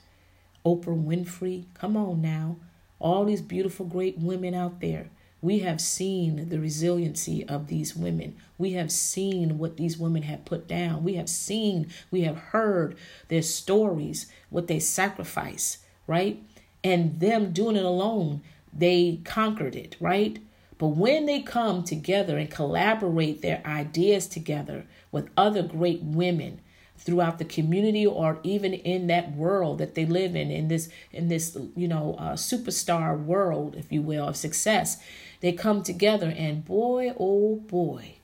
Oprah 0.65 1.01
Winfrey. 1.01 1.65
Come 1.75 1.95
on 1.95 2.21
now. 2.21 2.57
all 2.99 3.25
these 3.25 3.41
beautiful, 3.41 3.85
great 3.85 4.17
women 4.17 4.53
out 4.53 4.81
there. 4.81 5.09
We 5.41 5.59
have 5.59 5.79
seen 5.79 6.49
the 6.49 6.59
resiliency 6.59 7.47
of 7.47 7.67
these 7.67 7.95
women. 7.95 8.35
We 8.57 8.73
have 8.73 8.91
seen 8.91 9.57
what 9.57 9.77
these 9.77 9.97
women 9.97 10.23
have 10.23 10.45
put 10.45 10.67
down. 10.67 11.03
We 11.03 11.13
have 11.13 11.29
seen, 11.29 11.89
we 12.11 12.21
have 12.21 12.37
heard 12.37 12.97
their 13.29 13.41
stories, 13.41 14.29
what 14.49 14.67
they 14.67 14.79
sacrifice, 14.79 15.79
right? 16.07 16.43
And 16.83 17.19
them 17.19 17.51
doing 17.53 17.77
it 17.77 17.85
alone, 17.85 18.41
they 18.73 19.21
conquered 19.23 19.75
it, 19.75 19.95
right? 19.99 20.39
But 20.77 20.89
when 20.89 21.25
they 21.25 21.41
come 21.41 21.83
together 21.83 22.37
and 22.37 22.49
collaborate 22.49 23.41
their 23.41 23.61
ideas 23.65 24.27
together 24.27 24.85
with 25.11 25.29
other 25.37 25.63
great 25.63 26.01
women, 26.01 26.61
throughout 26.99 27.39
the 27.39 27.45
community 27.45 28.05
or 28.05 28.39
even 28.43 28.73
in 28.73 29.07
that 29.07 29.31
world 29.33 29.77
that 29.77 29.95
they 29.95 30.05
live 30.05 30.35
in 30.35 30.51
in 30.51 30.67
this 30.67 30.89
in 31.11 31.29
this 31.29 31.57
you 31.75 31.87
know 31.87 32.15
uh, 32.19 32.33
superstar 32.33 33.17
world 33.17 33.75
if 33.77 33.91
you 33.91 34.01
will 34.01 34.27
of 34.27 34.35
success 34.35 35.01
they 35.41 35.51
come 35.51 35.83
together 35.83 36.33
and 36.35 36.65
boy 36.65 37.13
oh 37.19 37.55
boy 37.55 38.15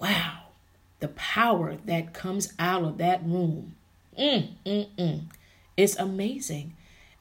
wow 0.00 0.44
the 1.00 1.08
power 1.08 1.76
that 1.84 2.14
comes 2.14 2.54
out 2.58 2.82
of 2.82 2.96
that 2.96 3.22
room. 3.26 3.74
Mm, 4.18 4.48
mm, 4.64 4.86
mm. 4.96 5.20
it's 5.76 5.96
amazing 5.96 6.74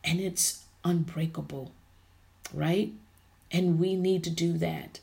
and 0.03 0.21
it's 0.21 0.63
unbreakable 0.85 1.71
right? 2.53 2.93
And 3.51 3.79
we 3.79 3.95
need 3.95 4.23
to 4.23 4.29
do 4.29 4.53
that. 4.59 4.99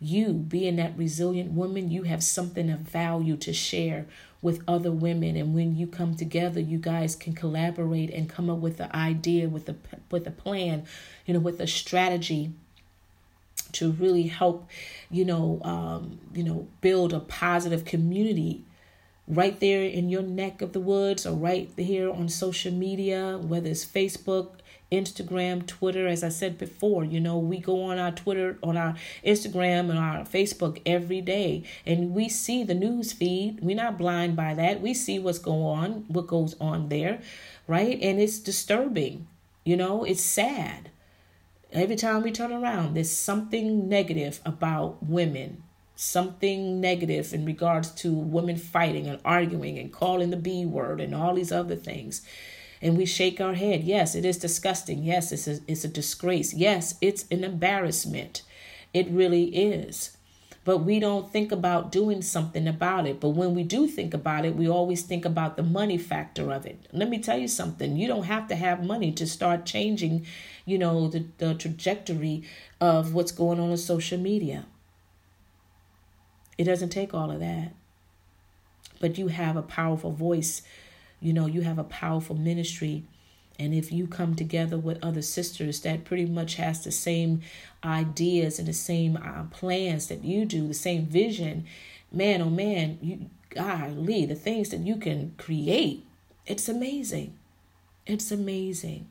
You 0.00 0.32
being 0.32 0.76
that 0.76 0.98
resilient 0.98 1.52
woman 1.52 1.90
you 1.90 2.02
have 2.02 2.22
something 2.22 2.68
of 2.68 2.80
value 2.80 3.36
to 3.38 3.52
share 3.52 4.06
with 4.42 4.62
other 4.66 4.90
women. 4.90 5.36
And 5.36 5.54
when 5.54 5.76
you 5.76 5.86
come 5.86 6.14
together 6.14 6.60
you 6.60 6.78
guys 6.78 7.16
can 7.16 7.32
collaborate 7.32 8.10
and 8.10 8.28
come 8.28 8.50
up 8.50 8.58
with 8.58 8.76
the 8.76 8.94
idea 8.94 9.48
with 9.48 9.68
a 9.68 9.76
with 10.10 10.26
a 10.26 10.30
plan 10.30 10.84
you 11.24 11.34
know 11.34 11.40
with 11.40 11.60
a 11.60 11.66
strategy 11.66 12.52
to 13.72 13.92
really 13.92 14.24
help 14.24 14.68
you 15.10 15.24
know 15.24 15.60
um, 15.64 16.18
you 16.34 16.42
know 16.42 16.66
build 16.80 17.12
a 17.12 17.20
positive 17.20 17.84
community 17.84 18.64
right 19.28 19.60
there 19.60 19.82
in 19.82 20.08
your 20.08 20.22
neck 20.22 20.60
of 20.60 20.72
the 20.72 20.80
woods 20.80 21.24
or 21.24 21.34
right 21.34 21.70
here 21.76 22.10
on 22.10 22.28
social 22.28 22.72
media 22.72 23.38
whether 23.38 23.68
it's 23.68 23.84
facebook 23.84 24.60
Instagram, 24.90 25.66
Twitter. 25.66 26.06
As 26.06 26.24
I 26.24 26.28
said 26.28 26.58
before, 26.58 27.04
you 27.04 27.20
know, 27.20 27.38
we 27.38 27.58
go 27.58 27.84
on 27.84 27.98
our 27.98 28.10
Twitter, 28.10 28.58
on 28.62 28.76
our 28.76 28.96
Instagram, 29.24 29.90
and 29.90 29.98
our 29.98 30.24
Facebook 30.24 30.80
every 30.84 31.20
day, 31.20 31.62
and 31.86 32.12
we 32.12 32.28
see 32.28 32.64
the 32.64 32.74
news 32.74 33.12
feed. 33.12 33.60
We're 33.60 33.76
not 33.76 33.98
blind 33.98 34.36
by 34.36 34.54
that. 34.54 34.80
We 34.80 34.94
see 34.94 35.18
what's 35.18 35.38
going 35.38 35.62
on, 35.62 36.04
what 36.08 36.26
goes 36.26 36.56
on 36.60 36.88
there, 36.88 37.20
right? 37.66 37.98
And 38.00 38.20
it's 38.20 38.38
disturbing. 38.38 39.26
You 39.64 39.76
know, 39.76 40.04
it's 40.04 40.22
sad. 40.22 40.90
Every 41.72 41.96
time 41.96 42.22
we 42.22 42.32
turn 42.32 42.52
around, 42.52 42.94
there's 42.94 43.10
something 43.10 43.88
negative 43.88 44.40
about 44.44 45.02
women 45.02 45.64
something 45.96 46.80
negative 46.80 47.34
in 47.34 47.44
regards 47.44 47.90
to 47.90 48.10
women 48.10 48.56
fighting 48.56 49.06
and 49.06 49.20
arguing 49.22 49.78
and 49.78 49.92
calling 49.92 50.30
the 50.30 50.36
B 50.36 50.64
word 50.64 50.98
and 50.98 51.14
all 51.14 51.34
these 51.34 51.52
other 51.52 51.76
things 51.76 52.22
and 52.82 52.96
we 52.96 53.06
shake 53.06 53.40
our 53.40 53.54
head. 53.54 53.84
Yes, 53.84 54.14
it 54.14 54.24
is 54.24 54.38
disgusting. 54.38 55.02
Yes, 55.02 55.32
it's 55.32 55.46
a, 55.46 55.58
it's 55.66 55.84
a 55.84 55.88
disgrace. 55.88 56.54
Yes, 56.54 56.94
it's 57.00 57.26
an 57.30 57.44
embarrassment. 57.44 58.42
It 58.94 59.08
really 59.10 59.44
is. 59.44 60.16
But 60.64 60.78
we 60.78 61.00
don't 61.00 61.30
think 61.32 61.52
about 61.52 61.90
doing 61.90 62.20
something 62.20 62.68
about 62.68 63.06
it. 63.06 63.18
But 63.18 63.30
when 63.30 63.54
we 63.54 63.62
do 63.62 63.86
think 63.86 64.12
about 64.12 64.44
it, 64.44 64.56
we 64.56 64.68
always 64.68 65.02
think 65.02 65.24
about 65.24 65.56
the 65.56 65.62
money 65.62 65.96
factor 65.96 66.52
of 66.52 66.66
it. 66.66 66.86
Let 66.92 67.08
me 67.08 67.18
tell 67.18 67.38
you 67.38 67.48
something. 67.48 67.96
You 67.96 68.06
don't 68.06 68.24
have 68.24 68.46
to 68.48 68.54
have 68.56 68.84
money 68.84 69.10
to 69.12 69.26
start 69.26 69.64
changing, 69.64 70.26
you 70.70 70.78
know, 70.78 71.08
the, 71.08 71.26
the 71.38 71.54
trajectory 71.54 72.42
of 72.80 73.14
what's 73.14 73.32
going 73.32 73.60
on 73.60 73.70
on 73.70 73.76
social 73.76 74.18
media. 74.18 74.66
It 76.56 76.64
doesn't 76.64 76.90
take 76.90 77.12
all 77.12 77.30
of 77.30 77.40
that. 77.40 77.72
But 79.00 79.18
you 79.18 79.28
have 79.28 79.56
a 79.56 79.62
powerful 79.62 80.12
voice 80.12 80.62
you 81.20 81.32
know, 81.32 81.46
you 81.46 81.60
have 81.62 81.78
a 81.78 81.84
powerful 81.84 82.36
ministry. 82.36 83.04
And 83.58 83.74
if 83.74 83.92
you 83.92 84.06
come 84.06 84.34
together 84.34 84.78
with 84.78 85.04
other 85.04 85.20
sisters 85.20 85.80
that 85.82 86.04
pretty 86.04 86.24
much 86.24 86.54
has 86.54 86.82
the 86.82 86.90
same 86.90 87.42
ideas 87.84 88.58
and 88.58 88.66
the 88.66 88.72
same 88.72 89.18
uh, 89.18 89.44
plans 89.50 90.08
that 90.08 90.24
you 90.24 90.46
do, 90.46 90.66
the 90.66 90.74
same 90.74 91.04
vision, 91.04 91.66
man, 92.10 92.40
oh 92.40 92.48
man, 92.48 92.98
you 93.02 93.28
golly, 93.50 94.24
the 94.24 94.34
things 94.34 94.70
that 94.70 94.80
you 94.80 94.96
can 94.96 95.34
create, 95.36 96.06
it's 96.46 96.68
amazing. 96.68 97.36
It's 98.06 98.30
amazing. 98.30 99.08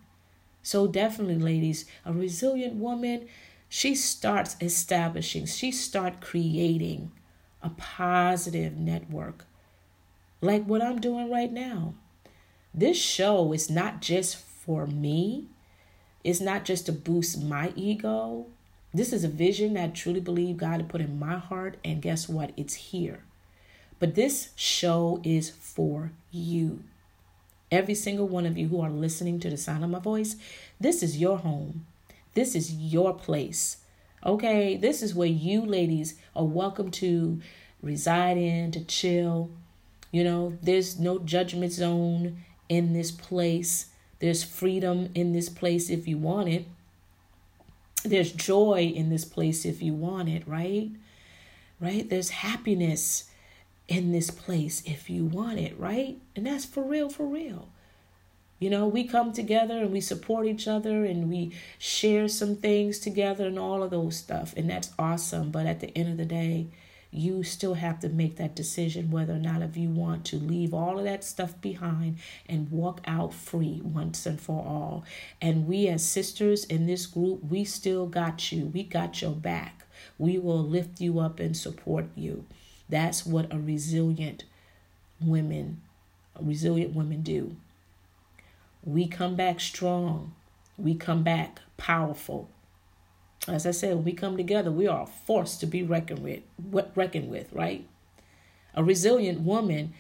So 0.62 0.88
definitely, 0.88 1.38
ladies, 1.38 1.86
a 2.06 2.14
resilient 2.14 2.76
woman, 2.76 3.28
she 3.68 3.96
starts 3.96 4.56
establishing, 4.62 5.46
she 5.46 5.72
start 5.72 6.22
creating 6.22 7.12
a 7.62 7.70
positive 7.70 8.78
network 8.78 9.46
like 10.42 10.64
what 10.66 10.82
I'm 10.82 11.00
doing 11.00 11.30
right 11.30 11.52
now. 11.52 11.94
This 12.74 12.98
show 12.98 13.52
is 13.54 13.70
not 13.70 14.02
just 14.02 14.38
for 14.38 14.86
me, 14.88 15.48
it's 16.24 16.42
not 16.42 16.66
just 16.66 16.86
to 16.86 16.92
boost 16.92 17.42
my 17.44 17.74
ego. 17.76 18.48
This 18.94 19.14
is 19.14 19.24
a 19.24 19.30
vision 19.30 19.74
that 19.74 19.84
I 19.84 19.88
truly 19.88 20.20
believe 20.20 20.58
God 20.58 20.88
put 20.90 21.02
in 21.02 21.20
my 21.20 21.38
heart, 21.38 21.78
and 21.84 22.02
guess 22.02 22.28
what? 22.28 22.52
It's 22.58 22.74
here. 22.74 23.24
But 24.00 24.16
this 24.16 24.50
show 24.56 25.22
is 25.24 25.50
for 25.50 26.12
you. 26.32 26.84
Every 27.72 27.96
single 27.96 28.28
one 28.28 28.46
of 28.46 28.58
you 28.58 28.68
who 28.68 28.82
are 28.82 28.90
listening 28.90 29.40
to 29.42 29.50
the 29.50 29.58
sound 29.58 29.84
of 29.84 29.90
my 29.90 30.00
voice, 30.00 30.36
this 30.80 31.04
is 31.04 31.18
your 31.18 31.38
home. 31.38 31.86
This 32.34 32.56
is 32.56 32.74
your 32.74 33.14
place. 33.14 33.78
Okay, 34.26 34.76
this 34.76 35.02
is 35.02 35.16
where 35.16 35.28
you 35.28 35.66
ladies 35.66 36.16
are 36.36 36.46
welcome 36.46 36.92
to 36.92 37.42
reside 37.82 38.38
in, 38.38 38.72
to 38.72 38.84
chill, 38.84 39.52
you 40.12 40.24
know, 40.24 40.58
there's 40.62 41.00
no 41.00 41.20
judgment 41.20 41.72
zone 41.72 42.44
in 42.68 42.94
this 42.94 43.12
place. 43.12 43.88
There's 44.20 44.44
freedom 44.44 45.10
in 45.14 45.34
this 45.34 45.50
place 45.50 45.90
if 45.90 46.08
you 46.08 46.18
want 46.18 46.50
it. 46.50 46.66
There's 48.04 48.32
joy 48.32 48.92
in 48.96 49.10
this 49.10 49.26
place 49.26 49.66
if 49.66 49.82
you 49.82 49.94
want 49.94 50.30
it, 50.30 50.48
right? 50.48 50.90
Right? 51.80 52.10
There's 52.10 52.30
happiness 52.30 53.29
in 53.90 54.12
this 54.12 54.30
place 54.30 54.82
if 54.86 55.10
you 55.10 55.26
want 55.26 55.60
it, 55.60 55.78
right? 55.78 56.18
And 56.36 56.46
that's 56.46 56.64
for 56.64 56.84
real, 56.84 57.10
for 57.10 57.26
real. 57.26 57.68
You 58.60 58.70
know, 58.70 58.88
we 58.88 59.06
come 59.06 59.34
together 59.34 59.80
and 59.80 59.92
we 59.92 60.02
support 60.02 60.46
each 60.46 60.68
other 60.68 61.04
and 61.06 61.30
we 61.30 61.54
share 61.78 62.28
some 62.28 62.56
things 62.56 63.00
together 63.00 63.48
and 63.48 63.58
all 63.58 63.82
of 63.82 63.90
those 63.90 64.18
stuff. 64.18 64.54
And 64.56 64.70
that's 64.70 64.92
awesome. 65.00 65.50
But 65.50 65.66
at 65.66 65.80
the 65.80 65.98
end 65.98 66.10
of 66.10 66.18
the 66.18 66.26
day, 66.26 66.68
you 67.12 67.42
still 67.44 67.74
have 67.74 68.00
to 68.02 68.10
make 68.10 68.36
that 68.36 68.56
decision 68.56 69.10
whether 69.10 69.34
or 69.34 69.40
not 69.40 69.64
if 69.64 69.76
you 69.76 69.90
want 69.90 70.26
to 70.26 70.36
leave 70.36 70.74
all 70.74 71.00
of 71.00 71.06
that 71.06 71.24
stuff 71.24 71.60
behind 71.60 72.20
and 72.48 72.70
walk 72.70 73.02
out 73.06 73.34
free 73.34 73.82
once 73.84 74.26
and 74.28 74.40
for 74.40 74.64
all. 74.64 75.04
And 75.42 75.66
we 75.66 75.88
as 75.88 76.06
sisters 76.06 76.66
in 76.66 76.86
this 76.86 77.08
group, 77.08 77.44
we 77.44 77.64
still 77.64 78.06
got 78.06 78.52
you. 78.52 78.66
We 78.68 78.84
got 78.84 79.22
your 79.22 79.32
back. 79.32 79.86
We 80.20 80.38
will 80.38 80.62
lift 80.64 81.02
you 81.02 81.20
up 81.20 81.40
and 81.40 81.58
support 81.58 82.06
you. 82.16 82.46
That's 82.90 83.26
what 83.26 83.54
a 83.54 83.60
resilient 83.60 84.46
women, 85.22 85.82
resilient 86.40 86.96
women 86.96 87.22
do. 87.22 87.56
We 88.84 89.08
come 89.08 89.36
back 89.36 89.60
strong. 89.60 90.34
We 90.78 90.96
come 90.96 91.24
back 91.24 91.60
powerful 91.78 92.50
as 93.48 93.66
I 93.66 93.72
said, 93.72 93.96
when 93.96 94.04
we 94.04 94.14
come 94.14 94.38
together, 94.38 94.72
we 94.72 94.88
are 94.88 95.04
a 95.04 95.08
force 95.08 95.58
to 95.58 95.66
be 95.66 95.84
reckoned 95.84 96.20
with, 96.20 96.42
reckoned 96.96 97.30
with, 97.30 97.52
right? 97.54 97.88
A 98.76 98.84
resilient 98.84 99.42
woman, 99.42 99.94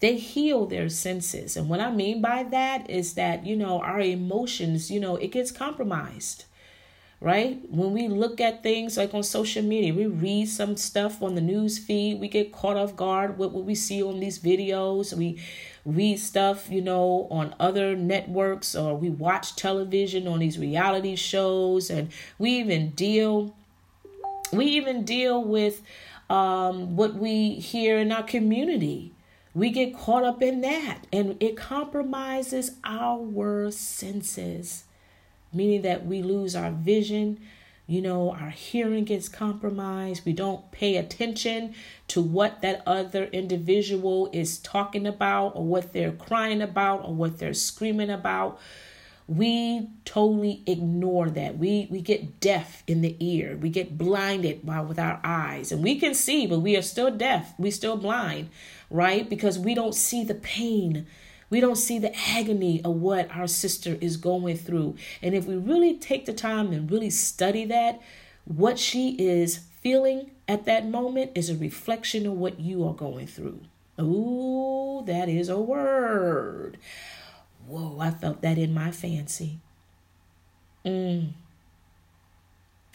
they 0.00 0.16
heal 0.16 0.66
their 0.66 0.88
senses. 0.88 1.56
And 1.56 1.68
what 1.68 1.80
I 1.80 1.90
mean 1.90 2.22
by 2.22 2.44
that 2.44 2.88
is 2.88 3.14
that, 3.14 3.44
you 3.46 3.56
know, 3.56 3.80
our 3.80 4.00
emotions, 4.00 4.90
you 4.90 5.00
know, 5.00 5.16
it 5.16 5.28
gets 5.28 5.50
compromised 5.50 6.44
right? 7.24 7.58
When 7.70 7.94
we 7.94 8.06
look 8.06 8.38
at 8.38 8.62
things 8.62 8.98
like 8.98 9.14
on 9.14 9.22
social 9.22 9.62
media, 9.62 9.94
we 9.94 10.04
read 10.04 10.46
some 10.46 10.76
stuff 10.76 11.22
on 11.22 11.34
the 11.34 11.40
news 11.40 11.78
feed, 11.78 12.20
we 12.20 12.28
get 12.28 12.52
caught 12.52 12.76
off 12.76 12.94
guard 12.96 13.38
with 13.38 13.52
what 13.52 13.64
we 13.64 13.74
see 13.74 14.02
on 14.02 14.20
these 14.20 14.38
videos. 14.38 15.16
We 15.16 15.40
read 15.86 16.18
stuff, 16.18 16.68
you 16.70 16.82
know, 16.82 17.26
on 17.30 17.54
other 17.58 17.96
networks 17.96 18.76
or 18.76 18.94
we 18.94 19.08
watch 19.08 19.56
television 19.56 20.28
on 20.28 20.40
these 20.40 20.58
reality 20.58 21.16
shows 21.16 21.88
and 21.88 22.10
we 22.38 22.50
even 22.50 22.90
deal 22.90 23.56
we 24.52 24.66
even 24.66 25.04
deal 25.04 25.42
with 25.42 25.80
um, 26.28 26.94
what 26.94 27.14
we 27.14 27.54
hear 27.54 27.98
in 27.98 28.12
our 28.12 28.22
community. 28.22 29.14
We 29.54 29.70
get 29.70 29.96
caught 29.96 30.24
up 30.24 30.42
in 30.42 30.60
that 30.60 31.06
and 31.10 31.42
it 31.42 31.56
compromises 31.56 32.72
our 32.84 33.70
senses, 33.70 34.84
meaning 35.54 35.82
that 35.82 36.06
we 36.06 36.22
lose 36.22 36.54
our 36.56 36.70
vision, 36.70 37.40
you 37.86 38.00
know, 38.00 38.30
our 38.32 38.50
hearing 38.50 39.04
gets 39.04 39.28
compromised. 39.28 40.24
We 40.24 40.32
don't 40.32 40.70
pay 40.70 40.96
attention 40.96 41.74
to 42.08 42.22
what 42.22 42.62
that 42.62 42.82
other 42.86 43.24
individual 43.26 44.30
is 44.32 44.58
talking 44.58 45.06
about 45.06 45.48
or 45.56 45.64
what 45.64 45.92
they're 45.92 46.12
crying 46.12 46.62
about 46.62 47.04
or 47.04 47.14
what 47.14 47.38
they're 47.38 47.54
screaming 47.54 48.10
about. 48.10 48.58
we 49.26 49.88
totally 50.04 50.62
ignore 50.66 51.30
that. 51.30 51.56
We 51.58 51.88
we 51.90 52.00
get 52.02 52.40
deaf 52.40 52.82
in 52.86 53.00
the 53.00 53.16
ear. 53.20 53.56
We 53.56 53.70
get 53.70 53.96
blinded 53.96 54.66
by 54.66 54.80
with 54.82 54.98
our 54.98 55.18
eyes. 55.24 55.72
And 55.72 55.82
we 55.82 55.98
can 55.98 56.14
see, 56.14 56.46
but 56.46 56.60
we 56.60 56.76
are 56.76 56.82
still 56.82 57.10
deaf. 57.10 57.54
We 57.58 57.70
still 57.70 57.96
blind, 57.96 58.50
right? 58.90 59.28
Because 59.28 59.58
we 59.58 59.74
don't 59.74 59.94
see 59.94 60.24
the 60.24 60.34
pain. 60.34 61.06
We 61.50 61.60
don't 61.60 61.76
see 61.76 61.98
the 61.98 62.16
agony 62.16 62.82
of 62.84 62.96
what 62.96 63.30
our 63.30 63.46
sister 63.46 63.96
is 64.00 64.16
going 64.16 64.56
through. 64.56 64.96
And 65.22 65.34
if 65.34 65.46
we 65.46 65.56
really 65.56 65.96
take 65.96 66.26
the 66.26 66.32
time 66.32 66.72
and 66.72 66.90
really 66.90 67.10
study 67.10 67.64
that, 67.66 68.00
what 68.44 68.78
she 68.78 69.10
is 69.18 69.60
feeling 69.80 70.30
at 70.48 70.64
that 70.66 70.86
moment 70.86 71.32
is 71.34 71.50
a 71.50 71.56
reflection 71.56 72.26
of 72.26 72.34
what 72.34 72.60
you 72.60 72.86
are 72.86 72.94
going 72.94 73.26
through. 73.26 73.60
Ooh, 74.00 75.02
that 75.06 75.28
is 75.28 75.48
a 75.48 75.60
word. 75.60 76.78
Whoa, 77.66 77.98
I 78.00 78.10
felt 78.10 78.42
that 78.42 78.58
in 78.58 78.74
my 78.74 78.90
fancy. 78.90 79.60
Mm. 80.84 81.32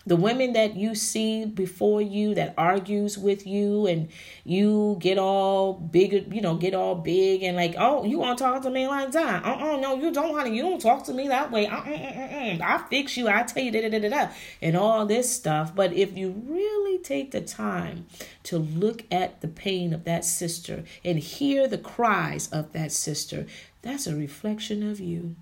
The 0.05 0.15
women 0.15 0.53
that 0.53 0.75
you 0.75 0.95
see 0.95 1.45
before 1.45 2.01
you 2.01 2.33
that 2.35 2.53
argues 2.57 3.17
with 3.17 3.45
you 3.45 3.85
and 3.85 4.09
you 4.43 4.97
get 4.99 5.17
all 5.17 5.73
big, 5.73 6.33
you 6.33 6.41
know, 6.41 6.55
get 6.55 6.73
all 6.73 6.95
big 6.95 7.43
and 7.43 7.55
like, 7.55 7.75
oh, 7.77 8.05
you 8.05 8.17
want 8.17 8.37
to 8.37 8.43
talk 8.43 8.63
to 8.63 8.69
me 8.69 8.87
like 8.87 9.11
that? 9.11 9.45
Uh-uh, 9.45 9.77
no, 9.77 9.95
you 9.95 10.11
don't, 10.11 10.35
honey. 10.35 10.55
You 10.55 10.63
don't 10.63 10.81
talk 10.81 11.03
to 11.05 11.13
me 11.13 11.27
that 11.27 11.51
way. 11.51 11.67
Uh-uh, 11.67 11.77
uh-uh, 11.77 12.57
I 12.63 12.83
fix 12.89 13.17
you. 13.17 13.27
I 13.27 13.43
tell 13.43 13.61
you 13.61 13.71
da 13.71 13.87
da 13.87 13.99
da 13.99 14.09
da 14.09 14.29
and 14.61 14.75
all 14.75 15.05
this 15.05 15.31
stuff. 15.31 15.75
But 15.75 15.93
if 15.93 16.17
you 16.17 16.43
really 16.47 16.97
take 16.99 17.31
the 17.31 17.41
time 17.41 18.07
to 18.43 18.57
look 18.57 19.03
at 19.11 19.41
the 19.41 19.47
pain 19.47 19.93
of 19.93 20.05
that 20.05 20.25
sister 20.25 20.83
and 21.03 21.19
hear 21.19 21.67
the 21.67 21.77
cries 21.77 22.47
of 22.47 22.73
that 22.73 22.91
sister, 22.91 23.45
that's 23.81 24.07
a 24.07 24.15
reflection 24.15 24.89
of 24.89 24.99
you. 24.99 25.35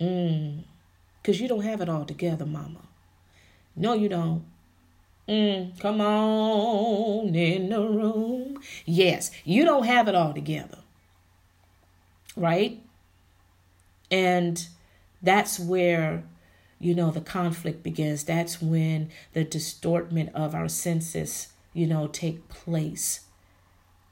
Mm. 0.00 0.64
Because 1.22 1.40
you 1.40 1.48
don't 1.48 1.62
have 1.62 1.80
it 1.80 1.88
all 1.88 2.04
together, 2.04 2.44
mama. 2.44 2.80
No, 3.76 3.94
you 3.94 4.08
don't. 4.08 4.44
Mm, 5.28 5.78
come 5.78 6.00
on 6.00 7.34
in 7.34 7.68
the 7.68 7.80
room. 7.80 8.60
Yes, 8.84 9.30
you 9.44 9.64
don't 9.64 9.84
have 9.84 10.08
it 10.08 10.14
all 10.14 10.34
together. 10.34 10.78
Right? 12.36 12.80
And 14.10 14.66
that's 15.22 15.60
where, 15.60 16.24
you 16.80 16.94
know, 16.94 17.10
the 17.10 17.20
conflict 17.20 17.82
begins. 17.82 18.24
That's 18.24 18.60
when 18.60 19.10
the 19.32 19.44
distortment 19.44 20.34
of 20.34 20.54
our 20.54 20.68
senses, 20.68 21.48
you 21.72 21.86
know, 21.86 22.08
take 22.08 22.48
place 22.48 23.20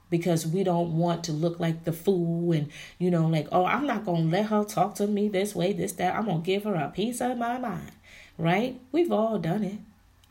because 0.09 0.47
we 0.47 0.63
don't 0.63 0.97
want 0.97 1.23
to 1.25 1.31
look 1.31 1.59
like 1.59 1.83
the 1.83 1.93
fool 1.93 2.51
and 2.51 2.69
you 2.97 3.11
know 3.11 3.27
like 3.27 3.47
oh 3.51 3.65
i'm 3.65 3.85
not 3.85 4.05
to 4.05 4.11
let 4.11 4.47
her 4.47 4.63
talk 4.63 4.95
to 4.95 5.07
me 5.07 5.27
this 5.27 5.55
way 5.55 5.71
this 5.71 5.93
that 5.93 6.15
i'm 6.15 6.25
to 6.25 6.39
give 6.43 6.63
her 6.63 6.75
a 6.75 6.89
piece 6.89 7.21
of 7.21 7.37
my 7.37 7.57
mind 7.57 7.91
right? 8.39 8.79
We've 8.91 9.11
all 9.11 9.37
done 9.37 9.63
it. 9.63 9.79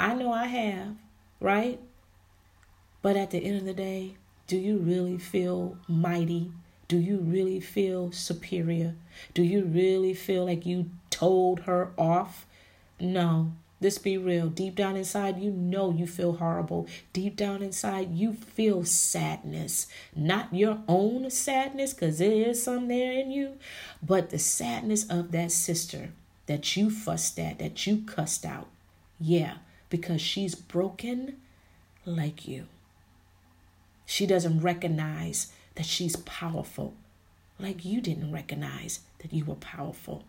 I 0.00 0.14
know 0.14 0.32
i 0.32 0.46
have 0.46 0.96
right? 1.40 1.78
But 3.02 3.16
at 3.16 3.30
the 3.30 3.38
end 3.38 3.58
of 3.58 3.64
the 3.64 3.74
day 3.74 4.14
do 4.46 4.56
you 4.56 4.78
really 4.78 5.18
feel 5.18 5.76
mighty? 5.86 6.50
Do 6.88 6.96
you 6.96 7.18
really 7.18 7.60
feel 7.60 8.12
superior? 8.12 8.94
Do 9.34 9.42
you 9.42 9.64
really 9.64 10.14
feel 10.14 10.46
like 10.46 10.64
you 10.64 10.90
told 11.10 11.60
her 11.60 11.92
off? 11.98 12.46
No. 12.98 13.52
Let's 13.80 13.98
be 13.98 14.18
real. 14.18 14.48
Deep 14.48 14.74
down 14.74 14.96
inside, 14.96 15.38
you 15.38 15.50
know 15.52 15.92
you 15.92 16.06
feel 16.06 16.32
horrible. 16.32 16.88
Deep 17.12 17.36
down 17.36 17.62
inside, 17.62 18.16
you 18.16 18.32
feel 18.32 18.84
sadness. 18.84 19.86
Not 20.16 20.52
your 20.52 20.80
own 20.88 21.30
sadness, 21.30 21.92
because 21.92 22.18
there 22.18 22.32
is 22.32 22.60
some 22.60 22.88
there 22.88 23.12
in 23.12 23.30
you, 23.30 23.58
but 24.02 24.30
the 24.30 24.38
sadness 24.38 25.08
of 25.08 25.30
that 25.30 25.52
sister 25.52 26.10
that 26.48 26.76
you 26.76 26.90
fussed 26.90 27.38
at, 27.38 27.60
that 27.60 27.86
you 27.86 28.02
cussed 28.04 28.44
out. 28.44 28.66
Yeah, 29.20 29.58
because 29.88 30.20
she's 30.20 30.54
broken 30.54 31.36
like 32.04 32.48
you. 32.48 32.66
She 34.04 34.26
doesn't 34.26 34.60
recognize 34.60 35.52
that 35.76 35.86
she's 35.86 36.16
powerful 36.16 36.94
like 37.58 37.84
you 37.84 38.00
didn't 38.00 38.32
recognize 38.32 39.00
that 39.18 39.32
you 39.32 39.44
were 39.44 39.54
powerful. 39.56 40.24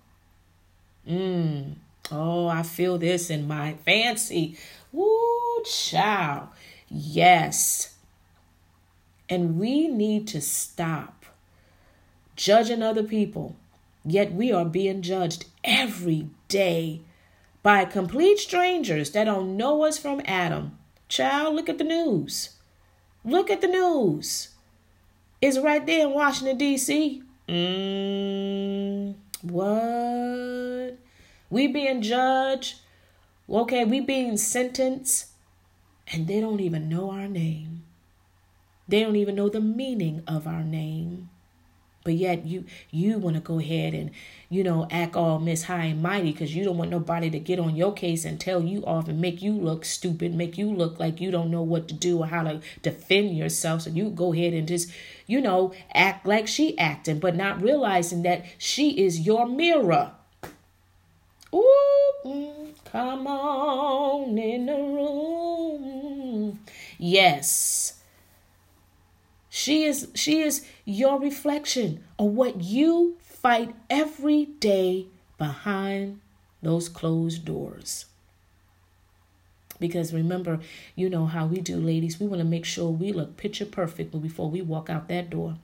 Mmm. 1.08 1.76
Oh, 2.12 2.48
I 2.48 2.64
feel 2.64 2.98
this 2.98 3.30
in 3.30 3.48
my 3.48 3.74
fancy. 3.86 4.58
Woo, 4.92 5.64
child. 5.64 6.48
Yes. 6.90 7.96
And 9.30 9.60
we 9.60 9.88
need 9.88 10.28
to 10.30 10.42
stop 10.42 11.26
judging 12.36 12.82
other 12.82 13.04
people, 13.04 13.56
yet 14.06 14.34
we 14.34 14.52
are 14.52 14.66
being 14.66 15.02
judged 15.02 15.46
every 15.64 16.30
day 16.48 17.02
by 17.62 17.86
complete 17.86 18.40
strangers 18.40 19.12
that 19.12 19.26
don't 19.26 19.58
know 19.58 19.84
us 19.84 19.98
from 19.98 20.22
Adam. 20.26 20.78
Child, 21.08 21.56
look 21.56 21.70
at 21.70 21.78
the 21.78 21.84
news. 21.84 22.56
Look 23.24 23.50
at 23.50 23.62
the 23.62 23.68
news. 23.68 24.50
It's 25.42 25.58
right 25.58 25.86
there 25.86 26.08
in 26.08 26.14
Washington, 26.14 26.58
D.C. 26.58 27.24
Mm, 27.48 29.16
what? 29.42 30.98
We 31.50 31.68
being 31.68 32.02
judged. 32.02 32.80
Okay, 33.50 33.86
we 33.86 34.00
being 34.00 34.38
sentenced. 34.38 35.28
And 36.12 36.28
they 36.28 36.40
don't 36.40 36.60
even 36.60 36.90
know 36.90 37.12
our 37.12 37.28
name. 37.28 37.84
They 38.88 39.02
don't 39.02 39.16
even 39.16 39.36
know 39.36 39.50
the 39.50 39.62
meaning 39.62 40.24
of 40.28 40.48
our 40.48 40.64
name. 40.64 41.30
But 42.04 42.14
yet 42.14 42.46
you 42.46 42.66
you 42.92 43.18
want 43.18 43.36
to 43.36 43.42
go 43.42 43.60
ahead 43.60 43.94
and, 43.94 44.12
you 44.50 44.64
know, 44.64 44.88
act 44.90 45.16
all 45.16 45.38
miss 45.38 45.64
high 45.64 45.86
and 45.86 46.02
mighty 46.02 46.32
because 46.32 46.56
you 46.56 46.64
don't 46.64 46.78
want 46.78 46.92
nobody 46.92 47.30
to 47.30 47.40
get 47.40 47.60
on 47.60 47.76
your 47.76 47.94
case 47.94 48.24
and 48.26 48.40
tell 48.40 48.62
you 48.64 48.84
off 48.86 49.08
and 49.08 49.20
make 49.20 49.42
you 49.42 49.52
look 49.52 49.84
stupid, 49.84 50.34
make 50.34 50.58
you 50.58 50.74
look 50.74 51.00
like 51.00 51.20
you 51.20 51.30
don't 51.30 51.52
know 51.52 51.62
what 51.62 51.88
to 51.90 51.94
do 51.94 52.20
or 52.20 52.28
how 52.28 52.44
to 52.44 52.62
defend 52.82 53.38
yourself. 53.38 53.82
So 53.82 53.90
you 53.90 54.10
go 54.10 54.34
ahead 54.34 54.54
and 54.54 54.68
just, 54.68 54.90
you 55.28 55.42
know, 55.42 55.74
act 55.94 56.26
like 56.26 56.48
she 56.48 56.78
acting, 56.78 57.20
but 57.20 57.36
not 57.36 57.62
realizing 57.62 58.24
that 58.24 58.46
she 58.58 59.04
is 59.04 59.20
your 59.20 59.46
mirror. 59.46 60.12
Ooh, 61.54 62.74
come 62.86 63.28
on 63.28 64.38
in 64.38 64.68
the 64.68 64.74
room. 64.74 66.60
Yes. 66.98 67.99
She 69.70 69.84
is 69.84 70.08
she 70.16 70.40
is 70.40 70.66
your 70.84 71.20
reflection 71.20 72.04
of 72.18 72.32
what 72.32 72.60
you 72.60 73.18
fight 73.22 73.76
every 73.88 74.46
day 74.46 75.06
behind 75.38 76.22
those 76.64 76.90
closed 76.90 77.46
doors. 77.46 78.06
Because 79.80 80.12
remember, 80.12 80.60
you 80.96 81.08
know 81.08 81.28
how 81.28 81.46
we 81.46 81.62
do, 81.62 81.78
ladies. 81.78 82.20
We 82.20 82.26
want 82.26 82.40
to 82.40 82.48
make 82.48 82.66
sure 82.66 82.90
we 82.90 83.12
look 83.12 83.38
picture 83.38 83.64
perfect 83.64 84.20
before 84.20 84.50
we 84.50 84.64
walk 84.64 84.90
out 84.90 85.08
that 85.10 85.30
door. 85.30 85.58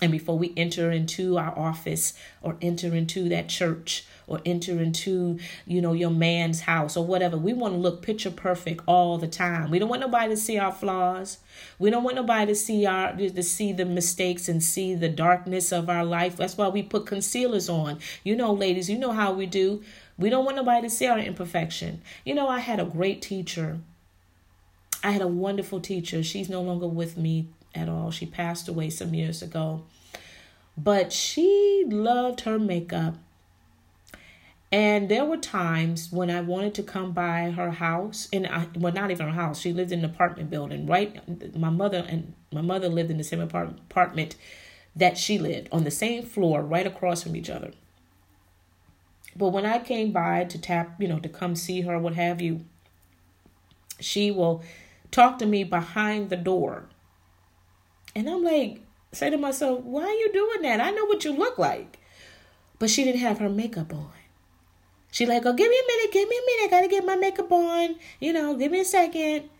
And 0.00 0.10
before 0.10 0.36
we 0.36 0.52
enter 0.56 0.90
into 0.90 1.38
our 1.38 1.56
office 1.56 2.14
or 2.42 2.56
enter 2.60 2.96
into 2.96 3.28
that 3.28 3.48
church 3.48 4.04
or 4.32 4.40
enter 4.46 4.80
into, 4.80 5.38
you 5.66 5.80
know, 5.80 5.92
your 5.92 6.10
man's 6.10 6.60
house 6.60 6.96
or 6.96 7.04
whatever, 7.04 7.36
we 7.36 7.52
want 7.52 7.74
to 7.74 7.78
look 7.78 8.02
picture 8.02 8.30
perfect 8.30 8.82
all 8.86 9.18
the 9.18 9.28
time. 9.28 9.70
We 9.70 9.78
don't 9.78 9.88
want 9.88 10.00
nobody 10.00 10.30
to 10.30 10.36
see 10.36 10.58
our 10.58 10.72
flaws. 10.72 11.38
We 11.78 11.90
don't 11.90 12.02
want 12.02 12.16
nobody 12.16 12.46
to 12.46 12.54
see 12.54 12.86
our 12.86 13.12
to 13.14 13.42
see 13.42 13.72
the 13.72 13.84
mistakes 13.84 14.48
and 14.48 14.62
see 14.62 14.94
the 14.94 15.08
darkness 15.08 15.72
of 15.72 15.88
our 15.90 16.04
life. 16.04 16.36
That's 16.36 16.56
why 16.56 16.68
we 16.68 16.82
put 16.82 17.06
concealers 17.06 17.68
on. 17.68 17.98
You 18.24 18.34
know, 18.34 18.52
ladies, 18.52 18.88
you 18.88 18.98
know 18.98 19.12
how 19.12 19.32
we 19.32 19.46
do. 19.46 19.82
We 20.18 20.30
don't 20.30 20.44
want 20.44 20.56
nobody 20.56 20.88
to 20.88 20.90
see 20.90 21.06
our 21.06 21.18
imperfection. 21.18 22.02
You 22.24 22.34
know, 22.34 22.48
I 22.48 22.60
had 22.60 22.80
a 22.80 22.84
great 22.84 23.22
teacher. 23.22 23.80
I 25.04 25.10
had 25.10 25.22
a 25.22 25.28
wonderful 25.28 25.80
teacher. 25.80 26.22
She's 26.22 26.48
no 26.48 26.62
longer 26.62 26.86
with 26.86 27.16
me 27.16 27.48
at 27.74 27.88
all. 27.88 28.10
She 28.10 28.26
passed 28.26 28.68
away 28.68 28.90
some 28.90 29.14
years 29.14 29.42
ago. 29.42 29.82
But 30.76 31.12
she 31.12 31.84
loved 31.88 32.42
her 32.42 32.58
makeup. 32.58 33.16
And 34.72 35.10
there 35.10 35.26
were 35.26 35.36
times 35.36 36.10
when 36.10 36.30
I 36.30 36.40
wanted 36.40 36.74
to 36.76 36.82
come 36.82 37.12
by 37.12 37.50
her 37.50 37.70
house, 37.72 38.28
and 38.32 38.46
I, 38.46 38.68
well, 38.74 38.92
not 38.92 39.10
even 39.10 39.26
her 39.26 39.34
house. 39.34 39.60
She 39.60 39.72
lived 39.72 39.92
in 39.92 39.98
an 39.98 40.06
apartment 40.06 40.48
building, 40.48 40.86
right? 40.86 41.20
My 41.54 41.68
mother 41.68 42.04
and 42.08 42.32
my 42.50 42.62
mother 42.62 42.88
lived 42.88 43.10
in 43.10 43.18
the 43.18 43.24
same 43.24 43.40
apartment 43.40 44.34
that 44.96 45.18
she 45.18 45.38
lived 45.38 45.68
on 45.70 45.84
the 45.84 45.90
same 45.90 46.24
floor, 46.24 46.62
right 46.62 46.86
across 46.86 47.22
from 47.22 47.36
each 47.36 47.50
other. 47.50 47.72
But 49.36 49.50
when 49.50 49.66
I 49.66 49.78
came 49.78 50.10
by 50.10 50.44
to 50.44 50.58
tap, 50.58 51.00
you 51.00 51.08
know, 51.08 51.18
to 51.18 51.28
come 51.28 51.54
see 51.54 51.82
her, 51.82 51.98
what 51.98 52.14
have 52.14 52.40
you, 52.40 52.64
she 54.00 54.30
will 54.30 54.62
talk 55.10 55.38
to 55.38 55.46
me 55.46 55.64
behind 55.64 56.30
the 56.30 56.36
door 56.36 56.88
and 58.14 58.28
I'm 58.28 58.42
like, 58.42 58.80
say 59.12 59.30
to 59.30 59.38
myself, 59.38 59.80
why 59.80 60.04
are 60.04 60.10
you 60.10 60.32
doing 60.32 60.62
that? 60.62 60.80
I 60.80 60.90
know 60.90 61.06
what 61.06 61.24
you 61.24 61.32
look 61.32 61.58
like. 61.58 61.98
But 62.78 62.90
she 62.90 63.04
didn't 63.04 63.20
have 63.20 63.38
her 63.38 63.48
makeup 63.48 63.92
on. 63.92 64.10
She 65.12 65.26
like, 65.26 65.46
oh, 65.46 65.54
give 65.54 65.70
me 65.70 65.78
a 65.78 65.88
minute, 65.88 66.12
give 66.12 66.28
me 66.28 66.36
a 66.36 66.46
minute. 66.46 66.66
I 66.66 66.68
gotta 66.70 66.88
get 66.88 67.06
my 67.06 67.16
makeup 67.16 67.52
on. 67.52 67.96
You 68.20 68.34
know, 68.34 68.56
give 68.56 68.72
me 68.72 68.80
a 68.80 68.86
second. 68.86 69.50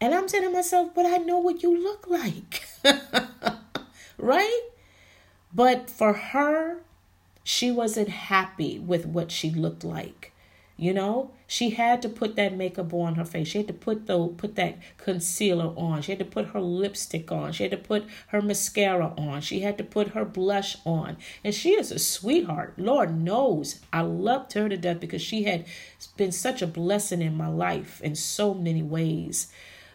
And 0.00 0.14
I'm 0.14 0.28
saying 0.28 0.44
to 0.44 0.50
myself, 0.50 0.90
but 0.94 1.06
I 1.06 1.18
know 1.18 1.38
what 1.38 1.62
you 1.64 1.76
look 1.82 2.08
like. 2.08 2.64
right? 4.18 4.62
But 5.54 5.90
for 5.90 6.12
her 6.14 6.82
She 7.44 7.70
wasn't 7.72 8.08
happy 8.10 8.78
with 8.80 9.06
what 9.06 9.32
she 9.32 9.50
looked 9.50 9.84
like. 9.84 10.31
You 10.82 10.92
know, 10.92 11.30
she 11.46 11.70
had 11.70 12.02
to 12.02 12.08
put 12.08 12.34
that 12.34 12.56
makeup 12.56 12.92
on 12.92 13.14
her 13.14 13.24
face. 13.24 13.46
She 13.46 13.58
had 13.58 13.68
to 13.68 13.72
put 13.72 14.08
the 14.08 14.26
put 14.26 14.56
that 14.56 14.78
concealer 14.98 15.72
on. 15.76 16.02
She 16.02 16.10
had 16.10 16.18
to 16.18 16.24
put 16.24 16.48
her 16.48 16.60
lipstick 16.60 17.30
on. 17.30 17.52
She 17.52 17.62
had 17.62 17.70
to 17.70 17.76
put 17.76 18.04
her 18.30 18.42
mascara 18.42 19.14
on. 19.16 19.42
She 19.42 19.60
had 19.60 19.78
to 19.78 19.84
put 19.84 20.08
her 20.08 20.24
blush 20.24 20.76
on. 20.84 21.18
And 21.44 21.54
she 21.54 21.74
is 21.74 21.92
a 21.92 22.00
sweetheart. 22.00 22.74
Lord 22.78 23.16
knows 23.16 23.78
I 23.92 24.00
loved 24.00 24.54
her 24.54 24.68
to 24.68 24.76
death 24.76 24.98
because 24.98 25.22
she 25.22 25.44
had 25.44 25.66
been 26.16 26.32
such 26.32 26.62
a 26.62 26.66
blessing 26.66 27.22
in 27.22 27.36
my 27.36 27.46
life 27.46 28.00
in 28.02 28.16
so 28.16 28.52
many 28.52 28.82
ways. 28.82 29.52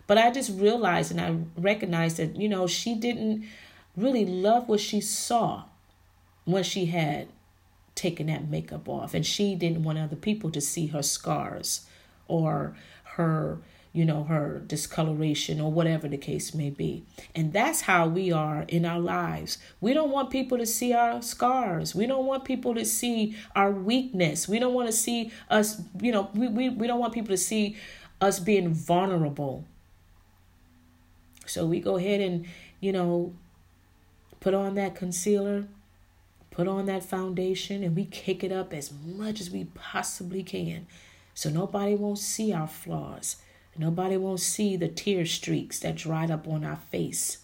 But 0.08 0.18
I 0.18 0.32
just 0.32 0.58
realized 0.58 1.12
and 1.12 1.20
I 1.20 1.60
recognized 1.60 2.16
that, 2.16 2.38
you 2.38 2.48
know, 2.48 2.66
she 2.66 2.96
didn't 2.96 3.44
really 3.98 4.26
love 4.26 4.70
what 4.70 4.80
she 4.80 5.02
saw 5.02 5.66
when 6.46 6.64
she 6.64 6.86
had 6.86 7.28
taking 7.98 8.28
that 8.28 8.50
makeup 8.50 8.88
off. 8.88 9.14
And 9.14 9.26
she 9.26 9.56
didn't 9.56 9.84
want 9.84 9.98
other 9.98 10.16
people 10.16 10.52
to 10.52 10.62
see 10.62 10.88
her 10.88 11.04
scars 11.04 11.86
or 12.28 12.78
her, 13.04 13.58
you 13.92 14.06
know, 14.06 14.24
her 14.26 14.60
discoloration 14.68 15.60
or 15.60 15.72
whatever 15.72 16.08
the 16.08 16.18
case 16.18 16.54
may 16.54 16.70
be. 16.70 17.04
And 17.36 17.52
that's 17.52 17.82
how 17.82 18.08
we 18.08 18.32
are 18.32 18.64
in 18.68 18.86
our 18.86 19.00
lives. 19.00 19.58
We 19.82 19.94
don't 19.94 20.12
want 20.12 20.30
people 20.30 20.58
to 20.60 20.66
see 20.66 20.94
our 20.94 21.22
scars. 21.22 21.96
We 21.96 22.06
don't 22.06 22.26
want 22.26 22.46
people 22.46 22.76
to 22.76 22.86
see 22.86 23.36
our 23.56 23.72
weakness. 23.72 24.48
We 24.48 24.60
don't 24.60 24.74
want 24.74 24.88
to 24.88 24.94
see 24.94 25.32
us, 25.50 25.82
you 26.00 26.12
know, 26.12 26.30
we, 26.34 26.48
we, 26.48 26.70
we 26.70 26.88
don't 26.88 27.00
want 27.00 27.14
people 27.14 27.30
to 27.30 27.38
see 27.38 27.76
us 28.22 28.40
being 28.40 28.70
vulnerable. 28.74 29.66
So 31.46 31.66
we 31.66 31.80
go 31.80 31.98
ahead 31.98 32.22
and, 32.22 32.46
you 32.80 32.92
know, 32.92 33.34
put 34.40 34.54
on 34.54 34.76
that 34.76 34.96
concealer 34.96 35.66
put 36.58 36.68
on 36.68 36.88
that 36.88 37.04
foundation 37.04 37.84
and 37.84 37.96
we 37.96 38.04
kick 38.04 38.44
it 38.44 38.52
up 38.52 38.74
as 38.74 38.92
much 38.92 39.40
as 39.40 39.52
we 39.52 39.66
possibly 39.76 40.42
can 40.42 40.88
so 41.36 41.52
nobody 41.52 41.94
won't 41.94 42.18
see 42.18 42.52
our 42.52 42.68
flaws. 42.68 43.36
Nobody 43.78 44.18
won't 44.18 44.40
see 44.40 44.76
the 44.76 44.88
tear 44.88 45.24
streaks 45.28 45.80
that 45.82 45.96
dried 45.96 46.32
up 46.32 46.48
on 46.48 46.66
our 46.66 46.78
face. 46.78 47.38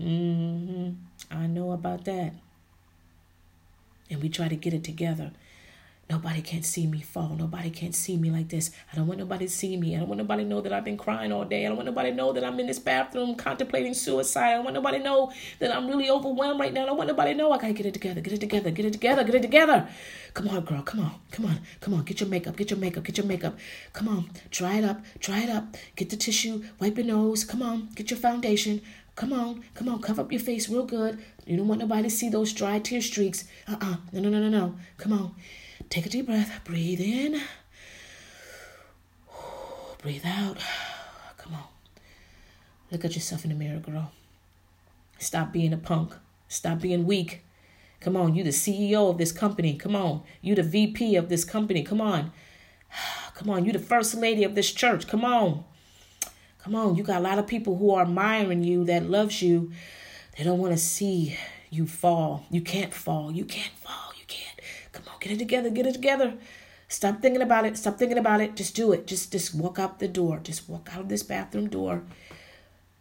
Mm-hmm. 0.00 0.90
I 1.32 1.48
know 1.48 1.72
about 1.72 2.04
that. 2.04 2.32
And 4.08 4.22
we 4.22 4.28
try 4.28 4.46
to 4.46 4.54
get 4.54 4.72
it 4.72 4.84
together. 4.84 5.32
Nobody 6.10 6.40
can 6.40 6.62
see 6.62 6.86
me 6.86 7.02
fall. 7.02 7.36
Nobody 7.38 7.68
can 7.68 7.92
see 7.92 8.16
me 8.16 8.30
like 8.30 8.48
this. 8.48 8.70
I 8.90 8.96
don't 8.96 9.06
want 9.06 9.20
nobody 9.20 9.46
to 9.46 9.52
see 9.52 9.76
me. 9.76 9.94
I 9.94 9.98
don't 9.98 10.08
want 10.08 10.18
nobody 10.18 10.42
to 10.42 10.48
know 10.48 10.62
that 10.62 10.72
I've 10.72 10.84
been 10.84 10.96
crying 10.96 11.32
all 11.32 11.44
day. 11.44 11.66
I 11.66 11.68
don't 11.68 11.76
want 11.76 11.84
nobody 11.86 12.10
to 12.10 12.16
know 12.16 12.32
that 12.32 12.42
I'm 12.42 12.58
in 12.58 12.66
this 12.66 12.78
bathroom 12.78 13.34
contemplating 13.34 13.92
suicide. 13.92 14.52
I 14.52 14.54
don't 14.54 14.64
want 14.64 14.74
nobody 14.74 14.98
to 14.98 15.04
know 15.04 15.30
that 15.58 15.74
I'm 15.76 15.86
really 15.86 16.08
overwhelmed 16.08 16.60
right 16.60 16.72
now. 16.72 16.84
I 16.84 16.86
don't 16.86 16.96
want 16.96 17.08
nobody 17.08 17.32
to 17.32 17.36
know. 17.36 17.52
I 17.52 17.58
gotta 17.58 17.74
get 17.74 17.84
it 17.84 17.92
together. 17.92 18.22
Get 18.22 18.32
it 18.32 18.40
together. 18.40 18.70
Get 18.70 18.86
it 18.86 18.92
together. 18.94 19.22
Get 19.22 19.34
it 19.34 19.42
together. 19.42 19.86
Come 20.32 20.48
on, 20.48 20.64
girl. 20.64 20.82
Come 20.82 21.00
on. 21.00 21.14
Come 21.30 21.44
on. 21.44 21.60
Come 21.80 21.92
on. 21.92 22.04
Get 22.04 22.20
your 22.20 22.28
makeup. 22.30 22.56
Get 22.56 22.70
your 22.70 22.78
makeup. 22.78 23.04
Get 23.04 23.18
your 23.18 23.26
makeup. 23.26 23.58
Come 23.92 24.08
on. 24.08 24.30
Dry 24.50 24.76
it 24.76 24.84
up. 24.84 25.02
Dry 25.18 25.40
it 25.40 25.50
up. 25.50 25.76
Get 25.94 26.08
the 26.08 26.16
tissue. 26.16 26.64
Wipe 26.80 26.96
your 26.96 27.06
nose. 27.06 27.44
Come 27.44 27.62
on. 27.62 27.90
Get 27.94 28.10
your 28.10 28.18
foundation. 28.18 28.80
Come 29.14 29.32
on, 29.32 29.64
come 29.74 29.88
on, 29.88 30.00
cover 30.00 30.22
up 30.22 30.30
your 30.30 30.40
face 30.40 30.68
real 30.68 30.84
good. 30.84 31.18
You 31.44 31.56
don't 31.56 31.66
want 31.66 31.80
nobody 31.80 32.04
to 32.04 32.10
see 32.10 32.28
those 32.28 32.52
dry 32.52 32.78
tear 32.78 33.00
streaks. 33.00 33.46
Uh 33.66 33.74
uh 33.80 33.96
No, 34.12 34.20
no, 34.20 34.28
no, 34.28 34.38
no, 34.38 34.48
no. 34.48 34.76
Come 34.96 35.12
on. 35.12 35.34
Take 35.90 36.04
a 36.04 36.08
deep 36.10 36.26
breath. 36.26 36.60
Breathe 36.64 37.00
in. 37.00 37.40
Breathe 40.02 40.26
out. 40.26 40.58
Come 41.38 41.54
on. 41.54 41.64
Look 42.90 43.04
at 43.04 43.14
yourself 43.14 43.44
in 43.44 43.50
the 43.50 43.56
mirror, 43.56 43.80
girl. 43.80 44.12
Stop 45.18 45.52
being 45.52 45.72
a 45.72 45.78
punk. 45.78 46.12
Stop 46.46 46.80
being 46.80 47.06
weak. 47.06 47.42
Come 48.00 48.16
on, 48.16 48.34
you 48.34 48.44
the 48.44 48.50
CEO 48.50 49.10
of 49.10 49.18
this 49.18 49.32
company. 49.32 49.74
Come 49.76 49.96
on. 49.96 50.22
You 50.42 50.54
the 50.54 50.62
VP 50.62 51.16
of 51.16 51.28
this 51.28 51.44
company. 51.44 51.82
Come 51.82 52.00
on. 52.00 52.32
Come 53.34 53.50
on, 53.50 53.64
you 53.64 53.72
the 53.72 53.78
first 53.78 54.14
lady 54.14 54.44
of 54.44 54.54
this 54.54 54.70
church. 54.70 55.08
Come 55.08 55.24
on. 55.24 55.64
Come 56.58 56.74
on, 56.74 56.96
you 56.96 57.02
got 57.02 57.20
a 57.20 57.24
lot 57.24 57.38
of 57.38 57.46
people 57.46 57.76
who 57.76 57.92
are 57.92 58.02
admiring 58.02 58.62
you 58.62 58.84
that 58.84 59.08
loves 59.08 59.40
you. 59.40 59.72
They 60.36 60.44
don't 60.44 60.58
want 60.58 60.74
to 60.74 60.78
see 60.78 61.36
you 61.70 61.86
fall. 61.86 62.44
You 62.50 62.60
can't 62.60 62.92
fall. 62.92 63.32
You 63.32 63.44
can't 63.44 63.72
fall. 63.72 64.07
Come 64.98 65.14
on, 65.14 65.20
get 65.20 65.32
it 65.32 65.38
together, 65.38 65.70
get 65.70 65.86
it 65.86 65.92
together. 65.92 66.34
Stop 66.88 67.22
thinking 67.22 67.42
about 67.42 67.66
it. 67.66 67.76
Stop 67.76 67.98
thinking 67.98 68.18
about 68.18 68.40
it. 68.40 68.56
Just 68.56 68.74
do 68.74 68.92
it. 68.92 69.06
Just 69.06 69.30
just 69.30 69.54
walk 69.54 69.78
out 69.78 70.00
the 70.00 70.08
door. 70.08 70.40
Just 70.42 70.68
walk 70.68 70.88
out 70.92 71.02
of 71.02 71.08
this 71.08 71.22
bathroom 71.22 71.68
door 71.68 72.02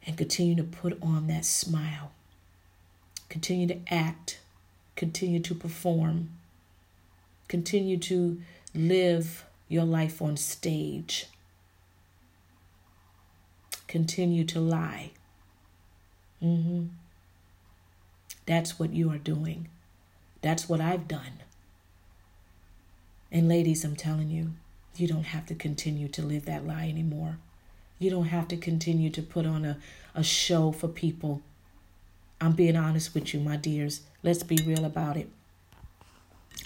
and 0.06 0.16
continue 0.16 0.56
to 0.56 0.64
put 0.64 1.02
on 1.02 1.26
that 1.28 1.44
smile. 1.44 2.12
Continue 3.30 3.66
to 3.68 3.80
act. 3.90 4.40
Continue 4.96 5.40
to 5.40 5.56
perform. 5.56 6.30
Continue 7.48 7.98
to 7.98 8.42
live 8.76 9.46
your 9.68 9.86
life 9.86 10.22
on 10.22 10.38
stage. 10.38 11.26
Continue 13.88 14.44
to 14.44 14.60
lie. 14.60 15.12
Mm-hmm. 16.44 16.88
That's 18.46 18.78
what 18.78 18.94
you 18.94 19.10
are 19.10 19.18
doing. 19.18 19.70
That's 20.42 20.70
what 20.70 20.80
I've 20.80 21.08
done. 21.08 21.47
And 23.32 23.48
ladies, 23.48 23.84
I'm 23.84 23.96
telling 23.96 24.30
you, 24.30 24.54
you 24.96 25.08
don't 25.08 25.26
have 25.26 25.46
to 25.48 25.56
continue 25.56 26.08
to 26.10 26.22
live 26.22 26.46
that 26.46 26.66
lie 26.66 26.88
anymore. 26.88 27.38
You 28.00 28.10
don't 28.10 28.26
have 28.26 28.48
to 28.50 28.58
continue 28.58 29.10
to 29.10 29.22
put 29.22 29.46
on 29.46 29.66
a, 29.66 29.78
a 30.16 30.24
show 30.24 30.72
for 30.72 30.88
people. 30.88 31.42
I'm 32.40 32.54
being 32.54 32.76
honest 32.76 33.14
with 33.14 33.34
you, 33.34 33.40
my 33.40 33.58
dears. 33.58 34.02
Let's 34.24 34.44
be 34.44 34.58
real 34.66 34.86
about 34.86 35.18
it. 35.18 35.30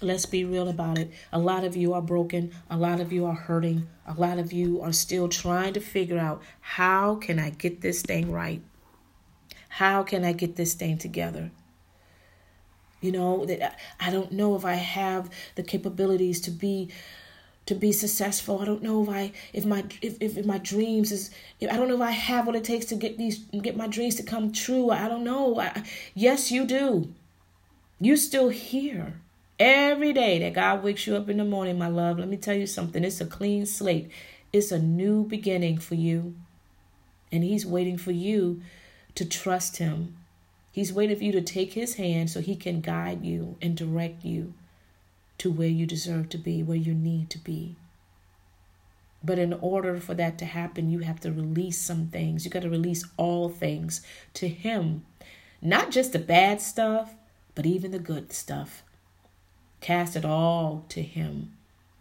Let's 0.01 0.25
be 0.25 0.43
real 0.45 0.67
about 0.67 0.97
it. 0.97 1.11
A 1.31 1.39
lot 1.39 1.63
of 1.63 1.75
you 1.75 1.93
are 1.93 2.01
broken. 2.01 2.51
A 2.69 2.77
lot 2.77 2.99
of 2.99 3.11
you 3.11 3.25
are 3.25 3.35
hurting. 3.35 3.87
A 4.07 4.13
lot 4.13 4.39
of 4.39 4.51
you 4.51 4.81
are 4.81 4.93
still 4.93 5.29
trying 5.29 5.73
to 5.73 5.79
figure 5.79 6.17
out 6.17 6.41
how 6.59 7.15
can 7.15 7.39
I 7.39 7.51
get 7.51 7.81
this 7.81 8.01
thing 8.01 8.31
right? 8.31 8.61
How 9.69 10.03
can 10.03 10.25
I 10.25 10.33
get 10.33 10.55
this 10.55 10.73
thing 10.73 10.97
together? 10.97 11.51
You 13.01 13.11
know 13.11 13.45
that 13.45 13.77
i 13.99 14.09
don't 14.09 14.31
know 14.31 14.55
if 14.55 14.63
i 14.63 14.75
have 14.75 15.29
the 15.55 15.63
capabilities 15.63 16.39
to 16.39 16.51
be 16.51 16.89
to 17.65 17.75
be 17.75 17.91
successful. 17.91 18.59
I 18.59 18.65
don't 18.65 18.83
know 18.83 19.03
if 19.03 19.09
i 19.09 19.31
if 19.53 19.65
my 19.65 19.85
if, 20.01 20.21
if 20.21 20.45
my 20.45 20.57
dreams 20.57 21.11
is 21.11 21.31
i 21.61 21.77
don't 21.77 21.87
know 21.87 21.95
if 21.95 22.01
i 22.01 22.11
have 22.11 22.47
what 22.47 22.55
it 22.55 22.63
takes 22.63 22.85
to 22.87 22.95
get 22.95 23.17
these 23.17 23.39
get 23.61 23.77
my 23.77 23.87
dreams 23.87 24.15
to 24.15 24.23
come 24.23 24.51
true. 24.51 24.89
I 24.89 25.07
don't 25.07 25.23
know. 25.23 25.59
I, 25.59 25.83
yes 26.13 26.51
you 26.51 26.65
do. 26.65 27.13
You 27.99 28.17
still 28.17 28.49
here. 28.49 29.21
Every 29.59 30.11
day 30.11 30.39
that 30.39 30.53
god 30.53 30.83
wakes 30.83 31.05
you 31.05 31.15
up 31.15 31.29
in 31.29 31.37
the 31.37 31.45
morning 31.45 31.77
my 31.77 31.87
love 31.87 32.17
let 32.17 32.27
me 32.27 32.37
tell 32.37 32.55
you 32.55 32.67
something. 32.67 33.03
It's 33.03 33.21
a 33.21 33.25
clean 33.25 33.65
slate. 33.65 34.09
It's 34.51 34.71
a 34.71 34.79
new 34.79 35.23
beginning 35.23 35.77
for 35.77 35.95
you. 35.95 36.35
And 37.31 37.43
he's 37.43 37.65
waiting 37.65 37.97
for 37.97 38.11
you 38.11 38.61
to 39.15 39.23
trust 39.23 39.77
him 39.77 40.17
He's 40.71 40.93
waiting 40.93 41.17
for 41.17 41.23
you 41.23 41.33
to 41.33 41.41
take 41.41 41.73
his 41.73 41.95
hand 41.95 42.29
so 42.29 42.39
he 42.39 42.55
can 42.55 42.79
guide 42.79 43.25
you 43.25 43.57
and 43.61 43.75
direct 43.75 44.23
you 44.23 44.53
to 45.37 45.51
where 45.51 45.67
you 45.67 45.85
deserve 45.85 46.29
to 46.29 46.37
be, 46.37 46.63
where 46.63 46.77
you 46.77 46.93
need 46.93 47.29
to 47.31 47.37
be. 47.39 47.75
But 49.23 49.37
in 49.37 49.53
order 49.53 49.99
for 49.99 50.13
that 50.15 50.37
to 50.39 50.45
happen, 50.45 50.89
you 50.89 50.99
have 50.99 51.19
to 51.21 51.31
release 51.31 51.77
some 51.77 52.07
things. 52.07 52.45
You 52.45 52.51
got 52.51 52.63
to 52.63 52.69
release 52.69 53.03
all 53.17 53.49
things 53.49 54.01
to 54.35 54.47
him. 54.47 55.05
Not 55.61 55.91
just 55.91 56.13
the 56.13 56.19
bad 56.19 56.61
stuff, 56.61 57.15
but 57.53 57.65
even 57.65 57.91
the 57.91 57.99
good 57.99 58.31
stuff. 58.31 58.83
Cast 59.79 60.15
it 60.15 60.25
all 60.25 60.85
to 60.89 61.01
him. 61.01 61.53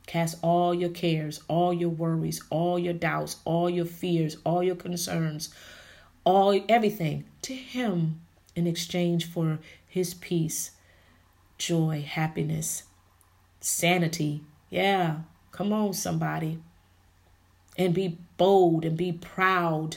Cast 0.06 0.38
all 0.42 0.74
your 0.74 0.90
cares, 0.90 1.40
all 1.48 1.72
your 1.72 1.88
worries, 1.88 2.42
all 2.50 2.78
your 2.78 2.94
doubts, 2.94 3.36
all 3.44 3.68
your 3.68 3.84
fears, 3.84 4.36
all 4.44 4.62
your 4.62 4.76
concerns, 4.76 5.52
all 6.24 6.58
everything 6.68 7.24
to 7.42 7.54
him 7.54 8.20
in 8.54 8.66
exchange 8.66 9.26
for 9.26 9.58
his 9.86 10.14
peace, 10.14 10.72
joy, 11.58 12.04
happiness, 12.06 12.84
sanity. 13.60 14.42
Yeah, 14.70 15.20
come 15.52 15.72
on, 15.72 15.92
somebody. 15.92 16.58
And 17.76 17.94
be 17.94 18.18
bold 18.36 18.84
and 18.84 18.96
be 18.96 19.12
proud. 19.12 19.96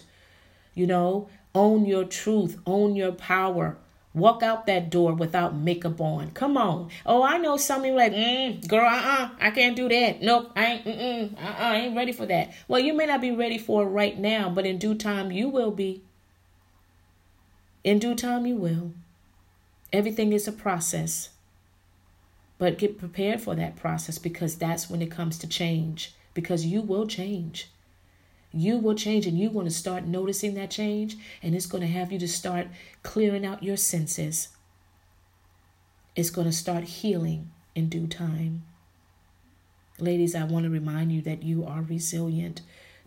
You 0.74 0.88
know, 0.88 1.30
own 1.54 1.86
your 1.86 2.06
truth, 2.06 2.60
own 2.66 2.96
your 2.96 3.12
power. 3.12 3.78
Walk 4.16 4.44
out 4.44 4.68
that 4.68 4.92
door 4.92 5.14
without 5.14 5.56
makeup 5.56 6.00
on. 6.00 6.32
Come 6.32 6.56
on. 6.56 6.90
Oh, 7.04 7.24
I 7.24 7.40
know 7.40 7.58
some 7.58 7.80
of 7.80 7.88
you 7.88 7.94
like, 7.94 8.14
mm, 8.14 8.68
girl, 8.68 8.86
uh-uh, 8.86 9.30
I 9.40 9.50
can't 9.50 9.76
do 9.76 9.90
that. 9.90 10.22
Nope, 10.22 10.52
I 10.56 10.66
ain't, 10.66 10.86
mm-mm, 10.86 11.34
uh-uh, 11.36 11.56
I 11.58 11.76
ain't 11.78 11.96
ready 11.96 12.12
for 12.12 12.28
that. 12.28 12.54
Well, 12.68 12.80
you 12.80 12.94
may 12.94 13.08
not 13.08 13.22
be 13.22 13.32
ready 13.32 13.58
for 13.58 13.84
it 13.84 13.88
right 13.88 14.18
now, 14.18 14.52
but 14.52 14.68
in 14.68 14.78
due 14.78 14.94
time 14.94 15.32
you 15.32 15.50
will 15.50 15.72
be. 15.72 16.04
In 17.84 17.99
due 17.99 18.15
time, 18.15 18.45
you 18.45 18.55
will. 18.55 18.93
Everything 19.91 20.34
is 20.34 20.47
a 20.47 20.51
process. 20.51 21.30
But 22.57 22.77
get 22.77 22.97
prepared 22.97 23.41
for 23.41 23.55
that 23.55 23.76
process 23.76 24.18
because 24.18 24.55
that's 24.55 24.89
when 24.89 25.01
it 25.01 25.11
comes 25.11 25.38
to 25.39 25.47
change, 25.47 26.14
because 26.34 26.65
you 26.65 26.81
will 26.81 27.05
change. 27.07 27.69
You 28.53 28.77
will 28.77 28.95
change, 28.95 29.26
and 29.27 29.38
you're 29.38 29.51
going 29.51 29.65
to 29.65 29.72
start 29.72 30.05
noticing 30.05 30.53
that 30.53 30.72
change, 30.72 31.18
and 31.41 31.55
it's 31.55 31.65
going 31.65 31.81
to 31.81 31.88
have 31.88 32.11
you 32.11 32.19
to 32.19 32.27
start 32.27 32.68
clearing 33.01 33.45
out 33.45 33.64
your 33.64 33.77
senses. 33.77 34.49
it's 36.15 36.30
going 36.30 36.47
to 36.47 36.53
start 36.53 36.84
healing 36.84 37.51
in 37.76 37.89
due 37.89 38.07
time. 38.07 38.64
Ladies, 39.99 40.35
I 40.35 40.43
want 40.43 40.65
to 40.65 40.69
remind 40.69 41.11
you 41.11 41.22
that 41.22 41.43
you 41.43 41.65
are 41.65 41.81
resilient. 41.81 42.61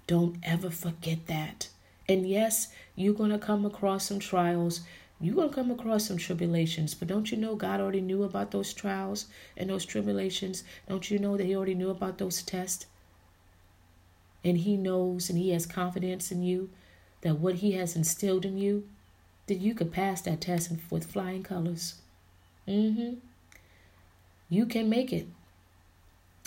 Don't 0.06 0.36
ever 0.42 0.70
forget 0.70 1.26
that. 1.26 1.68
And 2.08 2.28
yes, 2.28 2.68
you're 2.94 3.14
going 3.14 3.30
to 3.30 3.38
come 3.38 3.64
across 3.64 4.06
some 4.06 4.18
trials. 4.18 4.80
You're 5.20 5.34
going 5.34 5.48
to 5.48 5.54
come 5.54 5.70
across 5.70 6.06
some 6.06 6.18
tribulations. 6.18 6.94
But 6.94 7.08
don't 7.08 7.30
you 7.30 7.36
know 7.36 7.56
God 7.56 7.80
already 7.80 8.00
knew 8.00 8.22
about 8.22 8.50
those 8.50 8.72
trials 8.72 9.26
and 9.56 9.70
those 9.70 9.84
tribulations? 9.84 10.62
Don't 10.88 11.10
you 11.10 11.18
know 11.18 11.36
that 11.36 11.46
He 11.46 11.56
already 11.56 11.74
knew 11.74 11.90
about 11.90 12.18
those 12.18 12.42
tests? 12.42 12.86
And 14.44 14.58
He 14.58 14.76
knows 14.76 15.28
and 15.28 15.38
He 15.38 15.50
has 15.50 15.66
confidence 15.66 16.30
in 16.30 16.42
you 16.42 16.70
that 17.22 17.38
what 17.38 17.56
He 17.56 17.72
has 17.72 17.96
instilled 17.96 18.44
in 18.44 18.56
you, 18.58 18.86
that 19.46 19.56
you 19.56 19.74
could 19.74 19.92
pass 19.92 20.22
that 20.22 20.40
test 20.42 20.70
with 20.90 21.10
flying 21.10 21.42
colors. 21.42 21.94
Mm-hmm. 22.68 23.14
You 24.48 24.66
can 24.66 24.88
make 24.88 25.12
it. 25.12 25.26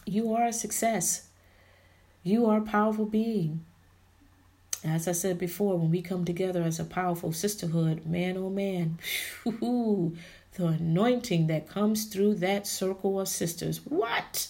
You 0.06 0.34
are 0.34 0.45
a 0.45 0.53
success. 0.53 1.27
You 2.23 2.45
are 2.45 2.60
a 2.60 2.61
powerful 2.61 3.06
being. 3.06 3.65
As 4.84 5.07
I 5.07 5.11
said 5.11 5.38
before, 5.38 5.77
when 5.77 5.91
we 5.91 6.01
come 6.01 6.23
together 6.23 6.64
as 6.64 6.80
a 6.80 6.85
powerful 6.85 7.34
sisterhood, 7.34 8.06
man 8.06 8.38
oh 8.38 8.49
man, 8.49 8.97
whew, 9.43 10.15
the 10.53 10.68
anointing 10.68 11.47
that 11.47 11.69
comes 11.69 12.06
through 12.06 12.35
that 12.35 12.65
circle 12.65 13.19
of 13.19 13.27
sisters. 13.27 13.81
What? 13.85 14.47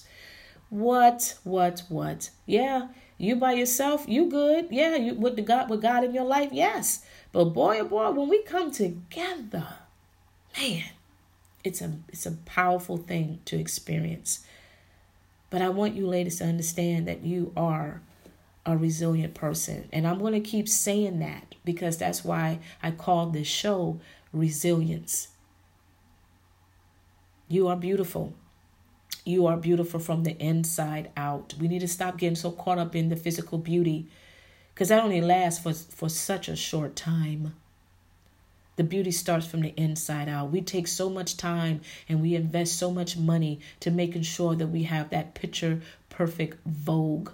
What? 0.70 1.38
What? 1.44 1.84
What? 1.90 2.30
Yeah, 2.46 2.90
you 3.18 3.36
by 3.36 3.54
yourself, 3.54 4.06
you 4.08 4.30
good. 4.30 4.68
Yeah, 4.70 4.96
you 4.96 5.16
with 5.16 5.36
the 5.36 5.42
God 5.42 5.70
with 5.70 5.82
God 5.82 6.04
in 6.04 6.14
your 6.14 6.26
life, 6.26 6.50
yes. 6.52 7.04
But 7.32 7.46
boy 7.46 7.80
oh 7.80 7.86
boy, 7.86 8.12
when 8.12 8.30
we 8.30 8.44
come 8.44 8.72
together, 8.72 9.68
man, 10.58 10.84
it's 11.64 11.82
a 11.82 11.94
it's 12.08 12.26
a 12.26 12.32
powerful 12.32 12.98
thing 12.98 13.40
to 13.46 13.60
experience. 13.60 14.46
But 15.50 15.64
I 15.64 15.70
want 15.70 15.96
you 15.96 16.08
ladies 16.08 16.38
to 16.38 16.46
understand 16.46 17.08
that 17.08 17.24
you 17.24 17.52
are 17.58 18.02
a 18.70 18.78
resilient 18.78 19.34
person. 19.34 19.90
And 19.92 20.08
I'm 20.08 20.20
going 20.20 20.34
to 20.34 20.40
keep 20.40 20.70
saying 20.70 21.20
that 21.20 21.56
because 21.66 21.98
that's 21.98 22.24
why 22.24 22.60
I 22.84 22.92
called 22.92 23.34
this 23.34 23.48
show 23.48 24.00
Resilience. 24.32 25.30
You 27.48 27.68
are 27.68 27.76
beautiful. 27.76 28.34
You 29.26 29.48
are 29.48 29.58
beautiful 29.58 30.00
from 30.00 30.24
the 30.24 30.38
inside 30.38 31.10
out. 31.18 31.56
We 31.60 31.68
need 31.68 31.80
to 31.80 31.88
stop 31.88 32.18
getting 32.18 32.36
so 32.36 32.52
caught 32.52 32.78
up 32.78 32.96
in 32.96 33.10
the 33.10 33.16
physical 33.16 33.58
beauty 33.58 34.08
because 34.74 34.90
that 34.90 35.04
only 35.04 35.20
lasts 35.20 35.62
for, 35.62 35.74
for 35.74 36.10
such 36.10 36.48
a 36.48 36.56
short 36.56 36.96
time. 36.96 37.56
The 38.76 38.84
beauty 38.84 39.12
starts 39.12 39.48
from 39.48 39.62
the 39.62 39.74
inside 39.76 40.30
out. 40.30 40.52
We 40.52 40.62
take 40.62 40.88
so 40.88 41.10
much 41.10 41.38
time 41.38 41.82
and 42.08 42.22
we 42.22 42.36
invest 42.36 42.78
so 42.78 42.92
much 42.92 43.18
money 43.18 43.60
to 43.82 43.90
making 43.90 44.22
sure 44.22 44.56
that 44.56 44.68
we 44.68 44.84
have 44.84 45.10
that 45.10 45.34
picture 45.34 45.82
perfect 46.10 46.60
Vogue 46.66 47.32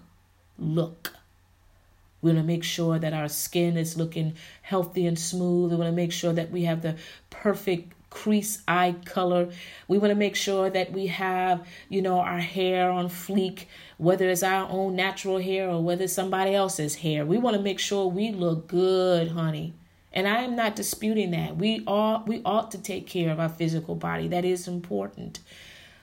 look. 0.57 1.13
We 2.25 2.31
want 2.31 2.43
to 2.43 2.47
make 2.47 2.63
sure 2.63 2.97
that 2.97 3.13
our 3.13 3.27
skin 3.27 3.77
is 3.77 3.97
looking 3.97 4.33
healthy 4.63 5.05
and 5.05 5.17
smooth. 5.17 5.69
We 5.69 5.77
want 5.77 5.89
to 5.89 5.95
make 5.95 6.11
sure 6.11 6.33
that 6.33 6.49
we 6.49 6.63
have 6.63 6.81
the 6.81 6.95
perfect 7.29 7.93
crease 8.09 8.63
eye 8.67 8.95
color. 9.05 9.49
We 9.87 9.99
want 9.99 10.09
to 10.09 10.15
make 10.15 10.35
sure 10.35 10.71
that 10.71 10.91
we 10.91 11.05
have, 11.05 11.67
you 11.87 12.01
know, 12.01 12.19
our 12.19 12.39
hair 12.39 12.89
on 12.89 13.09
fleek, 13.09 13.65
whether 13.97 14.27
it's 14.27 14.41
our 14.41 14.67
own 14.71 14.95
natural 14.95 15.37
hair 15.37 15.69
or 15.69 15.83
whether 15.83 16.07
somebody 16.07 16.55
else's 16.55 16.95
hair. 16.95 17.27
We 17.27 17.37
want 17.37 17.57
to 17.57 17.61
make 17.61 17.79
sure 17.79 18.07
we 18.07 18.31
look 18.31 18.67
good, 18.67 19.33
honey. 19.33 19.75
And 20.11 20.27
I 20.27 20.41
am 20.41 20.55
not 20.55 20.75
disputing 20.75 21.29
that. 21.31 21.57
We 21.57 21.83
all 21.85 22.23
we 22.25 22.41
ought 22.43 22.71
to 22.71 22.79
take 22.79 23.05
care 23.05 23.29
of 23.29 23.39
our 23.39 23.49
physical 23.49 23.93
body. 23.93 24.27
That 24.29 24.45
is 24.45 24.67
important. 24.67 25.41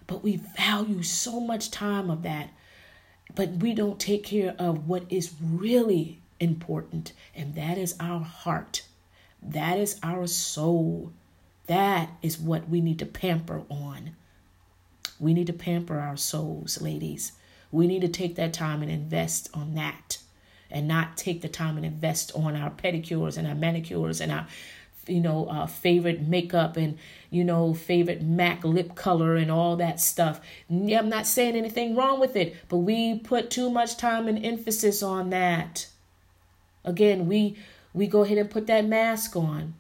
But 0.07 0.23
we 0.23 0.36
value 0.36 1.03
so 1.03 1.40
much 1.40 1.73
time 1.73 2.11
of 2.11 2.23
that. 2.23 2.51
But 3.35 3.51
we 3.51 3.74
don't 3.74 3.99
take 3.99 4.24
care 4.24 4.55
of 4.59 4.89
what 4.89 5.05
is 5.09 5.35
really 5.40 6.20
important, 6.39 7.12
and 7.35 7.55
that 7.55 7.78
is 7.78 7.94
our 7.99 8.20
heart. 8.20 8.82
That 9.43 9.78
is 9.78 9.99
our 10.03 10.27
soul. 10.27 11.12
That 11.66 12.11
is 12.20 12.39
what 12.39 12.69
we 12.69 12.81
need 12.81 12.99
to 12.99 13.07
pamper 13.07 13.62
on. 13.69 14.16
We 15.19 15.35
need 15.35 15.47
to 15.47 15.53
pamper 15.53 15.99
our 15.99 16.16
souls, 16.16 16.81
ladies. 16.81 17.32
We 17.70 17.86
need 17.86 18.01
to 18.03 18.09
take 18.09 18.35
that 18.36 18.53
time 18.53 18.82
and 18.82 18.90
invest 18.90 19.49
on 19.55 19.74
that 19.74 20.19
and 20.70 20.89
not 20.89 21.16
take 21.16 21.43
the 21.43 21.49
time 21.49 21.77
and 21.77 21.86
invest 21.86 22.32
on 22.35 22.57
our 22.57 22.70
pedicures 22.70 23.36
and 23.36 23.47
our 23.47 23.55
manicures 23.55 24.20
and 24.20 24.32
our 24.32 24.47
you 25.07 25.20
know 25.20 25.47
uh, 25.47 25.66
favorite 25.66 26.23
makeup 26.23 26.77
and 26.77 26.99
you 27.31 27.45
know 27.45 27.74
favorite 27.74 28.23
mac 28.23 28.65
lip 28.65 28.95
color 28.95 29.37
and 29.37 29.51
all 29.51 29.77
that 29.77 30.01
stuff. 30.01 30.41
I'm 30.70 31.09
not 31.09 31.27
saying 31.27 31.57
anything 31.57 31.95
wrong 31.95 32.20
with 32.20 32.37
it 32.37 32.57
but 32.69 32.79
we 32.79 33.19
put 33.19 33.51
too 33.51 33.70
much 33.70 33.97
time 33.97 34.29
and 34.29 34.45
emphasis 34.45 35.03
on 35.03 35.31
that. 35.31 35.89
Again 36.85 37.27
we 37.27 37.57
we 37.95 38.07
go 38.07 38.23
ahead 38.23 38.39
and 38.39 38.51
put 38.51 38.66
that 38.69 38.87
mask 38.87 39.37
on. 39.37 39.74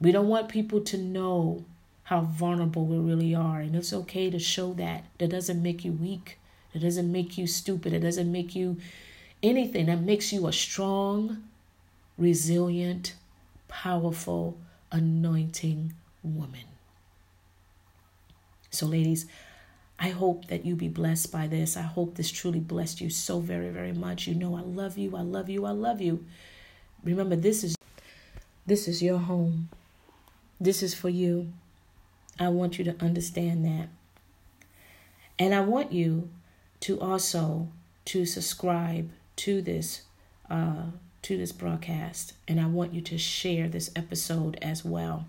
We 0.00 0.12
don't 0.12 0.28
want 0.28 0.48
people 0.48 0.80
to 0.82 0.98
know 0.98 1.64
how 2.04 2.20
vulnerable 2.20 2.84
we 2.84 2.98
really 2.98 3.34
are 3.34 3.60
and 3.60 3.74
it's 3.74 3.92
okay 3.92 4.30
to 4.30 4.38
show 4.38 4.72
that. 4.74 5.04
That 5.18 5.30
doesn't 5.30 5.62
make 5.62 5.84
you 5.84 5.92
weak. 5.92 6.38
It 6.74 6.80
doesn't 6.80 7.10
make 7.10 7.38
you 7.38 7.46
stupid. 7.46 7.94
It 7.94 8.00
doesn't 8.00 8.30
make 8.30 8.54
you 8.54 8.76
anything. 9.42 9.86
That 9.86 10.00
makes 10.00 10.32
you 10.32 10.46
a 10.46 10.52
strong, 10.52 11.44
resilient, 12.18 13.14
powerful, 13.68 14.58
anointing 14.90 15.92
woman. 16.22 16.64
So, 18.70 18.86
ladies, 18.86 19.26
I 19.98 20.10
hope 20.10 20.48
that 20.48 20.66
you 20.66 20.76
be 20.76 20.88
blessed 20.88 21.32
by 21.32 21.46
this. 21.46 21.76
I 21.76 21.82
hope 21.82 22.14
this 22.14 22.30
truly 22.30 22.60
blessed 22.60 23.00
you 23.00 23.08
so 23.08 23.40
very, 23.40 23.70
very 23.70 23.92
much. 23.92 24.26
You 24.26 24.34
know 24.34 24.56
I 24.56 24.60
love 24.60 24.98
you. 24.98 25.16
I 25.16 25.22
love 25.22 25.48
you. 25.48 25.64
I 25.64 25.70
love 25.70 26.00
you. 26.00 26.24
Remember 27.02 27.36
this 27.36 27.64
is 27.64 27.76
this 28.66 28.88
is 28.88 29.02
your 29.02 29.18
home. 29.18 29.70
This 30.60 30.82
is 30.82 30.94
for 30.94 31.08
you. 31.08 31.52
I 32.38 32.48
want 32.48 32.78
you 32.78 32.84
to 32.84 32.96
understand 33.02 33.64
that. 33.64 33.88
And 35.38 35.54
I 35.54 35.60
want 35.60 35.92
you 35.92 36.30
to 36.80 37.00
also 37.00 37.68
to 38.06 38.26
subscribe 38.26 39.10
to 39.36 39.62
this 39.62 40.02
uh, 40.50 40.86
to 41.26 41.36
this 41.36 41.50
broadcast, 41.50 42.34
and 42.46 42.60
I 42.60 42.66
want 42.66 42.94
you 42.94 43.00
to 43.00 43.18
share 43.18 43.66
this 43.66 43.90
episode 43.96 44.56
as 44.62 44.84
well. 44.84 45.26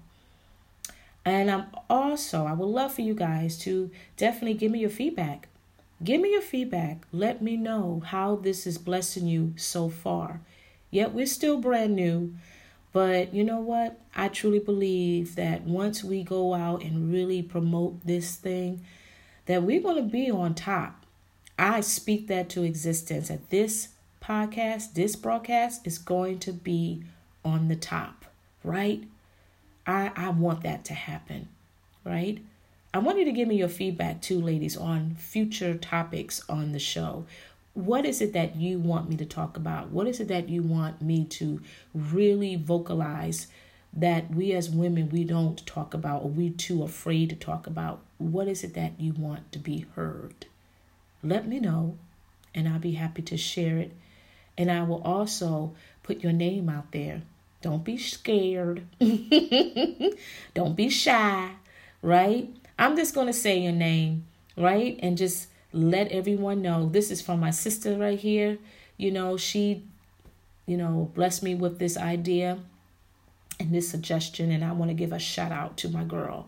And 1.26 1.50
I'm 1.50 1.66
also 1.90 2.46
I 2.46 2.54
would 2.54 2.68
love 2.68 2.94
for 2.94 3.02
you 3.02 3.16
guys 3.16 3.58
to 3.62 3.90
definitely 4.16 4.54
give 4.54 4.72
me 4.72 4.78
your 4.78 4.92
feedback. 4.92 5.48
Give 6.04 6.22
me 6.22 6.34
your 6.34 6.44
feedback. 6.44 7.08
Let 7.12 7.42
me 7.42 7.58
know 7.58 8.04
how 8.06 8.36
this 8.36 8.68
is 8.68 8.78
blessing 8.78 9.26
you 9.26 9.54
so 9.58 9.90
far. 9.90 10.42
Yet 10.92 11.14
we're 11.14 11.26
still 11.26 11.58
brand 11.58 11.96
new, 11.96 12.36
but 12.94 13.34
you 13.34 13.44
know 13.44 13.60
what? 13.60 14.00
I 14.16 14.28
truly 14.28 14.60
believe 14.60 15.34
that 15.36 15.64
once 15.64 16.04
we 16.04 16.22
go 16.22 16.54
out 16.54 16.84
and 16.84 17.12
really 17.12 17.42
promote 17.42 18.06
this 18.06 18.36
thing, 18.36 18.82
that 19.48 19.64
we're 19.64 19.82
going 19.82 19.96
to 19.96 20.04
be 20.04 20.30
on 20.30 20.54
top. 20.54 21.08
I 21.58 21.82
speak 21.82 22.28
that 22.28 22.50
to 22.50 22.62
existence 22.62 23.32
at 23.32 23.50
this 23.50 23.90
podcast, 24.28 24.94
this 24.94 25.16
broadcast 25.16 25.88
is 25.88 25.98
going 25.98 26.38
to 26.38 26.52
be 26.52 27.02
on 27.46 27.70
the 27.70 27.76
top, 27.78 28.26
right? 28.62 29.04
I, 29.86 30.12
I 30.18 30.30
want 30.32 30.64
that 30.64 30.84
to 30.86 30.94
happen, 30.94 31.48
right? 32.04 32.40
I 32.94 32.98
want 32.98 33.20
you 33.20 33.26
to 33.26 33.32
give 33.32 33.48
me 33.48 33.56
your 33.56 33.70
feedback 33.70 34.22
too, 34.22 34.42
ladies, 34.42 34.76
on 34.76 35.16
future 35.16 35.76
topics 35.76 36.42
on 36.50 36.74
the 36.74 36.80
show. 36.80 37.26
What 37.74 38.06
is 38.06 38.20
it 38.20 38.34
that 38.34 38.58
you 38.58 38.80
want 38.80 39.08
me 39.08 39.16
to 39.16 39.26
talk 39.26 39.56
about? 39.56 39.92
What 39.92 40.08
is 40.08 40.20
it 40.20 40.28
that 40.28 40.50
you 40.50 40.62
want 40.62 41.02
me 41.02 41.24
to 41.26 41.62
really 41.94 42.58
vocalize 42.58 43.48
that 43.94 44.30
we 44.32 44.52
as 44.52 44.70
women 44.70 45.10
we 45.10 45.24
don't 45.24 45.66
talk 45.66 45.94
about 45.94 46.24
or 46.24 46.30
we 46.30 46.50
too 46.50 46.84
afraid 46.84 47.30
to 47.30 47.36
talk 47.38 47.66
about? 47.66 48.02
What 48.18 48.50
is 48.50 48.66
it 48.66 48.74
that 48.74 49.00
you 49.00 49.14
want 49.14 49.54
to 49.54 49.60
be 49.60 49.86
heard? 49.96 50.48
Let 51.24 51.48
me 51.48 51.62
know 51.62 51.98
and 52.54 52.68
I'll 52.68 52.80
be 52.80 52.94
happy 52.94 53.22
to 53.22 53.38
share 53.38 53.78
it 53.78 53.94
and 54.58 54.72
I 54.72 54.84
will 54.84 55.02
also 55.04 55.74
put 56.04 56.24
your 56.24 56.34
name 56.34 56.70
out 56.70 56.92
there. 56.92 57.22
Don't 57.62 57.84
be 57.84 57.98
scared. 57.98 58.84
Don't 60.54 60.76
be 60.76 60.90
shy, 60.90 61.52
right? 62.02 62.50
I'm 62.80 62.96
just 62.96 63.16
going 63.16 63.28
to 63.28 63.34
say 63.34 63.60
your 63.60 63.74
name, 63.74 64.26
right? 64.56 65.00
And 65.02 65.18
just 65.18 65.48
let 65.74 66.12
everyone 66.12 66.62
know 66.62 66.88
this 66.88 67.12
is 67.12 67.22
from 67.22 67.40
my 67.40 67.52
sister 67.52 67.98
right 67.98 68.20
here. 68.20 68.58
You 68.98 69.12
know, 69.12 69.38
she, 69.38 69.84
you 70.66 70.78
know, 70.78 71.12
blessed 71.16 71.44
me 71.44 71.56
with 71.56 71.80
this 71.80 71.98
idea 71.98 72.60
and 73.60 73.74
this 73.74 73.90
suggestion, 73.90 74.52
and 74.52 74.64
I 74.64 74.72
want 74.72 74.90
to 74.90 74.96
give 74.96 75.12
a 75.12 75.20
shout 75.20 75.52
out 75.52 75.78
to 75.78 75.90
my 75.90 76.04
girl. 76.04 76.48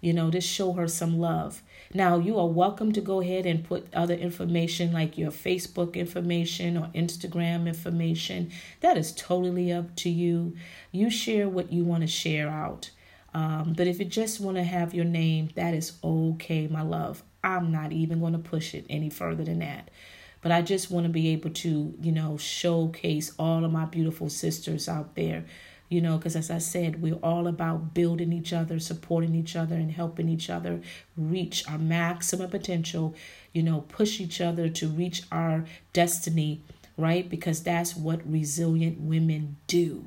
You 0.00 0.12
know, 0.12 0.30
just 0.30 0.48
show 0.48 0.72
her 0.74 0.86
some 0.86 1.18
love. 1.18 1.62
Now, 1.92 2.18
you 2.18 2.38
are 2.38 2.46
welcome 2.46 2.92
to 2.92 3.00
go 3.00 3.20
ahead 3.20 3.46
and 3.46 3.64
put 3.64 3.92
other 3.92 4.14
information 4.14 4.92
like 4.92 5.18
your 5.18 5.30
Facebook 5.30 5.94
information 5.94 6.76
or 6.76 6.86
Instagram 6.94 7.66
information. 7.66 8.52
That 8.80 8.96
is 8.96 9.12
totally 9.12 9.72
up 9.72 9.96
to 9.96 10.10
you. 10.10 10.56
You 10.92 11.10
share 11.10 11.48
what 11.48 11.72
you 11.72 11.84
want 11.84 12.02
to 12.02 12.06
share 12.06 12.48
out. 12.48 12.90
Um, 13.34 13.74
but 13.76 13.86
if 13.86 13.98
you 13.98 14.04
just 14.04 14.40
want 14.40 14.56
to 14.56 14.62
have 14.62 14.94
your 14.94 15.04
name, 15.04 15.50
that 15.54 15.74
is 15.74 15.92
okay, 16.02 16.66
my 16.68 16.82
love. 16.82 17.22
I'm 17.42 17.72
not 17.72 17.92
even 17.92 18.20
going 18.20 18.32
to 18.32 18.38
push 18.38 18.74
it 18.74 18.86
any 18.88 19.10
further 19.10 19.44
than 19.44 19.58
that. 19.60 19.90
But 20.40 20.52
I 20.52 20.62
just 20.62 20.90
want 20.90 21.04
to 21.04 21.10
be 21.10 21.28
able 21.28 21.50
to, 21.50 21.94
you 22.00 22.12
know, 22.12 22.36
showcase 22.36 23.32
all 23.38 23.64
of 23.64 23.72
my 23.72 23.86
beautiful 23.86 24.30
sisters 24.30 24.88
out 24.88 25.14
there, 25.14 25.44
you 25.88 26.00
know, 26.00 26.18
because 26.18 26.36
as 26.36 26.50
I 26.50 26.58
said, 26.58 27.00
we're 27.00 27.14
all 27.16 27.46
about 27.46 27.94
building 27.94 28.32
each 28.32 28.52
other, 28.52 28.78
supporting 28.78 29.34
each 29.34 29.56
other, 29.56 29.74
and 29.74 29.90
helping 29.92 30.28
each 30.28 30.50
other 30.50 30.80
reach 31.16 31.66
our 31.68 31.78
maximum 31.78 32.50
potential, 32.50 33.14
you 33.52 33.62
know, 33.62 33.82
push 33.88 34.20
each 34.20 34.40
other 34.40 34.68
to 34.68 34.88
reach 34.88 35.22
our 35.32 35.64
destiny, 35.92 36.60
right? 36.96 37.28
Because 37.28 37.62
that's 37.62 37.96
what 37.96 38.30
resilient 38.30 39.00
women 39.00 39.56
do. 39.66 40.04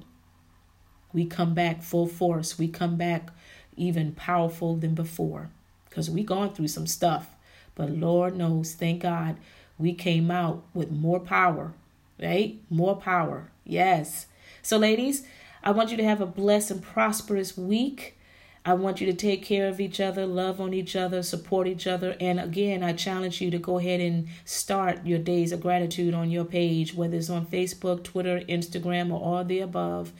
We 1.13 1.25
come 1.25 1.53
back 1.53 1.81
full 1.81 2.07
force, 2.07 2.59
we 2.59 2.67
come 2.67 2.95
back 2.95 3.31
even 3.75 4.13
powerful 4.13 4.75
than 4.75 4.93
before 4.93 5.49
because 5.89 6.09
we 6.09 6.23
gone 6.23 6.53
through 6.53 6.67
some 6.67 6.87
stuff. 6.87 7.35
But 7.75 7.89
Lord 7.89 8.35
knows, 8.35 8.73
thank 8.73 9.01
God 9.01 9.37
we 9.77 9.93
came 9.93 10.29
out 10.29 10.63
with 10.73 10.91
more 10.91 11.19
power, 11.19 11.73
right? 12.21 12.59
More 12.69 12.95
power. 12.95 13.49
Yes. 13.65 14.27
So, 14.61 14.77
ladies, 14.77 15.23
I 15.63 15.71
want 15.71 15.91
you 15.91 15.97
to 15.97 16.03
have 16.03 16.21
a 16.21 16.25
blessed 16.25 16.71
and 16.71 16.81
prosperous 16.81 17.57
week. 17.57 18.17
I 18.63 18.73
want 18.73 19.01
you 19.01 19.07
to 19.07 19.13
take 19.13 19.43
care 19.43 19.67
of 19.67 19.79
each 19.79 19.99
other, 19.99 20.27
love 20.27 20.61
on 20.61 20.73
each 20.73 20.95
other, 20.95 21.23
support 21.23 21.67
each 21.67 21.87
other. 21.87 22.15
And 22.19 22.39
again, 22.39 22.83
I 22.83 22.93
challenge 22.93 23.41
you 23.41 23.49
to 23.49 23.57
go 23.57 23.79
ahead 23.79 23.99
and 23.99 24.27
start 24.45 25.05
your 25.05 25.17
days 25.17 25.51
of 25.51 25.61
gratitude 25.61 26.13
on 26.13 26.29
your 26.29 26.45
page, 26.45 26.93
whether 26.93 27.17
it's 27.17 27.29
on 27.29 27.47
Facebook, 27.47 28.03
Twitter, 28.03 28.41
Instagram, 28.41 29.11
or 29.11 29.19
all 29.19 29.43
the 29.43 29.59
above. 29.59 30.11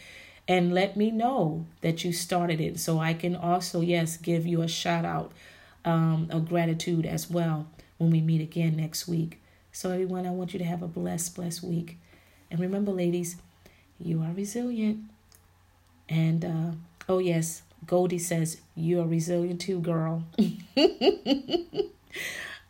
And 0.47 0.73
let 0.73 0.97
me 0.97 1.11
know 1.11 1.67
that 1.81 2.03
you 2.03 2.11
started 2.11 2.59
it 2.59 2.79
so 2.79 2.97
I 2.97 3.13
can 3.13 3.35
also, 3.35 3.81
yes, 3.81 4.17
give 4.17 4.47
you 4.47 4.63
a 4.63 4.67
shout 4.67 5.05
out 5.05 5.31
um, 5.85 6.27
of 6.31 6.49
gratitude 6.49 7.05
as 7.05 7.29
well 7.29 7.67
when 7.99 8.09
we 8.09 8.21
meet 8.21 8.41
again 8.41 8.75
next 8.75 9.07
week. 9.07 9.39
So, 9.71 9.91
everyone, 9.91 10.25
I 10.25 10.31
want 10.31 10.53
you 10.53 10.59
to 10.59 10.65
have 10.65 10.81
a 10.81 10.87
blessed, 10.87 11.35
blessed 11.35 11.63
week. 11.63 11.97
And 12.49 12.59
remember, 12.59 12.91
ladies, 12.91 13.37
you 13.99 14.21
are 14.23 14.33
resilient. 14.33 15.10
And, 16.11 16.43
uh, 16.43 16.71
oh, 17.07 17.19
yes, 17.19 17.61
Goldie 17.87 18.19
says, 18.19 18.59
you 18.75 18.99
are 18.99 19.07
resilient 19.07 19.61
too, 19.61 19.79
girl. 19.79 20.25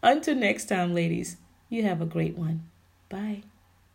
Until 0.03 0.35
next 0.35 0.65
time, 0.65 0.93
ladies, 0.93 1.37
you 1.69 1.83
have 1.83 2.01
a 2.01 2.05
great 2.05 2.37
one. 2.37 2.61
Bye. 3.09 3.41